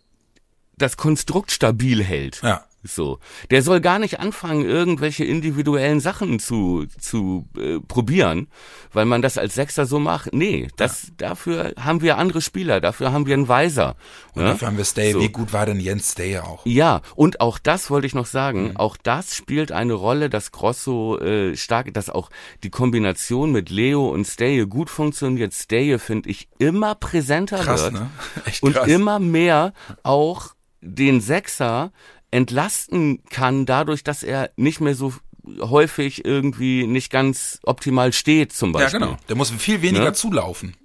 das 0.76 0.96
Konstrukt 0.96 1.52
stabil 1.52 2.02
hält. 2.02 2.42
Ja. 2.42 2.66
So, 2.84 3.20
der 3.50 3.62
soll 3.62 3.80
gar 3.80 4.00
nicht 4.00 4.18
anfangen, 4.18 4.64
irgendwelche 4.64 5.24
individuellen 5.24 6.00
Sachen 6.00 6.40
zu 6.40 6.86
zu 6.98 7.46
äh, 7.56 7.78
probieren, 7.78 8.48
weil 8.92 9.04
man 9.04 9.22
das 9.22 9.38
als 9.38 9.54
Sechser 9.54 9.86
so 9.86 10.00
macht. 10.00 10.32
Nee, 10.32 10.68
das 10.76 11.04
ja. 11.04 11.12
dafür 11.16 11.74
haben 11.78 12.02
wir 12.02 12.18
andere 12.18 12.40
Spieler, 12.40 12.80
dafür 12.80 13.12
haben 13.12 13.26
wir 13.26 13.34
einen 13.34 13.46
Weiser. 13.46 13.94
Und 14.34 14.42
ne? 14.42 14.50
dafür 14.50 14.68
haben 14.68 14.76
wir 14.76 14.84
Stay. 14.84 15.12
So. 15.12 15.20
Wie 15.20 15.28
gut 15.28 15.52
war 15.52 15.64
denn 15.64 15.78
Jens 15.78 16.10
Stay 16.12 16.38
auch? 16.38 16.66
Ja, 16.66 17.02
und 17.14 17.40
auch 17.40 17.58
das 17.58 17.88
wollte 17.88 18.08
ich 18.08 18.14
noch 18.14 18.26
sagen. 18.26 18.70
Mhm. 18.70 18.76
Auch 18.76 18.96
das 18.96 19.36
spielt 19.36 19.70
eine 19.70 19.92
Rolle, 19.92 20.28
dass 20.28 20.50
Grosso 20.50 21.18
äh, 21.18 21.56
stark, 21.56 21.94
dass 21.94 22.10
auch 22.10 22.30
die 22.64 22.70
Kombination 22.70 23.52
mit 23.52 23.70
Leo 23.70 24.08
und 24.08 24.26
Stay 24.26 24.66
gut 24.66 24.90
funktioniert. 24.90 25.52
Stay 25.52 25.98
finde 25.98 26.30
ich 26.30 26.48
immer 26.58 26.96
präsenter 26.96 27.58
krass, 27.58 27.82
wird 27.82 27.92
ne? 27.94 28.10
Echt 28.44 28.62
krass. 28.62 28.76
und 28.76 28.88
immer 28.88 29.20
mehr 29.20 29.72
auch 30.02 30.54
den 30.80 31.20
Sechser 31.20 31.92
entlasten 32.32 33.22
kann, 33.30 33.66
dadurch, 33.66 34.02
dass 34.02 34.24
er 34.24 34.50
nicht 34.56 34.80
mehr 34.80 34.96
so 34.96 35.14
häufig 35.60 36.24
irgendwie 36.24 36.86
nicht 36.86 37.10
ganz 37.10 37.60
optimal 37.62 38.12
steht, 38.12 38.52
zum 38.52 38.72
Beispiel. 38.72 39.00
Ja, 39.00 39.06
genau. 39.06 39.18
Der 39.28 39.36
muss 39.36 39.50
viel 39.50 39.82
weniger 39.82 40.06
ne? 40.06 40.12
zulaufen. 40.12 40.76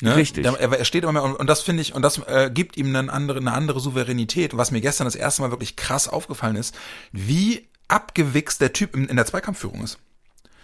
Ne? 0.00 0.16
Richtig. 0.16 0.44
Der, 0.44 0.58
er 0.58 0.84
steht 0.84 1.02
immer 1.02 1.12
mehr 1.12 1.24
und, 1.24 1.34
und 1.34 1.46
das 1.46 1.62
finde 1.62 1.82
ich 1.82 1.94
und 1.94 2.02
das 2.02 2.18
äh, 2.18 2.50
gibt 2.52 2.76
ihm 2.76 2.94
eine 2.94 3.12
andere, 3.12 3.38
eine 3.38 3.52
andere 3.52 3.80
Souveränität. 3.80 4.56
Was 4.56 4.70
mir 4.70 4.80
gestern 4.80 5.06
das 5.06 5.14
erste 5.14 5.42
Mal 5.42 5.50
wirklich 5.50 5.76
krass 5.76 6.08
aufgefallen 6.08 6.56
ist, 6.56 6.74
wie 7.12 7.68
abgewichst 7.88 8.60
der 8.60 8.72
Typ 8.72 8.94
in, 8.94 9.06
in 9.06 9.16
der 9.16 9.26
Zweikampfführung 9.26 9.82
ist. 9.82 9.98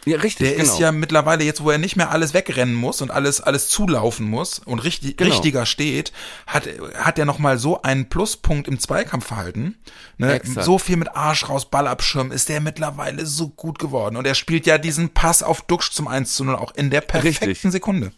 Ja, 0.06 0.18
richtig, 0.18 0.48
Der 0.48 0.56
genau. 0.58 0.72
ist 0.72 0.78
ja 0.78 0.92
mittlerweile 0.92 1.44
jetzt, 1.44 1.62
wo 1.62 1.70
er 1.70 1.78
nicht 1.78 1.96
mehr 1.96 2.10
alles 2.10 2.34
wegrennen 2.34 2.74
muss 2.74 3.00
und 3.00 3.10
alles 3.10 3.40
alles 3.40 3.68
zulaufen 3.68 4.28
muss 4.28 4.58
und 4.58 4.80
richtig 4.80 5.16
Genau. 5.16 5.30
richtiger 5.30 5.64
steht, 5.66 6.12
hat 6.46 6.68
hat 6.94 7.18
er 7.18 7.24
noch 7.24 7.38
mal 7.38 7.58
so 7.58 7.80
einen 7.82 8.08
Pluspunkt 8.08 8.68
im 8.68 8.78
Zweikampfverhalten. 8.78 9.76
Ne? 10.18 10.32
Exakt. 10.34 10.64
So 10.64 10.78
viel 10.78 10.96
mit 10.96 11.16
Arsch 11.16 11.48
raus, 11.48 11.70
Ball 11.70 11.86
abschirmen, 11.88 12.32
ist 12.32 12.48
der 12.48 12.60
mittlerweile 12.60 13.24
so 13.26 13.48
gut 13.48 13.78
geworden 13.78 14.16
und 14.16 14.26
er 14.26 14.34
spielt 14.34 14.66
ja 14.66 14.78
diesen 14.78 15.10
Pass 15.10 15.42
auf 15.42 15.62
Duxch 15.62 15.90
zum 15.92 16.06
1 16.08 16.34
zu 16.34 16.44
0 16.44 16.56
auch 16.56 16.74
in 16.74 16.90
der 16.90 17.00
perfekten 17.00 17.46
Richtig. 17.46 17.72
Sekunde. 17.72 18.12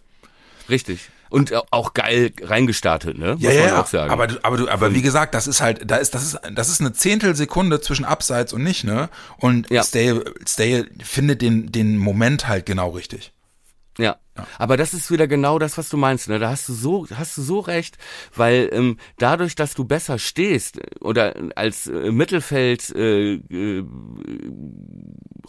Richtig. 0.68 1.11
Und 1.29 1.53
auch 1.71 1.95
geil 1.95 2.33
reingestartet, 2.41 3.19
ne? 3.19 3.35
Muss 3.35 3.43
Ja, 3.43 3.51
ja, 3.53 3.81
auch 3.81 3.87
sagen. 3.87 4.11
Aber, 4.11 4.29
aber, 4.43 4.57
du, 4.57 4.69
aber 4.69 4.95
wie 4.95 5.03
gesagt, 5.03 5.35
das 5.35 5.47
ist 5.47 5.61
halt, 5.61 5.91
da 5.91 5.97
ist, 5.97 6.15
das 6.15 6.23
ist, 6.23 6.41
das 6.53 6.69
ist 6.69 6.81
eine 6.81 6.93
Zehntelsekunde 6.93 7.81
zwischen 7.81 8.05
Abseits 8.05 8.53
und 8.53 8.62
nicht, 8.62 8.85
ne? 8.85 9.09
Und 9.39 9.71
Ja. 9.71 9.83
Stay, 9.83 10.21
Stay 10.47 10.85
findet 11.03 11.43
den, 11.43 11.73
den 11.73 11.99
Moment 11.99 12.47
halt 12.49 12.67
genau 12.67 12.91
richtig. 12.91 13.33
Ja. 13.99 14.17
Aber 14.59 14.77
das 14.77 14.94
ist 14.94 15.11
wieder 15.11 15.27
genau 15.27 15.59
das, 15.59 15.79
was 15.79 15.88
du 15.88 15.96
meinst. 15.96 16.29
Ne? 16.29 16.38
Da 16.38 16.51
hast 16.51 16.68
du 16.68 16.72
so, 16.72 17.07
hast 17.14 17.37
du 17.38 17.42
so 17.42 17.61
recht, 17.61 17.99
weil 18.35 18.68
ähm, 18.72 18.96
dadurch, 19.18 19.55
dass 19.55 19.75
du 19.75 19.85
besser 19.85 20.18
stehst 20.18 20.79
äh, 20.79 20.83
oder 21.01 21.35
als 21.55 21.87
äh, 21.87 22.11
Mittelfeld 22.11 22.90
äh, 22.94 23.35
äh, 23.35 23.85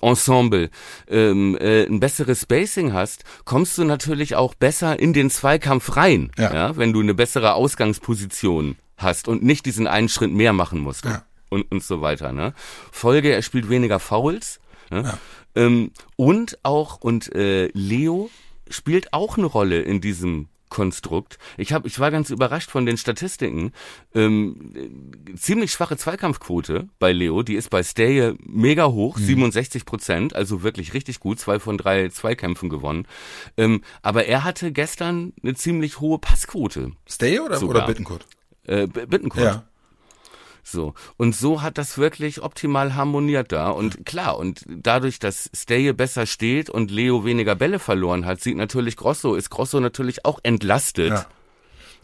Ensemble 0.02 0.69
ähm, 1.08 1.58
äh, 1.60 1.86
ein 1.86 2.00
besseres 2.00 2.41
Spacing 2.41 2.93
hast, 2.93 3.23
kommst 3.45 3.78
du 3.78 3.84
natürlich 3.84 4.36
auch 4.36 4.54
besser 4.54 5.00
in 5.00 5.13
den 5.13 5.30
Zweikampf 5.30 5.95
rein, 5.95 6.32
Ja. 6.38 6.54
ja. 6.54 6.78
wenn 6.78 6.93
du 6.93 7.00
eine 7.02 7.13
bessere 7.13 7.54
Ausgangsposition 7.56 8.76
hast 8.97 9.28
und 9.28 9.43
nicht 9.43 9.65
diesen 9.65 9.88
einen 9.88 10.10
Schritt 10.10 10.32
mehr 10.32 10.54
machen 10.54 10.80
musst 10.80 11.06
Ja. 11.06 11.23
und, 11.50 11.63
und 11.71 11.84
so 11.84 12.02
weiter. 12.02 12.32
Ne? 12.32 12.54
Folge, 12.91 13.30
er 13.32 13.41
spielt 13.41 13.69
weniger 13.69 14.00
Fouls. 14.00 14.60
Ne? 14.89 15.17
Ähm, 15.56 15.91
und 16.15 16.60
auch, 16.63 16.97
und 17.02 17.34
äh, 17.36 17.67
Leo 17.73 18.30
spielt 18.69 19.13
auch 19.13 19.38
eine 19.38 19.47
Rolle 19.47 19.82
in 19.82 20.01
diesem 20.01 20.47
Konstrukt. 20.69 21.38
Ich 21.56 21.71
hab, 21.71 21.86
ich 21.86 21.97
war 21.99 22.12
ganz 22.12 22.30
überrascht 22.30 22.69
von 22.71 22.86
den 22.86 22.97
Statistiken. 22.97 23.71
Ähm, 24.13 24.73
äh, 25.32 25.36
ziemlich 25.36 25.71
schwache 25.71 25.95
Zweikampfquote 25.95 26.89
bei 26.99 27.13
Leo, 27.13 27.41
die 27.41 27.56
ist 27.56 27.69
bei 27.69 27.84
Stay 27.84 28.34
mega 28.43 28.88
hoch, 28.88 29.17
67 29.17 29.86
Prozent, 29.86 30.36
also 30.36 30.63
wirklich 30.63 30.93
richtig 30.93 31.21
gut, 31.21 31.39
zwei 31.39 31.60
von 31.60 31.77
drei 31.77 32.10
Zweikämpfen 32.10 32.67
gewonnen. 32.69 33.08
Ähm, 33.56 33.82
aber 34.01 34.25
er 34.25 34.43
hatte 34.43 34.73
gestern 34.73 35.32
eine 35.41 35.56
ziemlich 35.56 36.01
hohe 36.01 36.19
Passquote. 36.19 36.91
Stay 37.10 37.39
oder, 37.39 37.58
Sogar. 37.60 37.77
oder 37.77 37.88
Bittenkurt? 37.88 38.25
Äh, 38.65 38.88
B- 38.88 39.06
Bittencourt. 39.06 39.45
Ja. 39.45 39.63
So. 40.69 40.93
Und 41.15 41.36
so 41.36 41.62
hat 41.62 41.77
das 41.77 41.97
wirklich 41.97 42.41
optimal 42.43 42.95
harmoniert 42.95 43.51
da. 43.51 43.69
Und 43.69 44.06
klar, 44.06 44.38
und 44.38 44.65
dadurch, 44.67 45.17
dass 45.19 45.49
Stay 45.56 45.93
besser 45.93 46.25
steht 46.25 46.69
und 46.69 46.91
Leo 46.91 47.23
weniger 47.23 47.56
Bälle 47.56 47.80
verloren 47.80 48.25
hat, 48.25 48.41
sieht 48.41 48.58
natürlich 48.58 48.97
Grosso, 48.97 49.36
ist 49.36 49.49
Grosso 49.49 49.80
natürlich 49.80 50.25
auch 50.25 50.39
entlastet. 50.43 51.12
Ja. 51.12 51.25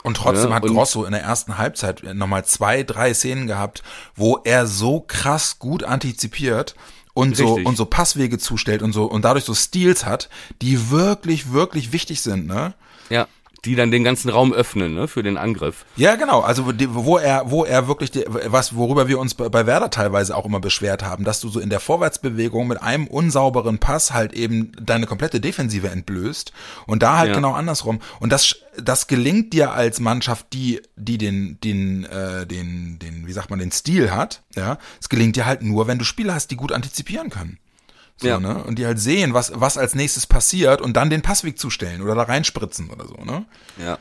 Und 0.04 0.17
trotzdem 0.17 0.49
Ja, 0.49 0.56
hat 0.56 0.63
und- 0.63 0.73
Grosso 0.73 1.04
in 1.06 1.12
der 1.12 1.21
ersten 1.21 1.58
Halbzeit 1.58 2.04
nochmal 2.13 2.45
zwei, 2.45 2.84
drei 2.84 3.13
Szenen 3.13 3.47
gehabt, 3.47 3.84
wo 4.15 4.38
er 4.43 4.65
so 4.67 5.02
krass 5.02 5.60
gut 5.60 5.84
antizipiert 5.84 6.76
und 7.13 7.36
so, 7.38 7.47
Richtig. 7.56 7.65
und 7.67 7.76
so 7.78 7.86
Passwege 7.86 8.38
zustellt 8.38 8.82
und 8.82 8.91
so, 8.93 9.06
und 9.06 9.23
dadurch 9.23 9.45
so 9.45 9.54
Steals 9.54 10.06
hat, 10.06 10.30
die 10.62 10.89
wirklich, 10.89 11.52
wirklich 11.52 11.91
wichtig 11.93 12.21
sind, 12.21 12.47
ne? 12.47 12.73
Ja. 13.10 13.28
Die 13.65 13.76
dann 13.76 13.91
den 13.91 14.04
ganzen 14.04 14.30
Raum 14.30 14.52
öffnen, 14.52 14.93
ne, 14.93 15.08
für 15.08 15.23
den 15.23 15.38
Angriff. 15.38 15.86
Ja, 15.95 16.15
genau. 16.15 16.41
Also 16.41 16.65
wo, 16.67 17.17
er, 17.17 17.49
wo 17.49 17.63
er 17.63 17.88
wirklich, 17.88 18.12
die, 18.12 18.26
was 18.28 18.76
worüber 18.76 19.08
wir 19.08 19.19
uns 19.19 19.36
bei, 19.36 19.47
bei 19.47 19.65
Werder 19.65 19.89
teilweise 19.89 20.36
auch 20.36 20.45
immer 20.45 20.60
beschwert 20.60 21.04
haben, 21.04 21.23
dass 21.23 21.39
du 21.39 21.47
so 21.47 21.60
in 21.62 21.69
der 21.69 21.80
Vorwärtsbewegung 21.80 22.67
mit 22.67 22.82
einem 22.82 23.08
unsauberen 23.08 23.80
Pass 23.80 24.13
halt 24.13 24.34
eben 24.34 24.73
deine 24.82 25.06
komplette 25.06 25.39
Defensive 25.39 25.89
entblößt 25.89 26.52
und 26.88 27.04
da 27.04 27.17
halt 27.17 27.30
Ja. 27.30 27.36
genau 27.36 27.54
andersrum. 27.54 28.02
Und 28.19 28.32
das, 28.34 28.56
das 28.78 29.08
gelingt 29.08 29.54
dir 29.54 29.71
als 29.71 29.99
Mannschaft, 30.02 30.47
die, 30.52 30.82
die 30.97 31.17
den, 31.17 31.58
den, 31.63 32.04
äh, 32.06 32.45
den, 32.45 32.99
den, 32.99 33.28
wie 33.28 33.34
sagt 33.34 33.49
man, 33.49 33.60
den 33.60 33.71
Stil 33.71 34.12
hat. 34.12 34.41
Ja, 34.56 34.78
es 34.99 35.08
gelingt 35.10 35.36
dir 35.38 35.45
halt 35.45 35.63
nur, 35.63 35.88
wenn 35.88 35.99
du 35.99 36.04
Spieler 36.04 36.34
hast, 36.34 36.52
die 36.52 36.58
gut 36.58 36.71
antizipieren 36.73 37.30
können. 37.30 37.60
So, 38.17 38.28
Ja. 38.28 38.39
ne? 38.39 38.63
Und 38.63 38.78
die 38.80 38.86
halt 38.86 38.99
sehen, 38.99 39.34
was, 39.34 39.52
was 39.56 39.78
als 39.78 39.95
nächstes 39.95 40.28
passiert 40.28 40.82
und 40.82 40.93
dann 40.95 41.10
den 41.10 41.21
Passweg 41.21 41.58
zustellen 41.60 42.02
oder 42.02 42.15
da 42.15 42.23
reinspritzen 42.23 42.89
oder 42.89 43.08
so, 43.08 43.15
ne? 43.23 43.45
Ja. 43.84 43.97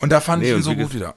Und 0.00 0.10
da 0.10 0.20
fand 0.20 0.42
Nee, 0.42 0.50
ich 0.50 0.56
ihn 0.56 0.62
so 0.62 0.74
gut 0.74 0.94
wieder. 0.94 1.14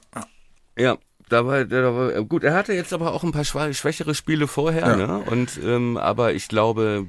Ja. 0.78 0.96
Da 1.28 1.46
war, 1.46 1.64
da 1.64 1.94
war, 1.94 2.24
gut, 2.24 2.44
er 2.44 2.52
hatte 2.52 2.74
jetzt 2.74 2.92
aber 2.92 3.14
auch 3.14 3.22
ein 3.24 3.32
paar 3.32 3.44
schwächere 3.44 4.14
Spiele 4.14 4.46
vorher, 4.46 4.86
Ja. 4.86 4.96
ne? 4.96 5.18
Und 5.18 5.58
ähm, 5.64 5.96
aber 5.96 6.34
ich 6.34 6.48
glaube, 6.48 7.06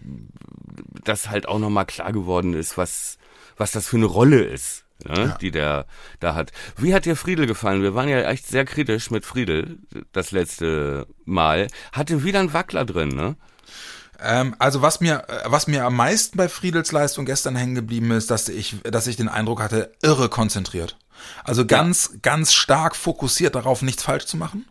dass 1.03 1.29
halt 1.29 1.47
auch 1.47 1.59
nochmal 1.59 1.85
klar 1.85 2.13
geworden 2.13 2.53
ist, 2.53 2.77
was, 2.77 3.17
was 3.57 3.71
das 3.71 3.87
für 3.87 3.97
eine 3.97 4.05
Rolle 4.05 4.41
ist, 4.43 4.85
ne? 5.05 5.13
Ja. 5.19 5.37
die 5.41 5.51
der 5.51 5.85
da 6.21 6.35
hat. 6.35 6.53
Wie 6.77 6.93
hat 6.93 7.03
dir 7.05 7.17
Friedel 7.17 7.47
gefallen? 7.47 7.81
Wir 7.81 7.95
waren 7.95 8.07
ja 8.07 8.21
echt 8.29 8.47
sehr 8.47 8.63
kritisch 8.63 9.11
mit 9.11 9.25
Friedel 9.25 9.79
das 10.13 10.31
letzte 10.31 11.05
Mal. 11.25 11.67
Hatte 11.91 12.23
wieder 12.23 12.39
einen 12.39 12.53
Wackler 12.53 12.85
drin, 12.85 13.09
ne? 13.09 13.35
Ähm, 14.23 14.55
also 14.59 14.81
was 14.81 15.01
mir, 15.01 15.23
äh, 15.27 15.41
was 15.45 15.67
mir 15.67 15.85
am 15.85 15.95
meisten 15.95 16.37
bei 16.37 16.47
Friedels 16.49 16.91
Leistung 16.91 17.25
gestern 17.25 17.55
hängen 17.55 17.75
geblieben 17.75 18.11
ist, 18.11 18.31
dass 18.31 18.49
ich, 18.49 18.77
dass 18.83 19.07
ich 19.07 19.17
den 19.17 19.29
Eindruck 19.29 19.61
hatte, 19.61 19.91
irre 20.01 20.29
konzentriert. 20.29 20.97
Also 21.43 21.65
ganz, 21.65 22.13
ganz 22.21 22.53
stark 22.53 22.95
fokussiert 22.95 23.55
darauf, 23.55 23.81
nichts 23.81 24.03
falsch 24.03 24.25
zu 24.25 24.37
machen. 24.37 24.65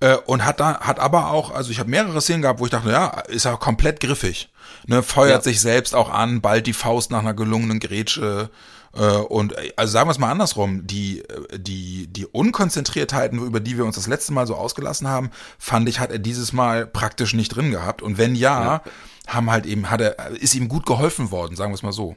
Äh, 0.00 0.16
und 0.26 0.44
hat 0.44 0.60
da, 0.60 0.80
hat 0.80 1.00
aber 1.00 1.30
auch, 1.30 1.50
also 1.50 1.70
ich 1.70 1.80
habe 1.80 1.90
mehrere 1.90 2.20
Szenen 2.20 2.42
gehabt, 2.42 2.60
wo 2.60 2.64
ich 2.66 2.70
dachte, 2.70 2.90
ja, 2.90 3.08
ist 3.28 3.46
er 3.46 3.56
komplett 3.56 4.00
griffig. 4.00 4.48
Ne, 4.86 5.02
feuert 5.02 5.44
Ja. 5.44 5.50
sich 5.50 5.60
selbst 5.60 5.94
auch 5.94 6.10
an, 6.10 6.40
bald 6.40 6.66
die 6.66 6.72
Faust 6.72 7.10
nach 7.10 7.18
einer 7.20 7.34
gelungenen 7.34 7.80
Grätsche. 7.80 8.50
Äh, 8.52 8.54
und 9.02 9.56
äh, 9.56 9.72
also 9.76 9.92
sagen 9.92 10.08
wir 10.08 10.12
es 10.12 10.18
mal 10.18 10.30
andersrum, 10.30 10.86
die, 10.86 11.20
äh, 11.20 11.58
die, 11.58 12.06
die 12.08 12.26
Unkonzentriertheiten, 12.26 13.38
über 13.38 13.60
die 13.60 13.76
wir 13.76 13.84
uns 13.84 13.94
das 13.94 14.06
letzte 14.06 14.32
Mal 14.32 14.46
so 14.46 14.54
ausgelassen 14.56 15.08
haben, 15.08 15.30
fand 15.58 15.88
ich, 15.88 16.00
hat 16.00 16.10
er 16.10 16.18
dieses 16.18 16.52
Mal 16.52 16.86
praktisch 16.86 17.34
nicht 17.34 17.50
drin 17.54 17.70
gehabt. 17.70 18.02
Und 18.02 18.18
wenn 18.18 18.34
ja, 18.34 18.82
haben 19.26 19.50
halt 19.50 19.66
eben, 19.66 19.90
hat 19.90 20.00
er, 20.00 20.30
ist 20.30 20.54
ihm 20.54 20.68
gut 20.68 20.86
geholfen 20.86 21.30
worden, 21.30 21.54
sagen 21.56 21.70
wir 21.70 21.76
es 21.76 21.82
mal 21.82 21.92
so. 21.92 22.16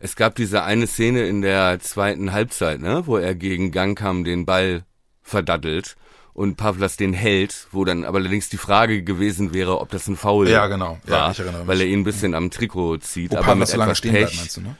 Es 0.00 0.14
gab 0.14 0.36
diese 0.36 0.62
eine 0.62 0.86
Szene 0.86 1.26
in 1.26 1.42
der 1.42 1.80
zweiten 1.80 2.32
Halbzeit, 2.32 2.80
ne, 2.80 3.02
wo 3.06 3.16
er 3.16 3.34
gegen 3.34 3.72
Gangkam 3.72 4.22
den 4.24 4.46
Ball 4.46 4.84
verdattelt 5.22 5.96
und 6.32 6.56
Pavlas 6.56 6.96
den 6.96 7.12
hält, 7.12 7.66
wo 7.72 7.84
dann 7.84 8.04
aber 8.04 8.18
allerdings 8.18 8.48
die 8.48 8.58
Frage 8.58 9.02
gewesen 9.02 9.52
wäre, 9.52 9.80
ob 9.80 9.90
das 9.90 10.06
ein 10.06 10.16
Foul 10.16 10.48
Ja, 10.48 10.68
genau. 10.68 10.98
Ja, 11.06 11.12
war, 11.12 11.28
mich. 11.30 11.66
weil 11.66 11.80
er 11.80 11.86
ihn 11.88 12.00
ein 12.00 12.04
bisschen 12.04 12.34
am 12.34 12.50
Trikot 12.50 12.98
zieht, 12.98 13.32
Wo 13.32 13.38
aber 13.38 13.46
Pavlas 13.46 13.72
so 13.72 13.76
lange 13.76 13.90
etwas 13.90 13.98
stehen 13.98 14.12
bleibt, 14.12 14.30
Pech. 14.30 14.38
meinst 14.38 14.56
du, 14.56 14.60
ne? 14.60 14.76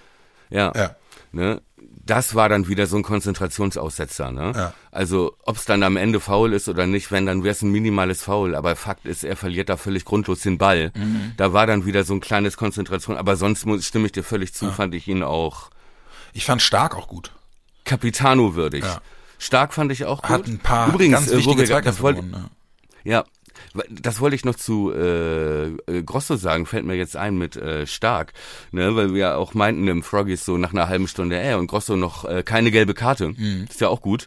Ja, 0.50 0.72
Ja. 0.74 0.96
Ne, 1.32 1.60
das 2.04 2.34
war 2.34 2.48
dann 2.48 2.68
wieder 2.68 2.86
so 2.86 2.96
ein 2.96 3.02
Konzentrationsaussetzer, 3.02 4.32
ne? 4.32 4.52
Ja. 4.54 4.74
Also, 4.90 5.36
ob 5.44 5.56
es 5.56 5.64
dann 5.66 5.82
am 5.82 5.96
Ende 5.96 6.20
faul 6.20 6.52
ist 6.54 6.68
oder 6.68 6.86
nicht, 6.86 7.12
wenn, 7.12 7.26
dann 7.26 7.44
wäre 7.44 7.52
es 7.52 7.62
ein 7.62 7.70
minimales 7.70 8.22
Foul. 8.22 8.54
Aber 8.54 8.76
Fakt 8.76 9.06
ist, 9.06 9.24
er 9.24 9.36
verliert 9.36 9.68
da 9.68 9.76
völlig 9.76 10.04
grundlos 10.04 10.40
den 10.40 10.58
Ball. 10.58 10.90
Mhm. 10.94 11.32
Da 11.36 11.52
war 11.52 11.66
dann 11.66 11.84
wieder 11.84 12.04
so 12.04 12.14
ein 12.14 12.20
kleines 12.20 12.56
Konzentration. 12.56 13.16
Aber 13.16 13.36
sonst 13.36 13.66
muss, 13.66 13.84
stimme 13.84 14.06
ich 14.06 14.12
dir 14.12 14.24
völlig 14.24 14.54
zu, 14.54 14.70
fand 14.70 14.94
ich 14.94 15.06
ihn 15.06 15.22
auch 15.22 15.70
Ich 16.32 16.44
fand 16.46 16.62
stark 16.62 16.96
auch 16.96 17.08
gut. 17.08 17.32
Capitano 17.84 18.54
würdig. 18.54 18.84
Ja. 18.84 19.00
Stark 19.38 19.72
fand 19.74 19.92
ich 19.92 20.04
auch 20.04 20.22
gut. 20.22 20.30
Hat 20.30 20.46
ein 20.46 20.58
paar 20.58 20.88
Übrigens, 20.88 21.14
ganz 21.14 21.30
äh, 21.30 21.36
wichtige 21.38 21.68
wollte, 21.68 22.22
gewonnen. 22.22 22.50
ja, 23.04 23.24
das 23.90 24.20
wollte 24.20 24.36
ich 24.36 24.44
noch 24.44 24.54
zu 24.56 24.92
äh, 24.92 25.66
äh, 25.68 26.02
Grosso 26.04 26.36
sagen, 26.36 26.66
fällt 26.66 26.84
mir 26.84 26.94
jetzt 26.94 27.16
ein 27.16 27.36
mit 27.38 27.56
äh, 27.56 27.86
Stark, 27.86 28.32
ne, 28.72 28.94
weil 28.96 29.12
wir 29.14 29.20
ja 29.20 29.36
auch 29.36 29.54
meinten 29.54 29.86
im 29.88 30.02
Froggies 30.02 30.44
so 30.44 30.56
nach 30.58 30.72
einer 30.72 30.88
halben 30.88 31.08
Stunde, 31.08 31.40
ey, 31.40 31.54
und 31.54 31.66
Grosso 31.66 31.96
noch 31.96 32.24
äh, 32.24 32.42
keine 32.42 32.70
gelbe 32.70 32.94
Karte, 32.94 33.28
Mhm. 33.28 33.66
ist 33.68 33.80
ja 33.80 33.88
auch 33.88 34.00
gut. 34.02 34.26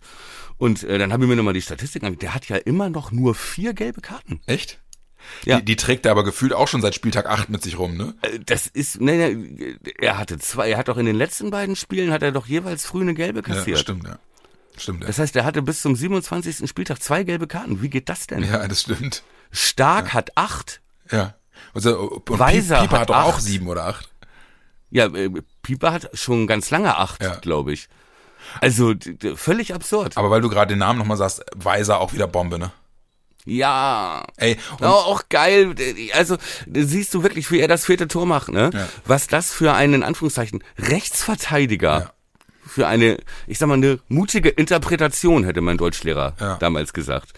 Und 0.58 0.84
äh, 0.84 0.98
dann 1.00 1.12
habe 1.12 1.24
ich 1.24 1.30
mir 1.30 1.36
nochmal 1.36 1.54
die 1.56 1.62
Statistiken 1.62 2.06
angeguckt, 2.06 2.24
der 2.24 2.36
hat 2.36 2.48
ja 2.48 2.56
immer 2.58 2.90
noch 2.90 3.12
nur 3.12 3.34
vier 3.36 3.74
gelbe 3.74 4.02
Karten. 4.02 4.42
Ja. 4.48 4.54
Echt? 4.54 4.80
Ja. 5.46 5.58
Die, 5.60 5.66
die 5.66 5.76
trägt 5.76 6.06
er 6.08 6.12
aber 6.14 6.24
gefühlt 6.24 6.52
auch 6.54 6.68
schon 6.68 6.82
seit 6.82 6.96
Spieltag 6.96 7.28
8 7.28 7.50
mit 7.50 7.62
sich 7.62 7.78
rum, 7.78 7.96
ne? 7.96 8.16
Äh, 8.24 8.40
Das 8.46 8.66
ist, 8.68 9.00
ne, 9.02 9.18
ne, 9.36 9.78
er 10.00 10.18
hatte 10.18 10.40
zwei, 10.40 10.70
er 10.72 10.78
hat 10.78 10.88
doch 10.88 10.98
in 10.98 11.06
den 11.06 11.16
letzten 11.16 11.52
beiden 11.52 11.76
Spielen, 11.76 12.12
hat 12.12 12.24
er 12.24 12.32
doch 12.32 12.48
jeweils 12.48 12.86
früh 12.86 13.02
eine 13.02 13.14
gelbe 13.14 13.40
Ja, 13.40 13.46
kassiert. 13.56 13.80
stimmt, 13.80 14.08
ja. 14.08 14.18
Stimmt, 14.78 15.02
ja. 15.02 15.08
Das 15.08 15.20
heißt, 15.20 15.36
er 15.36 15.44
hatte 15.46 15.62
bis 15.62 15.82
zum 15.82 15.96
27. 15.96 16.68
Spieltag 16.70 17.02
zwei 17.02 17.24
gelbe 17.24 17.48
Karten. 17.48 17.82
Wie 17.82 17.90
geht 17.90 18.10
das 18.10 18.28
denn? 18.28 18.44
ja, 18.44 18.68
das 18.68 18.82
stimmt. 18.82 19.24
Stark 19.52 20.14
hat 20.14 20.38
acht. 20.38 20.82
Ja. 21.12 21.36
Also, 21.74 22.00
und 22.28 22.40
Weiser 22.40 22.82
Pieper 22.82 22.94
hat 22.94 23.00
hat 23.02 23.10
doch 23.10 23.16
auch 23.16 23.40
sieben 23.40 23.68
oder 23.68 23.86
acht. 23.86 24.10
Ja, 24.90 25.06
äh, 25.06 25.30
Pieper 25.62 25.94
hat 25.94 26.10
schon 26.14 26.48
ganz 26.48 26.70
lange 26.70 26.98
acht, 26.98 27.22
Ja. 27.24 27.36
glaube 27.36 27.74
ich. 27.74 27.88
Also 28.60 28.94
völlig 29.36 29.74
absurd. 29.74 30.18
Aber 30.18 30.30
weil 30.32 30.42
du 30.42 30.50
gerade 30.50 30.74
den 30.74 30.80
Namen 30.80 31.00
nochmal 31.00 31.16
sagst, 31.18 31.44
Weiser 31.56 32.00
auch 32.00 32.12
wieder 32.14 32.28
Bombe, 32.28 32.58
ne? 32.60 32.72
ja. 33.46 34.26
Ey, 34.38 34.58
Ja, 34.80 34.90
auch 34.90 35.24
geil. 35.30 35.76
Also 36.14 36.38
siehst 36.72 37.14
du 37.14 37.24
wirklich, 37.24 37.50
wie 37.52 37.60
er 37.60 37.68
das 37.68 37.86
vierte 37.86 38.08
Tor 38.08 38.26
macht, 38.26 38.50
ne? 38.50 38.70
Ja. 38.74 38.88
Was 39.06 39.28
das 39.28 39.52
für 39.52 39.74
einen 39.74 39.96
in 39.96 40.04
Anführungszeichen 40.04 40.64
Rechtsverteidiger 40.78 42.00
Ja. 42.00 42.14
Für 42.72 42.88
eine, 42.88 43.18
ich 43.48 43.58
sag 43.60 43.68
mal, 43.68 43.74
eine 43.76 44.00
mutige 44.08 44.48
Interpretation 44.50 45.44
hätte 45.44 45.60
mein 45.62 45.78
Deutschlehrer 45.78 46.36
Ja. 46.40 46.56
damals 46.58 46.94
gesagt, 46.94 47.30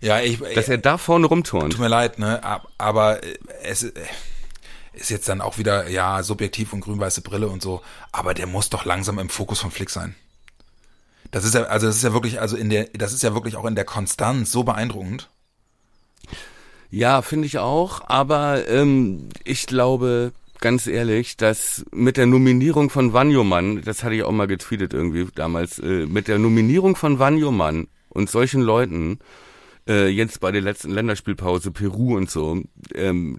ja, 0.00 0.20
ich, 0.20 0.40
dass 0.54 0.68
er 0.68 0.78
da 0.78 0.98
vorne 0.98 1.26
rumturnt. 1.26 1.72
tut 1.72 1.80
mir 1.80 1.88
leid, 1.88 2.18
ne? 2.18 2.42
ab- 2.42 2.68
Aber 2.76 3.22
äh, 3.22 3.38
es, 3.62 3.84
äh, 3.84 3.92
ist 4.94 5.10
jetzt 5.10 5.28
dann 5.28 5.40
auch 5.40 5.58
wieder, 5.58 5.88
ja, 5.88 6.22
subjektiv 6.22 6.72
und 6.72 6.80
grün-weiße 6.80 7.20
Brille 7.22 7.48
und 7.48 7.62
so, 7.62 7.82
aber 8.12 8.34
der 8.34 8.46
muss 8.46 8.68
doch 8.68 8.84
langsam 8.84 9.18
im 9.18 9.28
Fokus 9.28 9.60
von 9.60 9.70
Flick 9.70 9.90
sein. 9.90 10.14
Das 11.30 11.44
ist 11.44 11.54
ja, 11.54 11.62
also 11.64 11.86
das 11.86 11.96
ist 11.96 12.02
ja 12.04 12.12
wirklich, 12.12 12.40
also 12.40 12.56
in 12.56 12.68
der, 12.70 12.84
das 12.94 13.12
ist 13.12 13.22
ja 13.22 13.32
wirklich 13.34 13.56
auch 13.56 13.64
in 13.64 13.74
der 13.74 13.84
Konstanz 13.84 14.50
so 14.52 14.64
beeindruckend. 14.64 15.28
Ja, 16.90 17.20
finde 17.22 17.46
ich 17.46 17.58
auch, 17.58 18.02
aber 18.08 18.68
ähm, 18.68 19.28
ich 19.44 19.66
glaube, 19.66 20.32
ganz 20.66 20.88
ehrlich, 20.88 21.36
dass 21.36 21.84
mit 21.92 22.16
der 22.16 22.26
Nominierung 22.26 22.90
von 22.90 23.12
Wanyoman, 23.12 23.82
das 23.82 24.02
hatte 24.02 24.16
ich 24.16 24.24
auch 24.24 24.32
mal 24.32 24.48
getweetet 24.48 24.94
irgendwie 24.94 25.28
damals, 25.32 25.78
äh, 25.78 26.06
mit 26.06 26.26
der 26.26 26.40
Nominierung 26.40 26.96
von 26.96 27.20
Wanyoman 27.20 27.86
und 28.08 28.28
solchen 28.28 28.62
Leuten, 28.62 29.20
äh, 29.86 30.08
jetzt 30.08 30.40
bei 30.40 30.50
der 30.50 30.62
letzten 30.62 30.90
Länderspielpause, 30.90 31.70
Peru 31.70 32.16
und 32.16 32.28
so, 32.28 32.64
ähm, 32.96 33.38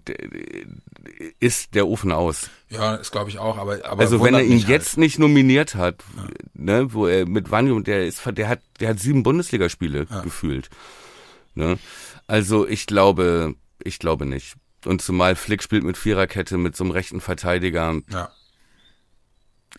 ist 1.42 1.76
der 1.76 1.90
Ofen 1.90 2.14
aus. 2.14 2.50
Ja, 2.70 2.96
ist 2.96 3.12
glaube 3.12 3.30
ich 3.30 3.40
auch, 3.40 3.58
aber, 3.58 3.84
aber 3.84 4.00
also 4.04 4.24
wenn 4.24 4.34
er 4.34 4.44
ihn 4.44 4.60
halt. 4.60 4.70
jetzt 4.70 4.98
nicht 4.98 5.20
nominiert 5.20 5.76
hat, 5.76 6.06
ja. 6.16 6.30
ne, 6.54 6.94
wo 6.94 7.08
er 7.08 7.28
mit 7.28 7.52
Vanyo, 7.52 7.78
der 7.82 8.08
ist, 8.08 8.22
der 8.26 8.48
hat, 8.48 8.62
der 8.80 8.92
hat 8.92 9.02
sieben 9.02 9.24
Bundesligaspiele 9.24 10.08
ja. 10.10 10.22
gefühlt. 10.22 10.70
Ne? 11.56 11.78
Also 12.26 12.66
ich 12.66 12.86
glaube, 12.86 13.56
ich 13.84 14.00
glaube 14.00 14.26
nicht. 14.26 14.56
Und 14.86 15.02
zumal 15.02 15.36
Flick 15.36 15.64
spielt 15.64 15.84
mit 15.84 15.98
Viererkette 15.98 16.58
mit 16.58 16.76
so 16.76 16.84
einem 16.84 16.92
rechten 16.92 17.22
Verteidiger. 17.22 17.96
Ja. 18.10 18.30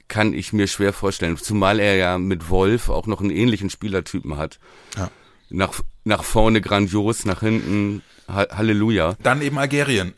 Kann 0.09 0.33
ich 0.33 0.53
mir 0.53 0.67
schwer 0.67 0.93
vorstellen. 0.93 1.37
Zumal 1.37 1.81
er 1.81 1.97
ja 1.97 2.19
mit 2.19 2.51
Wolf 2.51 2.89
auch 2.89 3.07
noch 3.07 3.21
einen 3.21 3.31
ähnlichen 3.31 3.71
Spielertypen 3.71 4.37
hat. 4.37 4.59
Ja. 4.97 5.11
Nach, 5.51 5.73
nach 6.05 6.25
vorne 6.25 6.61
grandios, 6.61 7.25
nach 7.25 7.41
hinten 7.41 8.03
Halleluja. 8.29 9.17
Dann 9.23 9.41
eben 9.41 9.59
Algerien. 9.59 10.13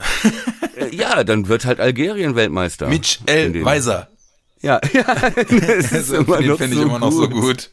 ja, 0.90 1.22
dann 1.22 1.48
wird 1.48 1.64
halt 1.64 1.78
Algerien 1.78 2.34
Weltmeister. 2.34 2.88
Mitch 2.88 3.20
L. 3.26 3.64
Weiser. 3.64 4.08
Ja, 4.60 4.80
ja 4.92 5.30
das 5.30 5.92
ist 5.92 6.10
immer 6.10 6.36
finde 6.36 6.76
so 6.76 6.80
ich 6.80 6.86
immer 6.86 6.98
noch 6.98 7.12
so 7.12 7.28
gut. 7.28 7.70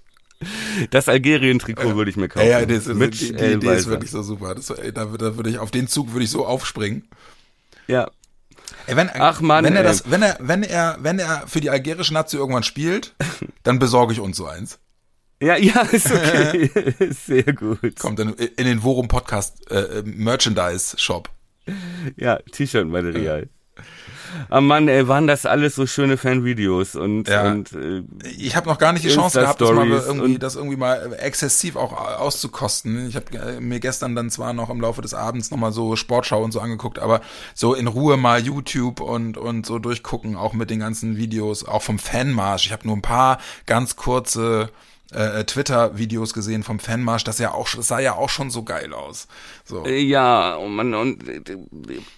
Das 0.92 1.10
Algerien-Trikot 1.10 1.96
würde 1.96 2.12
ich 2.12 2.18
mir 2.18 2.28
kaufen. 2.28 2.48
Ja, 2.48 2.60
ja 2.60 2.66
das, 2.66 2.86
Mit 2.88 3.20
die, 3.20 3.34
die 3.34 3.44
Idee 3.46 3.76
ist 3.76 3.88
wirklich 3.88 4.12
so 4.12 4.22
super. 4.22 4.54
Das, 4.54 4.70
ey, 4.70 4.94
da, 4.94 5.06
da 5.06 5.36
würde 5.36 5.50
ich 5.50 5.58
auf 5.58 5.72
den 5.72 5.88
Zug 5.88 6.14
würde 6.14 6.24
ich 6.24 6.30
so 6.30 6.46
aufspringen. 6.46 7.08
Ja. 7.88 8.12
Ey, 8.86 8.96
wenn, 8.96 9.10
Ach 9.14 9.42
Mann, 9.42 9.66
wenn 9.66 9.76
er 9.76 9.84
das, 9.84 10.10
wenn 10.12 10.22
er, 10.22 10.38
wenn 10.40 10.64
er, 10.64 10.98
wenn 11.02 11.20
er 11.20 11.48
für 11.48 11.60
die 11.60 11.70
algerische 11.70 12.14
Nazi 12.14 12.38
irgendwann 12.38 12.64
spielt, 12.64 13.16
dann 13.64 13.80
besorge 13.80 14.14
ich 14.14 14.20
uns 14.20 14.38
so 14.38 14.46
eins. 14.46 14.80
Ja, 15.42 15.56
ja, 15.56 15.82
ist 15.82 16.12
okay. 16.12 16.70
Sehr 17.26 17.54
gut. 17.54 18.00
Kommt 18.00 18.20
dann 18.20 18.34
in 18.34 18.66
den 18.66 18.84
Worum 18.84 19.08
Podcast 19.08 19.70
äh, 19.70 20.02
Merchandise 20.04 20.98
Shop. 20.98 21.30
Ja, 22.16 22.38
T-Shirt-Material. 22.52 23.42
Ja. 23.42 23.57
Ah 24.50 24.62
Mann, 24.62 24.88
ey, 24.88 25.08
waren 25.08 25.28
das 25.28 25.46
alles 25.46 25.76
so 25.76 25.86
schöne 25.86 26.18
Fanvideos 26.18 26.96
und, 26.96 27.28
ja. 27.28 27.52
und 27.52 27.72
äh, 27.74 28.04
ich 28.38 28.56
habe 28.56 28.68
noch 28.68 28.78
gar 28.78 28.94
nicht 28.94 29.06
die 29.06 29.10
Chance 29.10 29.42
gehabt, 29.42 29.62
das, 29.62 29.72
mal 29.72 29.88
irgendwie, 29.88 30.40
das 30.40 30.56
irgendwie 30.56 30.78
mal 30.78 31.14
exzessiv 31.20 31.76
auch 31.76 31.94
auszukosten. 31.94 33.08
Ich 33.08 33.16
habe 33.16 33.38
äh, 33.38 33.60
mir 33.60 33.80
gestern 33.80 34.16
dann 34.16 34.30
zwar 34.30 34.54
noch 34.54 34.70
im 34.70 34.82
Laufe 34.82 35.02
des 35.02 35.14
Abends 35.14 35.52
nochmal 35.52 35.72
so 35.72 35.96
Sportschau 35.96 36.44
und 36.44 36.52
so 36.52 36.60
angeguckt, 36.60 37.00
aber 37.00 37.22
so 37.54 37.74
in 37.74 37.88
Ruhe 37.88 38.18
mal 38.18 38.42
YouTube 38.42 39.00
und 39.00 39.38
und 39.38 39.66
so 39.66 39.80
durchgucken, 39.80 40.36
auch 40.36 40.54
mit 40.54 40.70
den 40.70 40.80
ganzen 40.80 41.18
Videos, 41.18 41.66
auch 41.66 41.82
vom 41.82 42.00
Fanmarsch. 42.00 42.68
Ich 42.68 42.72
habe 42.72 42.88
nur 42.88 42.96
ein 42.96 43.02
paar 43.02 43.40
ganz 43.66 43.96
kurze 43.96 44.70
äh, 45.12 45.44
Twitter-Videos 45.46 46.34
gesehen 46.34 46.64
vom 46.64 46.80
Fanmarsch, 46.80 47.24
das 47.24 47.40
ja 47.40 47.54
auch, 47.54 47.70
das 47.70 47.88
sah 47.88 48.00
ja 48.00 48.16
auch 48.16 48.30
schon 48.30 48.50
so 48.50 48.64
geil 48.64 48.94
aus. 48.94 49.28
So. 49.64 49.86
Ja, 49.88 50.56
und, 50.56 50.76
man, 50.76 50.94
und 50.94 51.28
äh, 51.28 51.42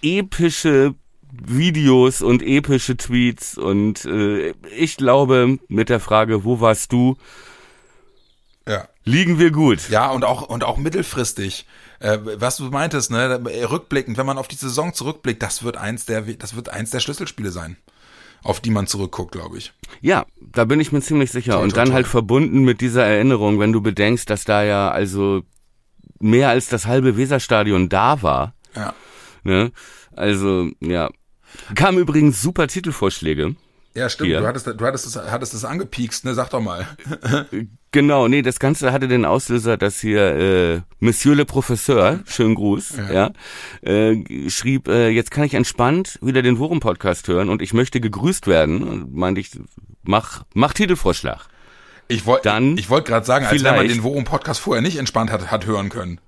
epische 0.02 0.94
Videos 1.32 2.22
und 2.22 2.42
epische 2.42 2.96
Tweets 2.96 3.56
und 3.56 4.04
äh, 4.04 4.54
ich 4.76 4.96
glaube, 4.96 5.58
mit 5.68 5.88
der 5.88 6.00
Frage, 6.00 6.44
wo 6.44 6.60
warst 6.60 6.92
du? 6.92 7.16
Ja. 8.66 8.88
Liegen 9.04 9.38
wir 9.38 9.50
gut. 9.50 9.88
Ja, 9.88 10.10
und 10.10 10.24
auch, 10.24 10.42
und 10.42 10.64
auch 10.64 10.76
mittelfristig. 10.76 11.66
Äh, 11.98 12.18
was 12.36 12.58
du 12.58 12.64
meintest, 12.64 13.10
ne, 13.10 13.40
rückblickend, 13.70 14.18
wenn 14.18 14.26
man 14.26 14.38
auf 14.38 14.48
die 14.48 14.56
Saison 14.56 14.94
zurückblickt, 14.94 15.42
das 15.42 15.62
wird 15.62 15.76
eins 15.76 16.04
der, 16.06 16.22
das 16.22 16.54
wird 16.54 16.68
eins 16.68 16.90
der 16.90 17.00
Schlüsselspiele 17.00 17.50
sein 17.50 17.76
auf 18.42 18.60
die 18.60 18.70
man 18.70 18.86
zurückguckt, 18.86 19.32
glaube 19.32 19.58
ich. 19.58 19.72
Ja, 20.00 20.24
da 20.40 20.64
bin 20.64 20.80
ich 20.80 20.92
mir 20.92 21.00
ziemlich 21.00 21.30
sicher. 21.30 21.54
Toll, 21.54 21.64
und 21.64 21.76
dann 21.76 21.86
toll. 21.86 21.94
halt 21.94 22.06
verbunden 22.06 22.62
mit 22.64 22.80
dieser 22.80 23.04
Erinnerung, 23.04 23.58
wenn 23.60 23.72
du 23.72 23.80
bedenkst, 23.80 24.30
dass 24.30 24.44
da 24.44 24.62
ja 24.62 24.90
also 24.90 25.42
mehr 26.18 26.48
als 26.48 26.68
das 26.68 26.86
halbe 26.86 27.16
Weserstadion 27.16 27.88
da 27.88 28.22
war. 28.22 28.54
Ja. 28.74 28.94
Ne? 29.42 29.72
Also, 30.12 30.70
ja. 30.80 31.10
Kamen 31.74 31.98
übrigens 31.98 32.40
super 32.40 32.66
Titelvorschläge. 32.66 33.54
Ja, 33.94 34.08
stimmt. 34.08 34.28
Hier. 34.28 34.40
Du 34.40 34.46
hattest, 34.46 34.66
du 34.66 34.86
hattest 34.86 35.06
es, 35.06 35.16
hattest 35.16 35.52
es 35.52 35.64
angepiekst, 35.64 36.24
ne? 36.24 36.34
Sag 36.34 36.50
doch 36.50 36.60
mal. 36.60 36.86
genau, 37.90 38.28
nee, 38.28 38.42
das 38.42 38.60
Ganze 38.60 38.92
hatte 38.92 39.08
den 39.08 39.24
Auslöser, 39.24 39.76
dass 39.76 40.00
hier 40.00 40.36
äh, 40.36 40.80
Monsieur 41.00 41.34
le 41.34 41.44
Professeur, 41.44 42.20
schönen 42.26 42.54
Gruß, 42.54 42.94
ja, 42.96 43.12
ja 43.82 43.90
äh, 43.90 44.48
schrieb, 44.48 44.86
äh, 44.86 45.08
jetzt 45.08 45.32
kann 45.32 45.42
ich 45.42 45.54
entspannt 45.54 46.18
wieder 46.22 46.42
den 46.42 46.58
Worum-Podcast 46.58 47.26
hören 47.26 47.48
und 47.48 47.62
ich 47.62 47.72
möchte 47.72 48.00
gegrüßt 48.00 48.46
werden. 48.46 48.84
Und 48.84 49.14
meinte 49.14 49.40
ich, 49.40 49.50
mach, 50.04 50.44
mach 50.54 50.72
Titelvorschlag. 50.72 51.48
Ich 52.06 52.26
wollte 52.26 52.48
ich 52.76 52.90
wollte 52.90 53.08
gerade 53.08 53.26
sagen, 53.26 53.46
als 53.46 53.62
wenn 53.62 53.76
man 53.76 53.88
den 53.88 54.02
Worum-Podcast 54.02 54.60
vorher 54.60 54.82
nicht 54.82 54.98
entspannt 54.98 55.30
hat, 55.32 55.50
hat 55.50 55.66
hören 55.66 55.88
können. 55.88 56.20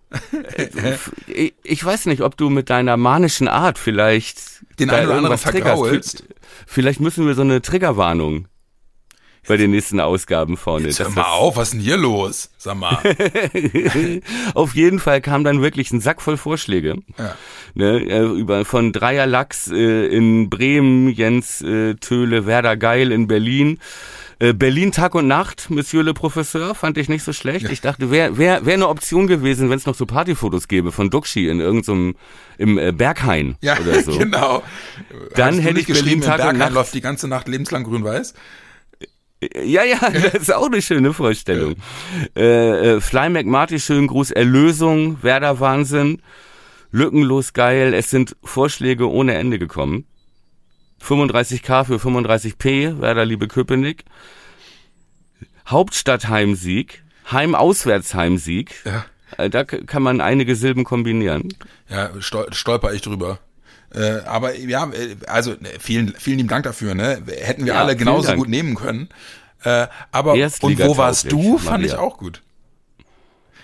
Ich 1.63 1.85
weiß 1.85 2.07
nicht, 2.07 2.23
ob 2.23 2.37
du 2.37 2.51
mit 2.51 2.71
deiner 2.71 2.97
manischen 2.97 3.49
Art 3.49 3.79
vielleicht 3.79 4.65
den 4.79 4.91
einen 4.91 5.07
oder 5.07 5.17
anderen 5.17 5.39
vergraulst. 5.39 6.25
Vielleicht 6.67 7.01
müssen 7.01 7.27
wir 7.27 7.35
so 7.35 7.43
eine 7.43 7.63
Triggerwarnung 7.63 8.49
bei 9.49 9.57
den 9.57 9.73
nächsten 9.73 10.01
Ausgaben 10.01 10.57
vorne. 10.57 10.87
Jetzt 10.87 11.01
hör 11.01 11.11
mal 11.11 11.25
auf, 11.25 11.57
was 11.57 11.69
ist 11.69 11.75
denn 11.75 11.81
hier 11.81 11.97
los? 11.97 12.51
Sag 12.59 12.77
mal. 12.77 12.99
auf 14.55 14.75
jeden 14.75 15.01
Fall 15.01 15.21
kam 15.21 15.43
dann 15.43 15.63
wirklich 15.63 15.91
ein 15.93 16.01
Sack 16.01 16.23
voll 16.23 16.37
Vorschläge. 16.37 16.99
Ja. 17.19 17.37
Ne, 17.75 17.99
äh, 18.09 18.23
über, 18.23 18.65
von 18.65 18.93
Dreier 18.93 19.27
Lachs 19.27 19.69
äh, 19.69 20.07
in 20.07 20.49
Bremen, 20.49 21.09
Jens 21.09 21.61
äh, 21.63 21.95
Töle, 21.95 22.47
Werder 22.47 22.77
Geil 22.77 23.11
in 23.11 23.27
Berlin. 23.27 23.81
Äh, 24.43 24.55
Berlin 24.55 24.91
Tag 24.91 25.15
und 25.15 25.29
Nacht, 25.29 25.71
Monsieur 25.71 26.03
le 26.03 26.15
Professeur, 26.15 26.75
fand 26.75 26.99
ich 26.99 27.09
nicht 27.09 27.23
so 27.23 27.33
schlecht. 27.33 27.71
Ich 27.71 27.81
dachte, 27.81 28.11
wäre 28.11 28.39
wär, 28.39 28.67
wär 28.67 28.75
eine 28.75 28.89
Option 28.89 29.29
gewesen, 29.29 29.71
wenn 29.71 29.77
es 29.77 29.87
noch 29.87 29.95
so 29.95 30.05
Partyfotos 30.05 30.67
gäbe 30.67 30.91
von 30.91 31.11
Duxi 31.11 31.47
in 31.47 31.61
irgendeinem 31.61 32.17
im 32.59 32.77
äh, 32.77 32.91
Berghain 32.91 33.57
ja, 33.61 33.79
oder 33.79 34.03
so. 34.03 34.11
genau. 34.19 34.65
Dann 35.37 35.61
hätte 35.61 35.79
ich 35.79 35.87
Berlin 35.87 36.23
Tag 36.23 36.39
Berghain 36.39 36.55
und 36.55 36.59
Nacht. 36.59 36.73
läuft 36.73 36.93
die 36.93 37.01
ganze 37.01 37.29
Nacht 37.29 37.47
lebenslang 37.47 37.85
grün-weiß. 37.85 38.35
Ja, 39.63 39.85
ja, 39.85 39.99
das 40.33 40.35
ist 40.35 40.53
auch 40.53 40.67
eine 40.67 40.83
schöne 40.83 41.13
Vorstellung. 41.13 41.77
Äh, 42.35 42.95
äh, 42.95 43.01
Fly 43.01 43.31
McMarty, 43.31 43.79
schönen 43.79 44.09
Gruß, 44.09 44.33
Erlösung, 44.33 45.23
Werder 45.23 45.61
Wahnsinn, 45.61 46.21
lückenlos 46.91 47.53
geil. 47.53 47.95
Es 47.95 48.11
sind 48.11 48.35
Vorschläge 48.43 49.09
ohne 49.09 49.35
Ende 49.35 49.61
gekommen. 49.61 50.05
35k 51.03 51.85
für 51.85 51.97
35p, 51.97 53.01
Werder 53.01 53.25
Liebe 53.25 53.49
Köpenick. 53.49 54.05
Hauptstadtheimsieg, 55.67 57.03
Heim-Auswärtsheimsieg. 57.31 58.75
Ja. 58.85 59.05
Äh, 59.39 59.51
Da 59.51 59.65
kann 59.65 60.03
man 60.03 60.21
einige 60.21 60.57
Silben 60.57 60.85
kombinieren. 60.85 61.49
Ja, 61.89 62.11
stol 62.21 62.53
stolper 62.53 62.93
ich 62.93 63.03
drüber. 63.03 63.39
Äh, 63.95 64.21
aber 64.25 64.57
ja, 64.57 64.91
äh, 64.91 65.17
also 65.27 65.53
ne, 65.53 65.69
vielen, 65.79 66.15
vielen 66.15 66.39
lieben 66.39 66.49
Dank 66.49 66.65
dafür. 66.65 66.95
Ne? 66.95 67.23
Hätten 67.41 67.67
wir 67.67 67.75
Ja, 67.75 67.81
alle 67.83 67.97
genauso 67.97 68.35
gut 68.35 68.49
nehmen 68.49 68.75
können. 68.75 69.09
Äh, 69.65 69.87
aber 70.11 70.33
und 70.33 70.79
wo 70.79 70.97
warst 70.97 71.31
du? 71.31 71.59
Fand 71.59 71.85
ich 71.85 71.95
auch 71.95 72.19
gut. 72.19 72.43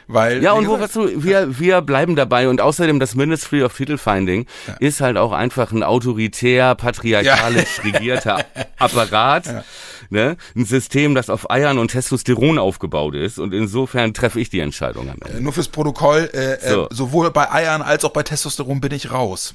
Weil 0.08 0.42
Ja, 0.42 0.52
und 0.52 0.66
wo 0.66 0.74
gesagt, 0.74 0.96
du, 0.96 1.22
wir, 1.22 1.58
wir 1.58 1.82
bleiben 1.82 2.16
dabei 2.16 2.48
und 2.48 2.60
außerdem 2.62 2.98
das 2.98 3.14
Ministry 3.14 3.62
of 3.62 3.76
Title 3.76 3.98
Finding 3.98 4.46
ist 4.80 5.00
halt 5.02 5.18
auch 5.18 5.32
einfach 5.32 5.70
ein 5.70 5.82
autoritär, 5.82 6.74
patriarchalisch 6.74 7.80
regierter 7.84 8.44
Apparat. 8.78 9.64
Ne? 10.10 10.36
Ein 10.56 10.64
System, 10.64 11.14
das 11.14 11.28
auf 11.28 11.50
Eiern 11.50 11.78
und 11.78 11.90
Testosteron 11.90 12.58
aufgebaut 12.58 13.14
ist 13.14 13.38
und 13.38 13.52
insofern 13.52 14.14
treffe 14.14 14.40
ich 14.40 14.48
die 14.48 14.60
Entscheidung 14.60 15.10
am 15.10 15.16
Ende. 15.26 15.42
nur 15.42 15.52
fürs 15.52 15.68
Protokoll, 15.68 16.30
äh, 16.32 16.56
So. 16.66 16.84
äh, 16.86 16.88
sowohl 16.90 17.30
bei 17.30 17.52
Eiern 17.52 17.82
als 17.82 18.04
auch 18.06 18.12
bei 18.12 18.22
Testosteron 18.22 18.80
bin 18.80 18.92
ich 18.92 19.12
raus. 19.12 19.54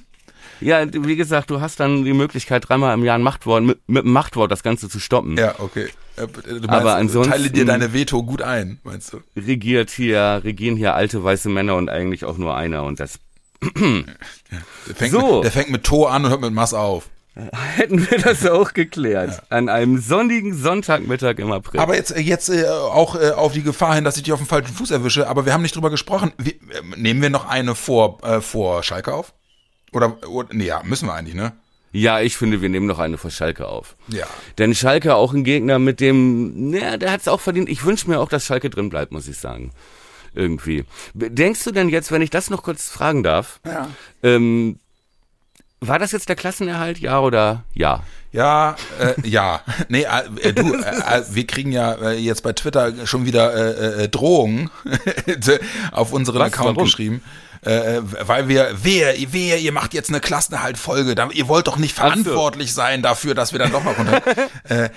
Ja, 0.64 0.86
wie 0.92 1.16
gesagt, 1.16 1.50
du 1.50 1.62
hast 1.62 1.80
dann 1.80 2.04
die 2.06 2.14
Möglichkeit, 2.14 2.68
dreimal 2.68 2.94
im 2.94 3.04
Jahr 3.04 3.16
ein 3.18 3.22
Machtwort, 3.24 3.64
mit, 3.64 3.80
mit 3.88 4.04
einem 4.04 4.14
Machtwort 4.14 4.52
das 4.52 4.64
Ganze 4.64 4.90
zu 4.90 5.00
stoppen. 5.00 5.38
Ja, 5.38 5.56
okay. 5.60 5.88
Äh, 6.16 6.28
meinst, 6.46 6.70
Aber 6.70 6.96
ansonsten- 6.96 7.32
teile 7.32 7.50
dir 7.50 7.66
deine 7.66 7.94
Veto 7.94 8.24
gut 8.24 8.42
ein, 8.42 8.80
meinst 8.84 9.14
du? 9.14 9.20
Regiert 9.36 9.90
hier, 9.90 10.42
regieren 10.44 10.76
hier 10.78 10.94
alte 10.94 11.24
weiße 11.24 11.50
Männer 11.50 11.76
und 11.76 11.90
eigentlich 11.90 12.24
auch 12.26 12.38
nur 12.38 12.56
einer 12.56 12.84
und 12.84 13.00
das 13.00 13.20
Der 14.88 14.96
fängt, 14.96 15.12
So. 15.12 15.36
mit, 15.36 15.44
der 15.46 15.52
fängt 15.52 15.70
mit 15.72 15.84
To 15.84 16.06
an 16.08 16.26
und 16.26 16.32
hört 16.32 16.42
mit 16.42 16.54
Mass 16.54 16.74
auf. 16.74 17.10
hätten 17.76 18.08
wir 18.12 18.20
das 18.20 18.46
auch 18.46 18.74
geklärt. 18.74 19.42
An 19.50 19.68
einem 19.68 19.98
sonnigen 19.98 20.56
Sonntagmittag 20.56 21.40
im 21.40 21.52
April. 21.52 21.80
Aber 21.80 21.96
jetzt, 21.96 22.16
äh, 22.16 22.20
jetzt 22.20 22.50
äh, 22.50 22.68
auch 22.68 23.16
äh, 23.16 23.32
auf 23.32 23.54
die 23.54 23.64
Gefahr 23.64 23.96
hin, 23.96 24.04
dass 24.04 24.18
ich 24.18 24.24
dich 24.24 24.34
auf 24.34 24.40
dem 24.40 24.46
falschen 24.48 24.72
Fuß 24.74 24.92
erwische, 24.92 25.28
aber 25.28 25.46
wir 25.48 25.54
haben 25.54 25.64
nicht 25.64 25.76
drüber 25.76 25.90
gesprochen. 25.90 26.32
Wie, 26.38 26.52
äh, 26.52 26.58
nehmen 26.96 27.24
wir 27.24 27.32
noch 27.32 27.48
eine 27.50 27.74
vor, 27.74 28.20
äh, 28.24 28.40
vor 28.40 28.84
Schalke 28.84 29.14
auf? 29.16 29.34
Oder, 29.94 30.28
oder 30.30 30.50
nee, 30.54 30.66
ja, 30.66 30.82
müssen 30.84 31.08
wir 31.08 31.14
eigentlich, 31.14 31.36
ne? 31.36 31.54
Ja, 31.92 32.20
ich 32.22 32.38
finde, 32.38 32.62
wir 32.62 32.70
nehmen 32.70 32.88
noch 32.88 32.98
eine 33.00 33.18
vor 33.20 33.30
Schalke 33.30 33.68
auf. 33.68 33.96
Ja. 34.08 34.26
Denn 34.58 34.74
Schalke 34.74 35.14
auch 35.16 35.32
ein 35.34 35.44
Gegner 35.44 35.78
mit 35.78 36.00
dem, 36.00 36.72
naja, 36.72 36.98
der 36.98 37.12
hat 37.12 37.22
es 37.22 37.28
auch 37.28 37.40
verdient. 37.40 37.70
Ich 37.70 37.86
wünsche 37.86 38.10
mir 38.10 38.20
auch, 38.20 38.30
dass 38.30 38.46
Schalke 38.46 38.72
drin 38.72 38.90
bleibt, 38.90 39.12
muss 39.12 39.28
ich 39.28 39.38
sagen. 39.38 39.72
Irgendwie. 40.34 40.86
Denkst 41.14 41.64
du 41.64 41.72
denn 41.72 41.90
jetzt, 41.90 42.12
wenn 42.12 42.24
ich 42.24 42.32
das 42.32 42.50
noch 42.50 42.64
kurz 42.64 42.90
fragen 42.90 43.22
darf, 43.22 43.60
Ja. 43.66 43.88
ähm, 44.24 44.80
war 45.80 46.00
das 46.00 46.14
jetzt 46.14 46.30
der 46.30 46.36
Klassenerhalt, 46.36 46.98
ja 46.98 47.20
oder 47.20 47.64
ja? 47.76 48.02
Ja, 48.32 48.76
äh, 49.00 49.14
ja. 49.28 49.62
Nee, 49.90 50.08
äh, 50.42 50.54
du, 50.54 50.74
äh, 50.74 50.80
äh, 50.80 51.24
wir 51.30 51.46
kriegen 51.46 51.72
ja 51.72 51.94
äh, 51.94 52.18
jetzt 52.18 52.42
bei 52.42 52.54
Twitter 52.54 53.06
schon 53.06 53.26
wieder 53.28 53.54
äh, 53.54 54.06
äh, 54.06 54.10
Drohungen 54.10 54.72
auf 55.92 56.12
unseren 56.14 56.40
Was? 56.40 56.54
Account 56.54 56.78
Warum? 56.78 56.86
geschrieben. 56.86 57.22
Äh, 57.66 58.02
weil 58.28 58.48
wir, 58.48 58.72
wer, 58.82 59.14
wer, 59.32 59.58
ihr 59.60 59.72
macht 59.72 59.94
jetzt 59.94 60.10
eine 60.10 60.20
Klassenerhalt-Folge, 60.20 61.16
da- 61.16 61.30
ihr 61.32 61.48
wollt 61.48 61.68
doch 61.68 61.78
nicht 61.78 61.96
so. 61.96 62.02
verantwortlich 62.02 62.74
sein 62.74 63.02
dafür, 63.02 63.36
dass 63.36 63.52
wir 63.52 63.60
dann 63.60 63.72
doch 63.72 63.84
mal 63.84 63.94
runter. 63.94 64.22
äh, 64.70 64.90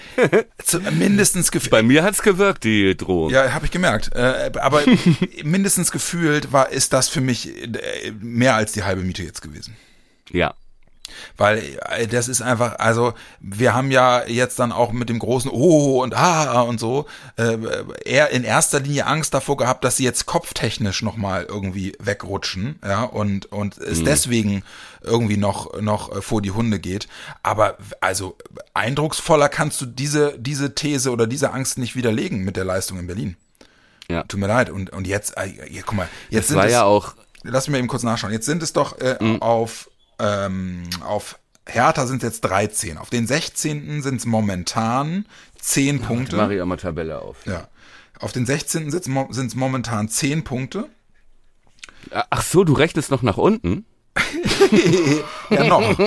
zu, 0.65 0.81
mindestens 0.81 1.51
gefühlt. 1.51 1.71
Bei 1.71 1.83
mir 1.83 2.03
hat's 2.03 2.23
gewirkt, 2.23 2.65
die 2.65 2.97
Drohung. 2.97 3.31
Ja, 3.31 3.53
habe 3.53 3.65
ich 3.67 3.71
gemerkt. 3.71 4.15
Äh, 4.15 4.51
aber 4.61 4.83
mindestens 5.45 5.91
gefühlt 5.93 6.53
war, 6.53 6.71
ist 6.71 6.93
das 6.93 7.09
für 7.09 7.21
mich 7.21 7.49
äh, 7.63 8.13
mehr 8.21 8.55
als 8.55 8.73
die 8.73 8.83
halbe 8.85 9.03
Miete 9.03 9.23
jetzt 9.23 9.43
gewesen. 9.43 9.77
ja. 10.31 10.55
Weil 11.37 11.63
äh, 11.91 12.07
das 12.07 12.29
ist 12.29 12.43
einfach, 12.43 12.79
also 12.79 13.15
wir 13.41 13.75
haben 13.75 13.91
ja 13.91 14.25
jetzt 14.27 14.59
dann 14.59 14.73
auch 14.73 14.93
mit 14.93 15.09
dem 15.09 15.19
großen 15.19 15.51
Oh 15.51 16.03
und 16.03 16.15
Ah 16.15 16.61
und 16.63 16.81
so 16.81 17.07
äh, 17.37 17.57
eher 18.05 18.31
in 18.31 18.45
erster 18.45 18.81
Linie 18.81 19.07
Angst 19.07 19.35
davor 19.35 19.57
gehabt, 19.57 19.85
dass 19.85 19.97
sie 19.97 20.05
jetzt 20.05 20.27
kopftechnisch 20.27 21.03
nochmal 21.03 21.45
irgendwie 21.45 21.93
wegrutschen, 22.01 22.79
ja, 22.85 23.05
und, 23.05 23.47
und 23.53 23.79
es 23.79 24.03
deswegen 24.03 24.63
irgendwie 25.03 25.37
noch, 25.37 25.81
noch 25.81 26.17
äh, 26.17 26.23
vor 26.23 26.43
die 26.43 26.51
Hunde 26.51 26.79
geht. 26.81 27.07
Aber 27.43 27.77
also 28.01 28.37
eindrucksvoller 28.75 29.49
kannst 29.49 29.81
du 29.81 29.87
diese, 29.87 30.39
diese 30.39 30.75
These 30.75 31.11
oder 31.11 31.27
diese 31.27 31.53
Angst 31.53 31.79
nicht 31.79 31.97
widerlegen 31.97 32.45
mit 32.45 32.57
der 32.57 32.65
Leistung 32.65 32.99
in 32.99 33.07
Berlin. 33.07 33.37
Ja. 34.09 34.23
Tut 34.25 34.41
mir 34.41 34.47
leid. 34.47 34.71
Und, 34.71 34.91
und 34.91 35.07
jetzt, 35.07 35.37
äh, 35.37 35.47
ja, 35.71 35.83
guck 35.85 35.95
mal, 35.95 36.09
jetzt 36.31 36.43
Das 36.45 36.49
sind 36.49 36.57
war 36.57 36.67
es, 36.67 36.73
ja 36.73 36.85
auch, 36.85 37.15
lass 37.43 37.67
mich 37.67 37.73
mal 37.73 37.79
eben 37.79 37.89
kurz 37.89 38.03
nachschauen. 38.03 38.33
Jetzt 38.33 38.47
sind 38.47 38.63
es 38.63 38.73
doch 38.73 38.99
äh, 39.01 39.17
Mhm. 39.21 39.43
auf, 39.43 39.91
ähm, 40.19 40.83
auf 41.05 41.39
Hertha 41.69 42.07
sind 42.07 42.23
es 42.23 42.29
jetzt 42.29 42.41
13. 42.43 42.97
Auf 42.99 43.11
den 43.11 43.27
16. 43.27 44.03
sind 44.03 44.17
es 44.17 44.27
momentan 44.27 45.27
10 45.59 46.01
Punkte. 46.01 46.37
Maria 46.37 46.65
mal 46.65 46.77
Tabelle 46.77 47.21
auf. 47.21 47.45
Ja. 47.45 47.69
Auf 48.21 48.33
den 48.33 48.47
16. 48.47 48.91
sind 48.91 49.37
es 49.37 49.55
momentan 49.55 50.09
10 50.09 50.45
Punkte. 50.45 50.89
Ach 52.11 52.43
so, 52.43 52.65
du 52.65 52.73
rechnest 52.73 53.11
noch 53.11 53.23
nach 53.23 53.37
unten? 53.37 53.85
Ja, 55.51 55.65
noch. 55.65 55.99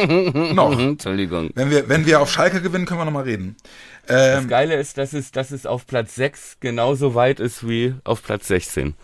noch. 0.54 0.78
Entschuldigung. 0.80 1.52
Wenn 1.54 1.70
wir, 1.70 1.88
wenn 1.88 2.06
wir 2.06 2.20
auf 2.20 2.32
Schalke 2.32 2.62
gewinnen, 2.62 2.86
können 2.86 3.00
wir 3.00 3.06
nochmal 3.06 3.24
reden. 3.24 3.56
Das 4.06 4.42
Ähm, 4.42 4.50
Geile 4.50 4.76
ist, 4.76 4.98
dass 4.98 5.14
es, 5.14 5.32
dass 5.32 5.52
es 5.52 5.66
auf 5.66 5.86
Platz 5.88 6.16
6 6.16 6.58
genauso 6.60 7.16
weit 7.16 7.40
ist 7.40 7.68
wie 7.68 7.94
auf 8.04 8.24
Platz 8.24 8.48
16. 8.48 8.96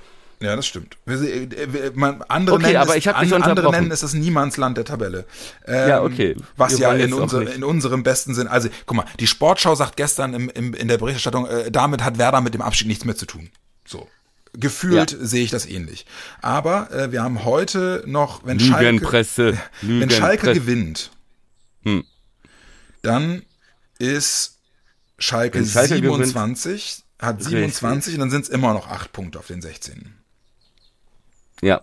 ja, 0.41 0.55
das 0.55 0.65
stimmt. 0.67 0.97
Äh, 1.05 1.47
wir, 1.73 1.91
man, 1.95 2.21
andere 2.23 2.55
Okay, 2.57 2.65
nennen 2.67 2.77
aber 2.77 2.91
es, 2.91 2.97
ich 2.97 3.09
an- 3.09 3.31
andere 3.43 3.71
nennen 3.71 3.91
es 3.91 4.01
das 4.01 4.13
Niemandsland 4.13 4.77
der 4.77 4.85
Tabelle. 4.85 5.25
Ähm, 5.65 5.89
Ja, 5.89 6.03
okay. 6.03 6.35
Was 6.57 6.73
Wir 6.73 6.79
ja 6.87 6.93
in, 6.93 7.13
unser, 7.13 7.53
in 7.53 7.63
unserem 7.63 8.03
besten 8.03 8.33
Sinn, 8.35 8.47
also 8.47 8.69
guck 8.85 8.97
mal, 8.97 9.05
die 9.19 9.27
Sportschau 9.27 9.75
sagt 9.75 9.95
gestern 9.97 10.33
im, 10.33 10.49
im, 10.49 10.73
in 10.73 10.87
der 10.87 10.97
Berichterstattung, 10.97 11.47
äh, 11.47 11.71
damit 11.71 12.03
hat 12.03 12.17
Werder 12.17 12.41
mit 12.41 12.53
dem 12.53 12.61
Abschied 12.61 12.87
nichts 12.87 13.05
mehr 13.05 13.15
zu 13.15 13.25
tun. 13.25 13.49
So. 13.85 14.07
Gefühlt 14.57 15.11
Ja. 15.11 15.17
sehe 15.19 15.43
ich 15.43 15.51
das 15.51 15.65
ähnlich. 15.65 16.05
Aber 16.41 16.89
äh, 16.91 17.11
wir 17.11 17.21
haben 17.23 17.43
heute 17.43 18.03
noch, 18.05 18.45
wenn 18.45 18.59
Schalke, 18.59 18.85
Lügenpresse. 18.91 19.57
wenn 19.81 20.09
Schalke 20.09 20.47
Lügenpresse. 20.47 20.59
gewinnt, 20.61 21.11
Hm. 21.83 22.03
dann 23.01 23.43
ist 23.99 24.59
Schalke, 25.17 25.65
Schalke 25.65 25.95
27, 25.95 27.03
hat 27.19 27.37
Richtig. 27.37 27.49
27 27.51 28.13
und 28.15 28.19
dann 28.21 28.31
sind 28.31 28.43
es 28.43 28.49
immer 28.49 28.73
noch 28.73 28.87
acht 28.89 29.13
Punkte 29.13 29.39
auf 29.39 29.47
den 29.47 29.61
16. 29.61 30.13
Ja. 31.61 31.81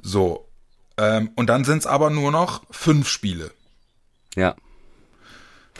So. 0.00 0.48
Ähm, 0.96 1.30
und 1.34 1.48
dann 1.48 1.64
sind 1.64 1.78
es 1.78 1.86
aber 1.86 2.10
nur 2.10 2.30
noch 2.30 2.62
fünf 2.70 3.08
Spiele. 3.08 3.50
Ja. 4.36 4.54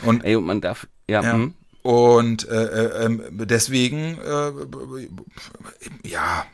Und, 0.02 0.24
Ey, 0.24 0.36
und 0.36 0.44
man 0.44 0.60
darf, 0.60 0.86
ja, 1.08 1.22
ja, 1.22 1.32
hm. 1.32 1.54
und 1.82 2.48
äh, 2.48 2.64
äh, 2.64 3.04
ähm, 3.04 3.22
deswegen, 3.30 4.18
äh, 4.18 4.52
ja, 6.08 6.46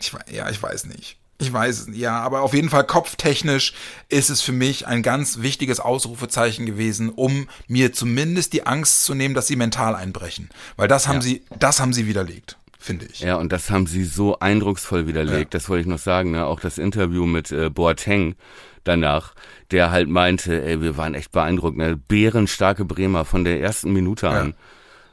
ich, 0.00 0.12
ja, 0.30 0.48
ich 0.48 0.62
weiß 0.62 0.86
nicht. 0.86 1.18
Ich 1.38 1.52
weiß 1.52 1.80
es 1.80 1.86
nicht, 1.88 1.98
ja, 1.98 2.20
aber 2.20 2.42
auf 2.42 2.54
jeden 2.54 2.70
Fall 2.70 2.86
kopftechnisch 2.86 3.74
ist 4.08 4.30
es 4.30 4.42
für 4.42 4.52
mich 4.52 4.86
ein 4.86 5.02
ganz 5.02 5.40
wichtiges 5.40 5.80
Ausrufezeichen 5.80 6.66
gewesen, 6.66 7.08
um 7.08 7.48
mir 7.66 7.92
zumindest 7.92 8.52
die 8.52 8.64
Angst 8.64 9.04
zu 9.04 9.14
nehmen, 9.14 9.34
dass 9.34 9.48
sie 9.48 9.56
mental 9.56 9.96
einbrechen. 9.96 10.50
Weil 10.76 10.86
das 10.86 11.08
haben 11.08 11.20
sie, 11.20 11.44
das 11.58 11.80
haben 11.80 11.92
sie 11.92 12.06
widerlegt, 12.06 12.58
finde 12.82 13.06
ich. 13.06 13.20
Ja, 13.20 13.36
und 13.36 13.52
das 13.52 13.70
haben 13.70 13.86
sie 13.86 14.04
so 14.04 14.38
eindrucksvoll 14.38 15.06
widerlegt, 15.06 15.54
das 15.54 15.68
wollte 15.68 15.82
ich 15.82 15.86
noch 15.86 15.98
sagen, 15.98 16.32
ne? 16.32 16.46
Auch 16.46 16.60
das 16.60 16.78
Interview 16.78 17.26
mit 17.26 17.52
äh, 17.52 17.70
Boateng 17.70 18.34
danach, 18.84 19.34
der 19.70 19.90
halt 19.90 20.08
meinte, 20.08 20.62
ey, 20.62 20.80
wir 20.80 20.96
waren 20.96 21.14
echt 21.14 21.32
beeindruckt, 21.32 21.76
ne? 21.76 21.96
Bärenstarke 21.96 22.84
Bremer 22.84 23.24
von 23.24 23.44
der 23.44 23.60
ersten 23.60 23.92
Minute 23.92 24.28
an. 24.28 24.54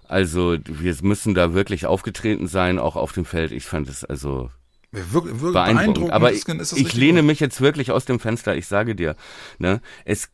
Also, 0.08 0.58
wir 0.66 0.96
müssen 1.04 1.36
da 1.36 1.54
wirklich 1.54 1.86
aufgetreten 1.86 2.48
sein, 2.48 2.80
auch 2.80 2.96
auf 2.96 3.12
dem 3.12 3.26
Feld. 3.26 3.52
Ich 3.52 3.66
fand 3.66 3.88
es 3.88 4.04
also 4.04 4.50
Wirklich, 4.92 5.40
wirklich 5.40 5.54
beeindruckend. 5.54 6.12
Aber 6.12 6.34
ich, 6.34 6.48
ich 6.48 6.94
lehne 6.96 7.20
gut. 7.20 7.28
mich 7.28 7.40
jetzt 7.40 7.62
wirklich 7.62 7.92
aus 7.92 8.06
dem 8.06 8.20
Fenster, 8.20 8.56
ich 8.56 8.66
sage 8.66 8.96
dir, 8.96 9.16
ne? 9.60 9.82
Es, 10.04 10.30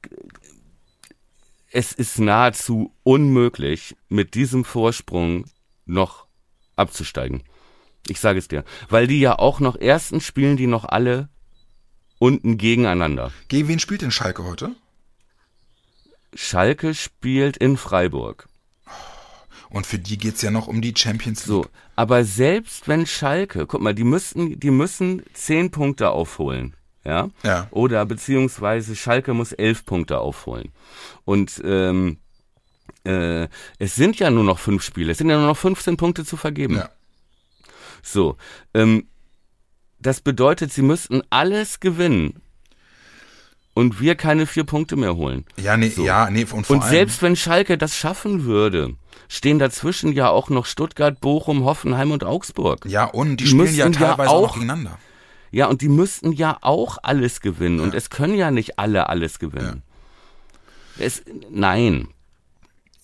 es 1.72 1.92
ist 1.92 2.20
nahezu 2.20 2.94
unmöglich, 3.04 3.98
mit 4.08 4.34
diesem 4.34 4.64
Vorsprung 4.64 5.46
noch 5.86 6.25
abzusteigen. 6.76 7.44
Ich 8.08 8.20
sage 8.20 8.40
es 8.40 8.48
dir. 8.48 8.64
Weil 8.90 9.08
die 9.08 9.20
ja 9.20 9.40
auch 9.40 9.60
noch, 9.60 9.76
erstens 9.80 10.24
spielen 10.26 10.58
die 10.58 10.68
noch 10.68 10.86
alle 10.86 11.30
unten 12.20 12.58
gegeneinander. 12.58 13.32
Gegen 13.48 13.68
wen 13.68 13.80
spielt 13.80 14.02
denn 14.02 14.12
Schalke 14.12 14.44
heute? 14.44 14.76
Schalke 16.34 16.94
spielt 16.94 17.58
in 17.58 17.78
Freiburg. 17.78 18.48
Und 19.70 19.86
für 19.86 20.00
die 20.00 20.18
geht's 20.18 20.42
ja 20.42 20.52
noch 20.52 20.68
um 20.68 20.82
die 20.82 20.94
Champions 20.96 21.48
League. 21.48 21.64
So, 21.64 21.66
aber 21.96 22.24
selbst 22.24 22.88
wenn 22.88 23.06
Schalke, 23.06 23.66
guck 23.66 23.82
mal, 23.82 23.96
die 23.96 24.04
müssten, 24.04 24.60
die 24.60 24.72
müssen 24.72 25.24
zehn 25.34 25.72
Punkte 25.72 26.12
aufholen, 26.12 26.76
ja? 27.04 27.30
Ja. 27.44 27.68
Oder 27.72 28.06
beziehungsweise 28.06 28.96
Schalke 28.96 29.34
muss 29.34 29.54
elf 29.54 29.86
Punkte 29.86 30.20
aufholen. 30.20 30.72
Und 31.24 31.62
ähm, 31.66 32.20
äh, 33.06 33.48
es 33.80 33.96
sind 33.96 34.20
ja 34.20 34.30
nur 34.30 34.44
noch 34.44 34.60
fünf 34.60 34.84
Spiele, 34.84 35.12
es 35.12 35.18
sind 35.18 35.30
ja 35.30 35.38
nur 35.38 35.48
noch 35.48 35.58
15 35.58 35.98
Punkte 35.98 36.26
zu 36.26 36.38
vergeben. 36.38 36.78
Ja. 36.78 36.90
So, 38.04 38.38
ähm, 38.74 39.08
das 40.00 40.22
bedeutet, 40.22 40.72
sie 40.72 40.82
müssten 40.84 41.22
alles 41.30 41.80
gewinnen 41.80 42.42
und 43.74 44.00
wir 44.00 44.16
keine 44.16 44.46
vier 44.46 44.64
Punkte 44.64 44.96
mehr 44.96 45.16
holen. 45.16 45.46
Ja, 45.58 45.76
nee, 45.78 45.92
ja, 45.98 46.30
nee, 46.30 46.46
und 46.52 46.66
vor 46.66 46.76
Und 46.76 46.84
allem, 46.84 46.92
selbst 46.92 47.22
wenn 47.22 47.36
Schalke 47.36 47.78
das 47.78 47.96
schaffen 47.98 48.44
würde, 48.46 48.96
stehen 49.28 49.60
dazwischen 49.60 50.12
ja 50.14 50.30
auch 50.30 50.50
noch 50.50 50.66
Stuttgart, 50.66 51.20
Bochum, 51.20 51.64
Hoffenheim 51.66 52.12
und 52.12 52.24
Augsburg. 52.24 52.86
ja, 52.86 53.06
und 53.06 53.38
die 53.38 53.44
die 53.46 53.48
spielen 53.50 53.76
ja 53.76 53.86
müssten 53.88 54.02
ja 54.04 54.10
teilweise 54.10 54.30
auch 54.30 54.50
auch- 54.50 54.54
gegeneinander. 54.54 54.98
Ja, 55.52 55.68
und 55.68 55.82
die 55.82 55.90
müssten 55.90 56.34
ja 56.34 56.58
auch 56.62 56.98
alles 57.02 57.40
gewinnen. 57.40 57.80
Und 57.80 57.94
es 57.96 58.10
können 58.10 58.36
ja 58.36 58.52
nicht 58.52 58.78
alle 58.78 59.08
alles 59.08 59.40
gewinnen. 59.40 59.84
Es, 60.98 61.24
nein, 61.50 62.10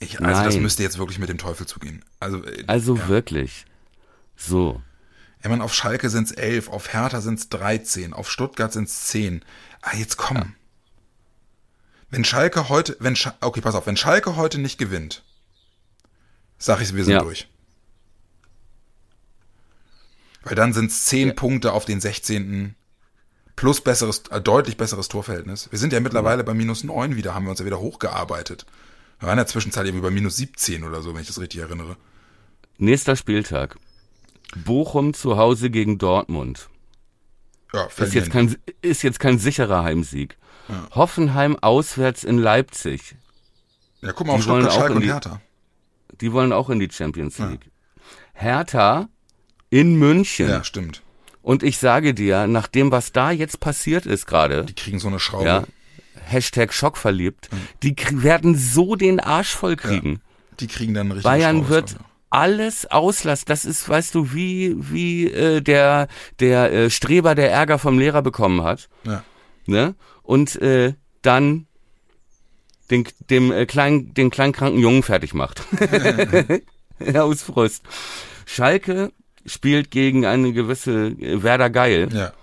Ich, 0.02 0.20
also 0.20 0.44
das 0.44 0.56
Nein. 0.56 0.64
müsste 0.64 0.82
jetzt 0.82 0.98
wirklich 0.98 1.20
mit 1.20 1.30
dem 1.30 1.38
Teufel 1.38 1.68
zugehen. 1.68 2.04
Also, 2.20 2.44
äh, 2.44 2.64
also 2.66 2.98
ja. 2.98 3.08
wirklich. 3.08 3.66
So. 4.36 4.82
Ich 5.44 5.48
meine, 5.48 5.64
auf 5.64 5.76
Schalke 5.76 6.10
sind's 6.10 6.32
elf, 6.32 6.70
auf 6.70 6.92
Hertha 6.92 7.22
sind's 7.22 7.50
13, 7.50 8.12
auf 8.14 8.30
Stuttgart 8.30 8.74
sind's 8.74 9.06
10. 9.10 9.46
Ah, 9.82 9.96
jetzt 9.96 10.18
komm. 10.18 10.56
Wenn 12.10 12.26
Schalke 12.26 12.68
heute, 12.68 12.98
wenn 13.00 13.16
Scha 13.16 13.36
okay, 13.42 13.62
pass 13.62 13.76
auf, 13.76 13.86
wenn 13.86 13.96
Schalke 13.96 14.36
heute 14.36 14.58
nicht 14.60 14.80
gewinnt, 14.80 15.24
sag 16.58 16.82
ich, 16.82 16.96
wir 16.96 17.06
sind 17.06 17.14
Ja. 17.14 17.22
durch. 17.22 17.48
Weil 20.44 20.56
dann 20.56 20.74
sind's 20.74 21.06
10 21.06 21.28
Ja. 21.30 21.34
Punkte 21.36 21.74
auf 21.74 21.86
den 21.86 22.02
16. 22.02 22.76
plus 23.56 23.82
besseres, 23.82 24.24
äh, 24.32 24.42
deutlich 24.42 24.78
besseres 24.78 25.08
Torverhältnis. 25.10 25.72
Wir 25.72 25.78
sind 25.78 25.94
ja 25.94 26.00
mittlerweile 26.00 26.44
bei 26.44 26.56
minus 26.56 26.84
9 26.84 27.16
wieder, 27.16 27.36
haben 27.36 27.46
wir 27.46 27.52
uns 27.52 27.60
ja 27.60 27.66
wieder 27.68 27.80
hochgearbeitet. 27.80 28.66
Wir 29.22 29.28
waren 29.28 29.34
in 29.34 29.38
der 29.38 29.48
Zwischenzeit 29.48 29.86
irgendwie 29.86 30.04
bei 30.04 30.12
minus 30.12 30.36
17 30.38 30.84
oder 30.84 31.02
so, 31.02 31.14
wenn 31.14 31.22
ich 31.22 31.28
das 31.28 31.40
richtig 31.40 31.62
erinnere. 31.62 31.96
Nächster 32.78 33.16
Spieltag. 33.16 33.78
Bochum 34.66 35.14
zu 35.14 35.38
Hause 35.38 35.70
gegen 35.70 35.98
Dortmund. 35.98 36.70
Ja, 37.74 37.86
Ist 37.86 38.14
jetzt 38.14 38.32
kein, 38.32 38.58
ist 38.82 39.02
jetzt 39.04 39.20
kein 39.22 39.40
sicherer 39.40 39.84
Heimsieg. 39.84 40.38
Hoffenheim 40.94 41.58
auswärts 41.58 42.24
in 42.26 42.38
Leipzig. 42.38 43.16
ja, 44.02 44.12
guck 44.12 44.28
mal 44.28 44.34
auf 44.34 44.42
die 44.42 44.48
wollen 44.50 44.64
Stuttgart, 44.64 44.74
auch 44.74 44.80
Schalke 44.80 44.92
in 44.92 44.98
und 44.98 45.04
die- 45.04 45.10
Hertha. 45.14 45.42
Die 46.20 46.34
wollen 46.34 46.52
auch 46.54 46.70
in 46.70 46.80
die 46.80 46.90
Champions 46.92 47.38
League. 47.40 47.72
Hertha 48.34 49.08
in 49.70 49.96
München. 49.96 50.50
Ja, 50.50 50.64
stimmt. 50.64 51.02
Und 51.42 51.64
ich 51.64 51.78
sage 51.78 52.14
dir, 52.14 52.46
nach 52.48 52.68
dem, 52.68 52.92
was 52.92 53.12
da 53.12 53.32
jetzt 53.32 53.60
passiert 53.60 54.06
ist 54.06 54.28
gerade, 54.28 54.66
Die 54.66 54.74
kriegen 54.76 55.00
so 55.00 55.08
eine 55.08 55.20
Schraube. 55.20 55.46
ja, 55.46 55.64
Hashtag 56.32 56.74
schockverliebt, 56.74 57.50
die 57.84 57.96
krie- 57.96 58.24
werden 58.24 58.56
so 58.56 58.96
den 58.96 59.20
Arsch 59.20 59.54
voll 59.54 59.76
kriegen. 59.76 60.22
Die 60.60 60.68
kriegen 60.68 60.94
dann 60.94 61.08
richtig. 61.12 61.24
Bayern 61.24 61.70
wird 61.70 61.96
alles 62.30 62.90
auslassen. 62.90 63.46
Das 63.48 63.66
ist, 63.66 63.88
weißt 63.90 64.16
du, 64.16 64.34
wie 64.34 64.76
wie 64.78 65.28
äh, 65.32 65.62
der 65.62 66.08
der 66.40 66.72
äh, 66.72 66.90
Streber, 66.90 67.36
der 67.36 67.52
Ärger 67.52 67.78
vom 67.80 68.00
Lehrer 68.00 68.22
bekommen 68.22 68.64
hat, 68.64 68.88
Ja. 69.04 69.24
ne? 69.66 69.96
Und 70.24 70.56
äh, 70.62 70.94
dann 71.22 71.68
den 72.90 73.06
dem 73.30 73.52
äh, 73.52 73.66
kleinen 73.66 74.14
den 74.14 74.30
kleinen 74.30 74.54
kranken 74.54 74.80
Jungen 74.80 75.04
fertig 75.04 75.34
macht. 75.34 75.64
ja, 77.00 77.24
aus 77.24 77.42
Frust. 77.42 77.84
Schalke 78.46 79.12
spielt 79.46 79.92
gegen 79.92 80.26
eine 80.26 80.54
gewisse 80.54 81.08
äh, 81.08 81.42
Werder 81.44 81.70
Geil. 81.70 82.10
Ja. 82.14 82.34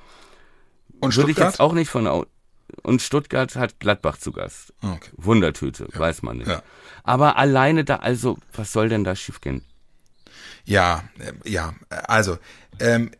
Und 1.00 1.16
Würde 1.16 1.30
ich 1.30 1.36
Stuttgart? 1.36 1.52
jetzt 1.54 1.60
auch 1.60 1.72
nicht 1.74 1.88
von 1.90 2.06
und 2.88 3.02
Stuttgart 3.02 3.54
hat 3.54 3.78
Gladbach 3.78 4.16
zu 4.18 4.32
Gast. 4.32 4.72
Ah, 4.80 4.94
okay. 4.94 5.10
Wundertüte, 5.16 5.86
weiß 5.94 6.22
man 6.22 6.38
nicht. 6.38 6.48
Ja. 6.48 6.62
Aber 7.04 7.36
alleine 7.36 7.84
da, 7.84 7.96
also, 7.96 8.38
was 8.52 8.72
soll 8.72 8.88
denn 8.88 9.04
da 9.04 9.14
schiefgehen? 9.14 9.62
Ja, 10.64 11.04
äh, 11.18 11.32
ja, 11.48 11.74
also, 11.90 12.38
ähm, 12.80 13.10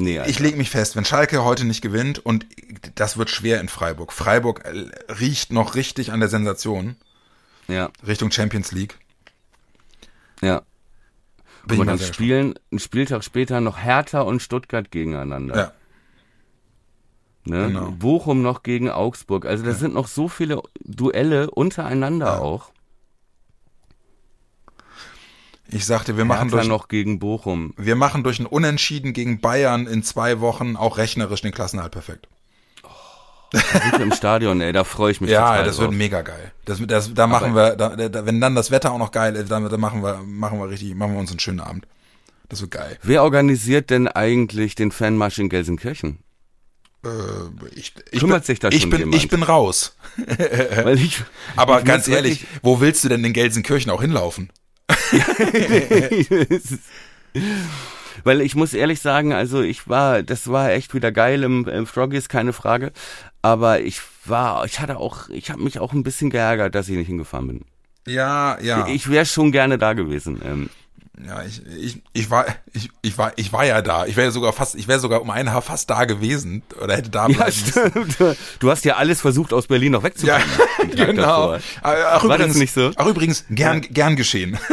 Nee, 0.00 0.22
ich 0.26 0.38
lege 0.38 0.56
mich 0.56 0.70
fest, 0.70 0.94
wenn 0.94 1.04
Schalke 1.04 1.42
heute 1.42 1.64
nicht 1.64 1.82
gewinnt 1.82 2.24
und 2.24 2.46
das 2.94 3.16
wird 3.16 3.30
schwer 3.30 3.60
in 3.60 3.68
Freiburg. 3.68 4.12
Freiburg 4.12 4.64
äh, 4.64 5.12
riecht 5.12 5.50
noch 5.52 5.74
richtig 5.74 6.12
an 6.12 6.20
der 6.20 6.28
Sensation 6.28 6.94
ja, 7.66 7.90
Richtung 8.06 8.30
Champions 8.30 8.70
League. 8.72 8.96
ja. 10.40 10.62
Bin 11.66 11.80
Und 11.80 11.88
dann 11.88 11.98
spielen 11.98 12.54
einen 12.70 12.78
Spieltag 12.78 13.24
später 13.24 13.60
noch 13.60 13.76
Hertha 13.82 14.20
und 14.22 14.40
Stuttgart 14.40 14.90
gegeneinander. 14.90 15.54
gespannt. 15.54 15.72
Ne? 17.48 17.68
genau. 17.68 17.90
Bochum 17.92 18.42
noch 18.42 18.62
gegen 18.62 18.90
Augsburg. 18.90 19.46
Also 19.46 19.64
da 19.64 19.72
sind 19.74 19.94
noch 19.94 20.08
so 20.08 20.28
viele 20.28 20.62
Duelle 20.84 21.50
untereinander 21.50 22.40
auch. 22.42 22.68
Ja, 22.68 22.74
ich 25.70 25.84
sagte, 25.84 26.16
wir 26.16 26.24
machen 26.24 26.44
Hertha 26.48 26.56
durch, 26.56 26.68
noch 26.68 26.88
gegen 26.88 27.18
Bochum. 27.18 27.74
wir 27.76 27.94
machen 27.94 28.22
durch 28.22 28.38
ein 28.38 28.46
Unentschieden 28.46 29.12
gegen 29.12 29.40
Bayern 29.40 29.86
in 29.86 30.02
zwei 30.02 30.40
Wochen 30.40 30.76
auch 30.76 30.96
rechnerisch 30.96 31.42
den 31.42 31.52
Klassenhalt 31.52 31.92
perfekt. 31.92 32.26
Wir 33.50 34.00
im 34.00 34.12
Stadion, 34.14 34.60
ey, 34.60 34.72
da 34.72 34.84
freue 34.84 35.12
ich 35.12 35.20
mich 35.20 35.30
Ja, 35.30 35.62
das 35.62 35.76
drauf. 35.76 35.86
wird 35.86 35.94
mega 35.94 36.22
geil. 36.22 36.52
Das, 36.64 36.80
das, 36.86 37.12
da 37.14 37.26
machen 37.26 37.54
wir, 37.54 37.76
da, 37.76 37.96
da, 37.96 38.26
wenn 38.26 38.40
dann 38.40 38.54
das 38.54 38.70
Wetter 38.70 38.92
auch 38.92 38.98
noch 38.98 39.10
geil 39.10 39.36
ist, 39.36 39.50
dann, 39.50 39.68
dann 39.68 39.80
machen 39.80 40.02
wir, 40.02 40.22
machen 40.24 40.58
wir 40.58 40.68
richtig, 40.68 40.94
machen 40.94 41.12
wir 41.14 41.20
uns 41.20 41.30
einen 41.30 41.40
schönen 41.40 41.60
Abend. 41.60 41.86
Das 42.48 42.60
wird 42.62 42.70
geil. 42.70 42.98
Wer 43.02 43.22
organisiert 43.22 43.90
denn 43.90 44.08
eigentlich 44.08 44.74
den 44.74 44.90
Fanmarsch 44.90 45.38
in 45.38 45.48
Gelsenkirchen? 45.50 46.18
Äh, 47.04 47.08
ich, 47.74 47.94
ich 48.10 48.20
Kümmert 48.20 48.42
bin, 48.42 48.46
sich 48.46 48.58
da 48.58 48.68
ich 48.68 48.82
schon 48.82 48.90
bin, 48.90 49.00
jemand? 49.00 49.22
Ich 49.22 49.28
bin 49.28 49.42
raus. 49.42 49.96
Ich, 50.96 51.22
Aber 51.56 51.78
ich 51.78 51.84
ganz 51.84 52.08
ehrlich, 52.08 52.46
wo 52.62 52.80
willst 52.80 53.04
du 53.04 53.08
denn 53.08 53.24
in 53.24 53.32
Gelsenkirchen 53.32 53.90
auch 53.90 54.00
hinlaufen? 54.00 54.50
Weil 58.24 58.40
ich 58.40 58.56
muss 58.56 58.74
ehrlich 58.74 59.00
sagen, 59.00 59.32
also 59.32 59.62
ich 59.62 59.88
war, 59.88 60.22
das 60.24 60.48
war 60.48 60.72
echt 60.72 60.92
wieder 60.94 61.12
geil 61.12 61.44
im, 61.44 61.68
im 61.68 61.86
Froggies, 61.86 62.28
keine 62.28 62.52
Frage. 62.52 62.92
Aber 63.42 63.80
ich 63.80 64.00
war, 64.24 64.64
ich 64.64 64.80
hatte 64.80 64.96
auch, 64.96 65.28
ich 65.28 65.50
habe 65.50 65.62
mich 65.62 65.78
auch 65.78 65.92
ein 65.92 66.02
bisschen 66.02 66.30
geärgert, 66.30 66.74
dass 66.74 66.88
ich 66.88 66.96
nicht 66.96 67.06
hingefahren 67.06 67.46
bin. 67.46 67.64
Ja, 68.06 68.58
ja. 68.60 68.88
Ich 68.88 69.08
wäre 69.10 69.26
schon 69.26 69.52
gerne 69.52 69.78
da 69.78 69.92
gewesen. 69.92 70.40
Ähm, 70.44 70.70
Ja, 71.26 71.42
ich, 71.42 71.62
ich, 71.66 72.02
ich 72.12 72.30
war, 72.30 72.46
ich, 72.72 72.90
ich 73.02 73.18
war, 73.18 73.32
ich 73.36 73.52
war 73.52 73.64
ja 73.64 73.82
da. 73.82 74.06
Ich 74.06 74.16
wäre 74.16 74.30
sogar 74.30 74.52
fast, 74.52 74.76
ich 74.76 74.86
wäre 74.86 75.00
sogar 75.00 75.20
um 75.20 75.30
ein 75.30 75.52
Haar 75.52 75.62
fast 75.62 75.90
da 75.90 76.04
gewesen 76.04 76.62
oder 76.82 76.96
hätte 76.96 77.10
da 77.10 77.26
ja, 77.28 77.34
bleiben 77.36 77.54
müssen. 77.64 77.90
stimmt. 78.12 78.36
Du 78.60 78.70
hast 78.70 78.84
ja 78.84 78.96
alles 78.96 79.20
versucht, 79.20 79.52
aus 79.52 79.66
Berlin 79.66 79.92
noch 79.92 80.04
Ja, 80.04 80.38
den 80.82 80.96
Tag 80.96 81.06
genau. 81.08 81.52
davor. 81.52 81.60
War 81.82 81.96
das 82.12 82.22
übrigens, 82.24 82.56
nicht 82.56 82.72
so? 82.72 82.90
Ach 82.96 83.06
übrigens, 83.06 83.44
gern, 83.50 83.80
gern 83.82 84.16
geschehen. 84.16 84.58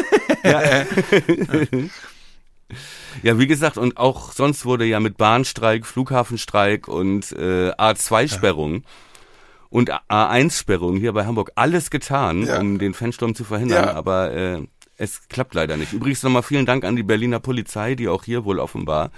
Ja, 3.23 3.39
wie 3.39 3.47
gesagt, 3.47 3.77
und 3.77 3.97
auch 3.97 4.33
sonst 4.33 4.65
wurde 4.65 4.85
ja 4.85 4.99
mit 4.99 5.17
Bahnstreik, 5.17 5.85
Flughafenstreik 5.85 6.87
und 6.87 7.31
äh, 7.31 7.71
A2-Sperrung 7.71 8.83
und 9.69 9.91
A1-Sperrung 10.09 10.97
hier 10.97 11.13
bei 11.13 11.25
Hamburg 11.25 11.51
alles 11.55 11.89
getan, 11.89 12.45
Ja. 12.45 12.59
um 12.59 12.77
den 12.77 12.93
Fansturm 12.93 13.33
zu 13.33 13.43
verhindern, 13.45 13.85
Ja. 13.85 13.93
aber 13.93 14.31
äh, 14.33 14.61
es 14.97 15.27
klappt 15.27 15.53
leider 15.53 15.77
nicht. 15.77 15.93
Übrigens 15.93 16.23
nochmal 16.23 16.43
vielen 16.43 16.65
Dank 16.65 16.83
an 16.83 16.95
die 16.95 17.03
Berliner 17.03 17.39
Polizei, 17.39 17.95
die 17.95 18.07
auch 18.07 18.23
hier 18.23 18.45
wohl 18.45 18.59
offenbar 18.59 19.11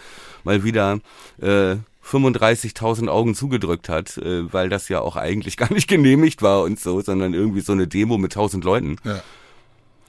mal 0.44 0.64
wieder 0.64 1.00
äh, 1.42 1.76
35.000 2.04 3.10
Augen 3.10 3.36
zugedrückt 3.36 3.90
hat, 3.90 4.18
äh, 4.18 4.52
weil 4.52 4.70
das 4.70 4.90
ja 4.90 5.02
auch 5.02 5.16
eigentlich 5.16 5.58
gar 5.58 5.72
nicht 5.72 5.88
genehmigt 5.88 6.42
war 6.42 6.64
und 6.64 6.80
so, 6.80 7.02
sondern 7.02 7.34
irgendwie 7.34 7.62
so 7.62 7.74
eine 7.74 7.88
Demo 7.88 8.18
mit 8.18 8.32
1000 8.32 8.64
Leuten. 8.64 8.98
Ja. 9.04 9.22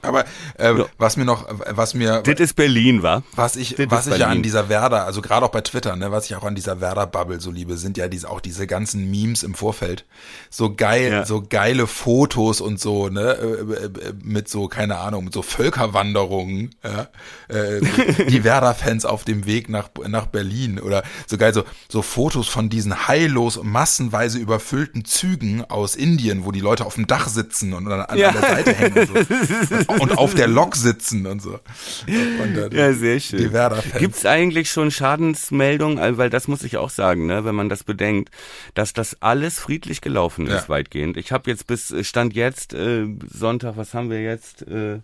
Aber 0.01 0.25
äh, 0.57 0.73
Ja. 0.77 0.85
was 0.97 1.17
mir 1.17 1.25
noch, 1.25 1.45
was 1.71 1.93
mir, 1.93 2.21
Das 2.23 2.39
ist 2.39 2.55
Berlin, 2.55 3.03
war. 3.03 3.23
was 3.35 3.55
ich, 3.55 3.75
das 3.75 3.87
was 3.91 4.07
ich 4.07 4.13
ja 4.17 4.25
an 4.25 4.29
Berlin. 4.29 4.43
dieser 4.43 4.69
Werder, 4.69 5.05
also 5.05 5.21
gerade 5.21 5.45
auch 5.45 5.51
bei 5.51 5.61
Twitter, 5.61 5.95
ne, 5.95 6.11
was 6.11 6.25
ich 6.25 6.35
auch 6.35 6.43
an 6.43 6.55
dieser 6.55 6.79
Werder-Bubble 6.81 7.39
so 7.41 7.51
liebe, 7.51 7.75
sind 7.77 7.97
ja 7.97 8.07
diese 8.07 8.29
auch 8.29 8.39
diese 8.41 8.65
ganzen 8.67 9.09
Memes 9.11 9.43
im 9.43 9.53
Vorfeld. 9.55 10.05
So 10.49 10.73
geil, 10.75 11.11
Ja. 11.11 11.25
so 11.25 11.43
geile 11.47 11.85
Fotos 11.87 12.61
und 12.61 12.79
so, 12.79 13.09
ne, 13.09 13.21
äh, 13.33 13.85
äh, 13.85 13.89
mit 14.23 14.47
so, 14.47 14.67
keine 14.67 14.97
Ahnung, 14.99 15.25
mit 15.25 15.33
so 15.33 15.41
Völkerwanderungen, 15.41 16.75
ja, 16.83 17.07
äh, 17.53 17.81
die 18.29 18.43
Werder-Fans 18.43 19.05
auf 19.05 19.25
dem 19.25 19.45
Weg 19.45 19.69
nach, 19.69 19.89
nach 20.07 20.27
Berlin 20.27 20.79
oder 20.79 21.03
so 21.27 21.37
geil, 21.37 21.53
so, 21.53 21.63
so 21.89 22.01
Fotos 22.01 22.47
von 22.47 22.69
diesen 22.69 23.07
heillos 23.07 23.59
massenweise 23.63 24.39
überfüllten 24.39 25.03
Zügen 25.05 25.65
aus 25.69 25.95
Indien, 25.95 26.45
wo 26.45 26.51
die 26.51 26.59
Leute 26.61 26.85
auf 26.85 26.95
dem 26.95 27.07
Dach 27.07 27.27
sitzen 27.27 27.73
und 27.73 27.87
an, 27.91 28.01
an 28.01 28.17
Ja. 28.17 28.31
der 28.31 28.41
Seite 28.41 28.73
hängen 28.73 28.97
und 28.97 29.07
so. 29.07 29.88
und 29.99 30.17
auf 30.17 30.33
der 30.35 30.47
Lok 30.47 30.75
sitzen 30.75 31.25
und 31.25 31.41
so. 31.41 31.59
Und, 32.07 32.55
äh, 32.57 32.69
Ja, 32.75 32.93
sehr 32.93 33.19
schön. 33.19 33.39
Die 33.39 33.53
Werder-Fans. 33.53 33.97
Gibt's 33.99 34.25
eigentlich 34.25 34.69
schon 34.71 34.91
Schadensmeldungen? 34.91 36.17
Weil 36.17 36.29
das 36.29 36.47
muss 36.47 36.63
ich 36.63 36.77
auch 36.77 36.89
sagen, 36.89 37.25
ne, 37.25 37.45
wenn 37.45 37.55
man 37.55 37.69
das 37.69 37.83
bedenkt, 37.83 38.29
dass 38.73 38.93
das 38.93 39.21
alles 39.21 39.59
friedlich 39.59 40.01
gelaufen 40.01 40.47
ist, 40.47 40.63
Ja. 40.63 40.69
weitgehend. 40.69 41.17
Ich 41.17 41.31
habe 41.31 41.49
jetzt 41.49 41.67
bis 41.67 41.91
äh, 41.91 42.03
Stand 42.03 42.33
jetzt, 42.35 42.73
äh, 42.73 43.05
Sonntag, 43.31 43.77
was 43.77 43.93
haben 43.93 44.09
wir 44.09 44.21
jetzt? 44.21 44.61
Äh, 44.63 44.99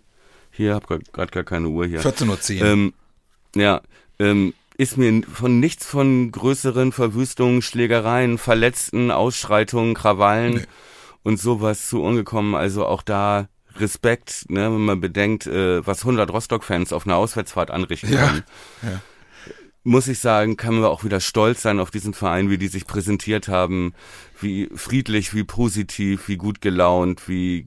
hier, 0.50 0.74
hab 0.74 0.86
gerade 0.86 1.04
gar 1.30 1.44
keine 1.44 1.68
Uhr 1.68 1.86
hier. 1.86 2.00
14.10 2.00 2.60
Uhr. 2.60 2.66
Ähm, 2.66 2.94
ja, 3.54 3.80
ähm, 4.18 4.54
ist 4.78 4.96
mir 4.98 5.22
von 5.32 5.58
nichts 5.60 5.86
von 5.86 6.30
größeren 6.32 6.92
Verwüstungen, 6.92 7.62
Schlägereien, 7.62 8.36
Verletzten, 8.38 9.10
Ausschreitungen, 9.10 9.94
Krawallen 9.94 10.54
Nee. 10.54 10.64
und 11.22 11.40
sowas 11.40 11.88
zu 11.88 12.02
ungekommen. 12.02 12.54
Also 12.54 12.84
auch 12.86 13.02
da 13.02 13.48
Respekt, 13.80 14.46
ne, 14.48 14.64
wenn 14.72 14.84
man 14.84 15.00
bedenkt, 15.00 15.46
äh, 15.46 15.86
was 15.86 16.04
100 16.04 16.30
Rostock-Fans 16.30 16.92
auf 16.92 17.06
einer 17.06 17.16
Auswärtsfahrt 17.16 17.70
anrichten 17.70 18.12
Ja, 18.12 18.26
können. 18.28 18.42
ja. 18.82 19.00
Muss 19.84 20.08
ich 20.08 20.18
sagen, 20.18 20.56
kann 20.56 20.74
man 20.74 20.84
auch 20.84 21.04
wieder 21.04 21.20
stolz 21.20 21.62
sein 21.62 21.78
auf 21.78 21.92
diesen 21.92 22.12
Verein, 22.12 22.50
wie 22.50 22.58
die 22.58 22.66
sich 22.68 22.86
präsentiert 22.88 23.46
haben, 23.46 23.94
wie 24.40 24.68
friedlich, 24.74 25.32
wie 25.32 25.44
positiv, 25.44 26.26
wie 26.26 26.36
gut 26.36 26.60
gelaunt, 26.60 27.28
wie 27.28 27.66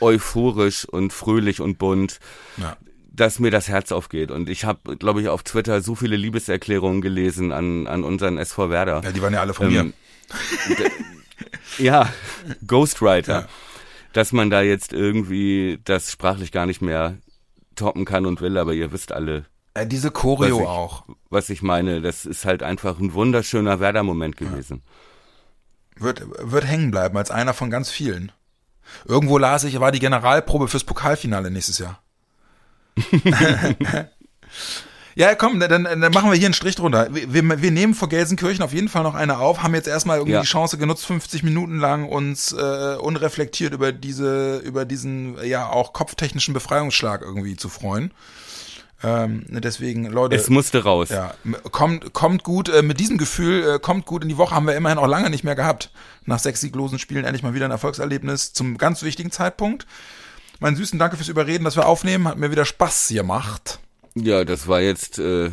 euphorisch 0.00 0.84
und 0.84 1.12
fröhlich 1.12 1.60
und 1.60 1.78
bunt 1.78 2.18
Ja. 2.58 2.76
dass 3.12 3.38
mir 3.38 3.50
das 3.50 3.68
Herz 3.68 3.92
aufgeht. 3.92 4.30
Und 4.30 4.48
ich 4.48 4.64
habe, 4.64 4.96
glaube 4.96 5.20
ich, 5.22 5.28
auf 5.28 5.42
Twitter 5.42 5.80
so 5.82 5.94
viele 5.94 6.16
Liebeserklärungen 6.16 7.00
gelesen 7.00 7.52
an, 7.52 7.86
an 7.86 8.04
unseren 8.04 8.38
SV 8.38 8.70
Werder. 8.70 9.00
ja, 9.04 9.12
die 9.12 9.20
waren 9.22 9.32
ja 9.34 9.40
alle 9.40 9.54
von 9.54 9.66
Ähm, 9.74 9.92
mir. 10.78 10.90
Ja, 11.78 12.12
Ghostwriter. 12.66 13.32
Ja. 13.42 13.48
Dass 14.12 14.32
man 14.32 14.50
da 14.50 14.60
jetzt 14.62 14.92
irgendwie 14.92 15.78
das 15.84 16.10
sprachlich 16.10 16.50
gar 16.52 16.66
nicht 16.66 16.82
mehr 16.82 17.16
toppen 17.76 18.04
kann 18.04 18.26
und 18.26 18.40
will, 18.40 18.58
aber 18.58 18.72
ihr 18.74 18.92
wisst 18.92 19.12
alle, 19.12 19.44
Äh, 19.74 19.86
diese 19.86 20.10
Choreo 20.10 20.56
was 20.56 20.62
ich- 20.62 20.68
auch. 20.68 21.04
was 21.30 21.50
ich 21.50 21.62
meine. 21.62 22.00
Das 22.00 22.26
ist 22.26 22.44
halt 22.44 22.62
einfach 22.62 22.98
ein 22.98 23.12
wunderschöner 23.14 23.78
Werder-Moment 23.80 24.36
gewesen. 24.36 24.82
Wird, 25.96 26.22
wird 26.40 26.64
hängen 26.64 26.90
bleiben 26.90 27.16
als 27.16 27.30
einer 27.30 27.54
von 27.54 27.70
ganz 27.70 27.90
vielen. 27.90 28.32
Irgendwo 29.04 29.38
las 29.38 29.62
ich, 29.64 29.78
war 29.78 29.92
die 29.92 29.98
Generalprobe 30.00 30.66
fürs 30.66 30.82
Pokalfinale 30.84 31.50
nächstes 31.50 31.78
Jahr. 31.78 32.02
ja, 35.14 35.34
komm, 35.34 35.60
dann, 35.60 35.84
dann 35.84 36.00
machen 36.12 36.30
wir 36.30 36.36
hier 36.36 36.46
einen 36.46 36.54
Strich 36.54 36.76
drunter. 36.76 37.08
Wir, 37.12 37.32
wir, 37.32 37.62
wir 37.62 37.70
nehmen 37.70 37.94
vor 37.94 38.08
Gelsenkirchen 38.08 38.62
auf 38.62 38.72
jeden 38.72 38.88
Fall 38.88 39.02
noch 39.02 39.14
eine 39.14 39.38
auf, 39.38 39.62
haben 39.62 39.74
jetzt 39.74 39.88
erstmal 39.88 40.18
irgendwie 40.18 40.34
Ja. 40.34 40.40
die 40.40 40.46
Chance 40.46 40.78
genutzt, 40.78 41.06
50 41.06 41.42
Minuten 41.42 41.78
lang 41.78 42.08
uns 42.08 42.52
äh, 42.52 42.96
unreflektiert 42.96 43.74
über 43.74 43.92
diese, 43.92 44.58
über 44.58 44.84
diesen 44.84 45.36
ja 45.44 45.68
auch 45.68 45.92
kopftechnischen 45.92 46.54
Befreiungsschlag 46.54 47.22
irgendwie 47.22 47.56
zu 47.56 47.68
freuen. 47.68 48.12
Ähm, 49.02 49.46
deswegen, 49.48 50.06
Leute. 50.06 50.36
Es 50.36 50.50
musste 50.50 50.84
raus. 50.84 51.08
Ja, 51.08 51.34
kommt, 51.70 52.12
kommt 52.12 52.44
gut, 52.44 52.68
äh, 52.68 52.82
mit 52.82 53.00
diesem 53.00 53.16
Gefühl, 53.16 53.76
äh, 53.76 53.78
kommt 53.78 54.04
gut 54.04 54.22
in 54.22 54.28
die 54.28 54.36
Woche, 54.36 54.54
haben 54.54 54.66
wir 54.66 54.76
immerhin 54.76 54.98
auch 54.98 55.06
lange 55.06 55.30
nicht 55.30 55.42
mehr 55.42 55.54
gehabt. 55.54 55.90
Nach 56.26 56.38
sechs 56.38 56.60
sieglosen 56.60 56.98
Spielen 56.98 57.24
endlich 57.24 57.42
mal 57.42 57.54
wieder 57.54 57.64
ein 57.64 57.70
Erfolgserlebnis 57.70 58.52
zum 58.52 58.76
ganz 58.76 59.02
wichtigen 59.02 59.30
Zeitpunkt. 59.30 59.86
Mein 60.58 60.76
Süßen, 60.76 60.98
danke 60.98 61.16
fürs 61.16 61.28
Überreden, 61.30 61.64
dass 61.64 61.76
wir 61.76 61.86
aufnehmen, 61.86 62.28
hat 62.28 62.36
mir 62.36 62.50
wieder 62.50 62.66
Spaß 62.66 63.08
gemacht. 63.08 63.80
Ja, 64.22 64.44
das 64.44 64.68
war 64.68 64.80
jetzt 64.80 65.18
äh, 65.18 65.50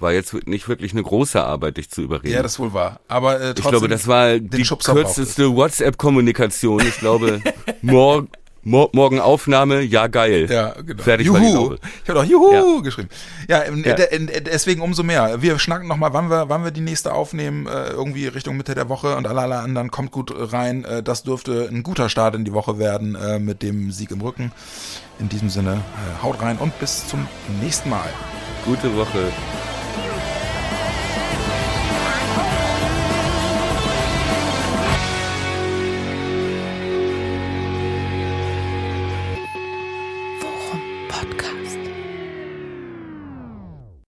war 0.00 0.12
jetzt 0.12 0.34
nicht 0.46 0.68
wirklich 0.68 0.92
eine 0.92 1.02
große 1.02 1.42
Arbeit, 1.42 1.76
dich 1.76 1.90
zu 1.90 2.02
überreden. 2.02 2.34
Ja, 2.34 2.42
das 2.42 2.58
wohl 2.58 2.72
war. 2.72 3.00
Aber 3.08 3.40
äh, 3.40 3.54
trotzdem, 3.54 3.64
ich 3.64 3.70
glaube, 3.70 3.88
das 3.88 4.06
war 4.06 4.38
die 4.38 4.62
kürzeste 4.62 5.54
WhatsApp-Kommunikation. 5.54 6.80
Ich 6.80 6.98
glaube, 6.98 7.40
morgen, 7.82 8.28
mor 8.62 8.90
morgen 8.92 9.20
Aufnahme, 9.20 9.80
ja 9.80 10.06
geil. 10.06 10.46
Ja, 10.50 10.74
genau. 10.84 11.02
Fertig 11.02 11.26
Juhu. 11.26 11.74
Ich 11.74 12.08
habe 12.08 12.18
doch 12.20 12.24
Juhu 12.24 12.52
Ja. 12.52 12.80
geschrieben. 12.82 13.08
Ja, 13.48 13.64
Ja. 13.64 13.94
de- 13.94 14.26
de- 14.26 14.40
deswegen 14.42 14.80
umso 14.82 15.02
mehr. 15.02 15.40
Wir 15.42 15.58
schnacken 15.58 15.88
nochmal, 15.88 16.12
wann 16.12 16.28
wir, 16.30 16.48
wann 16.48 16.64
wir 16.64 16.70
die 16.70 16.80
nächste 16.80 17.12
aufnehmen, 17.14 17.66
äh, 17.66 17.90
irgendwie 17.90 18.26
Richtung 18.26 18.56
Mitte 18.56 18.74
der 18.74 18.88
Woche 18.88 19.16
und 19.16 19.26
alle, 19.26 19.40
alle 19.40 19.58
anderen 19.58 19.90
kommt 19.90 20.10
gut 20.10 20.32
rein. 20.52 20.84
Äh, 20.84 21.02
das 21.02 21.22
dürfte 21.22 21.68
ein 21.70 21.82
guter 21.82 22.08
Start 22.08 22.34
in 22.34 22.44
die 22.44 22.52
Woche 22.52 22.78
werden 22.78 23.14
äh, 23.14 23.38
mit 23.38 23.62
dem 23.62 23.90
Sieg 23.92 24.10
im 24.10 24.20
Rücken. 24.20 24.52
In 25.18 25.28
diesem 25.28 25.50
Sinne, 25.50 25.82
haut 26.22 26.40
rein 26.40 26.56
und 26.58 26.78
bis 26.80 27.06
zum 27.08 27.26
nächsten 27.62 27.90
Mal. 27.90 28.08
Gute 28.64 28.94
Woche. 28.96 29.30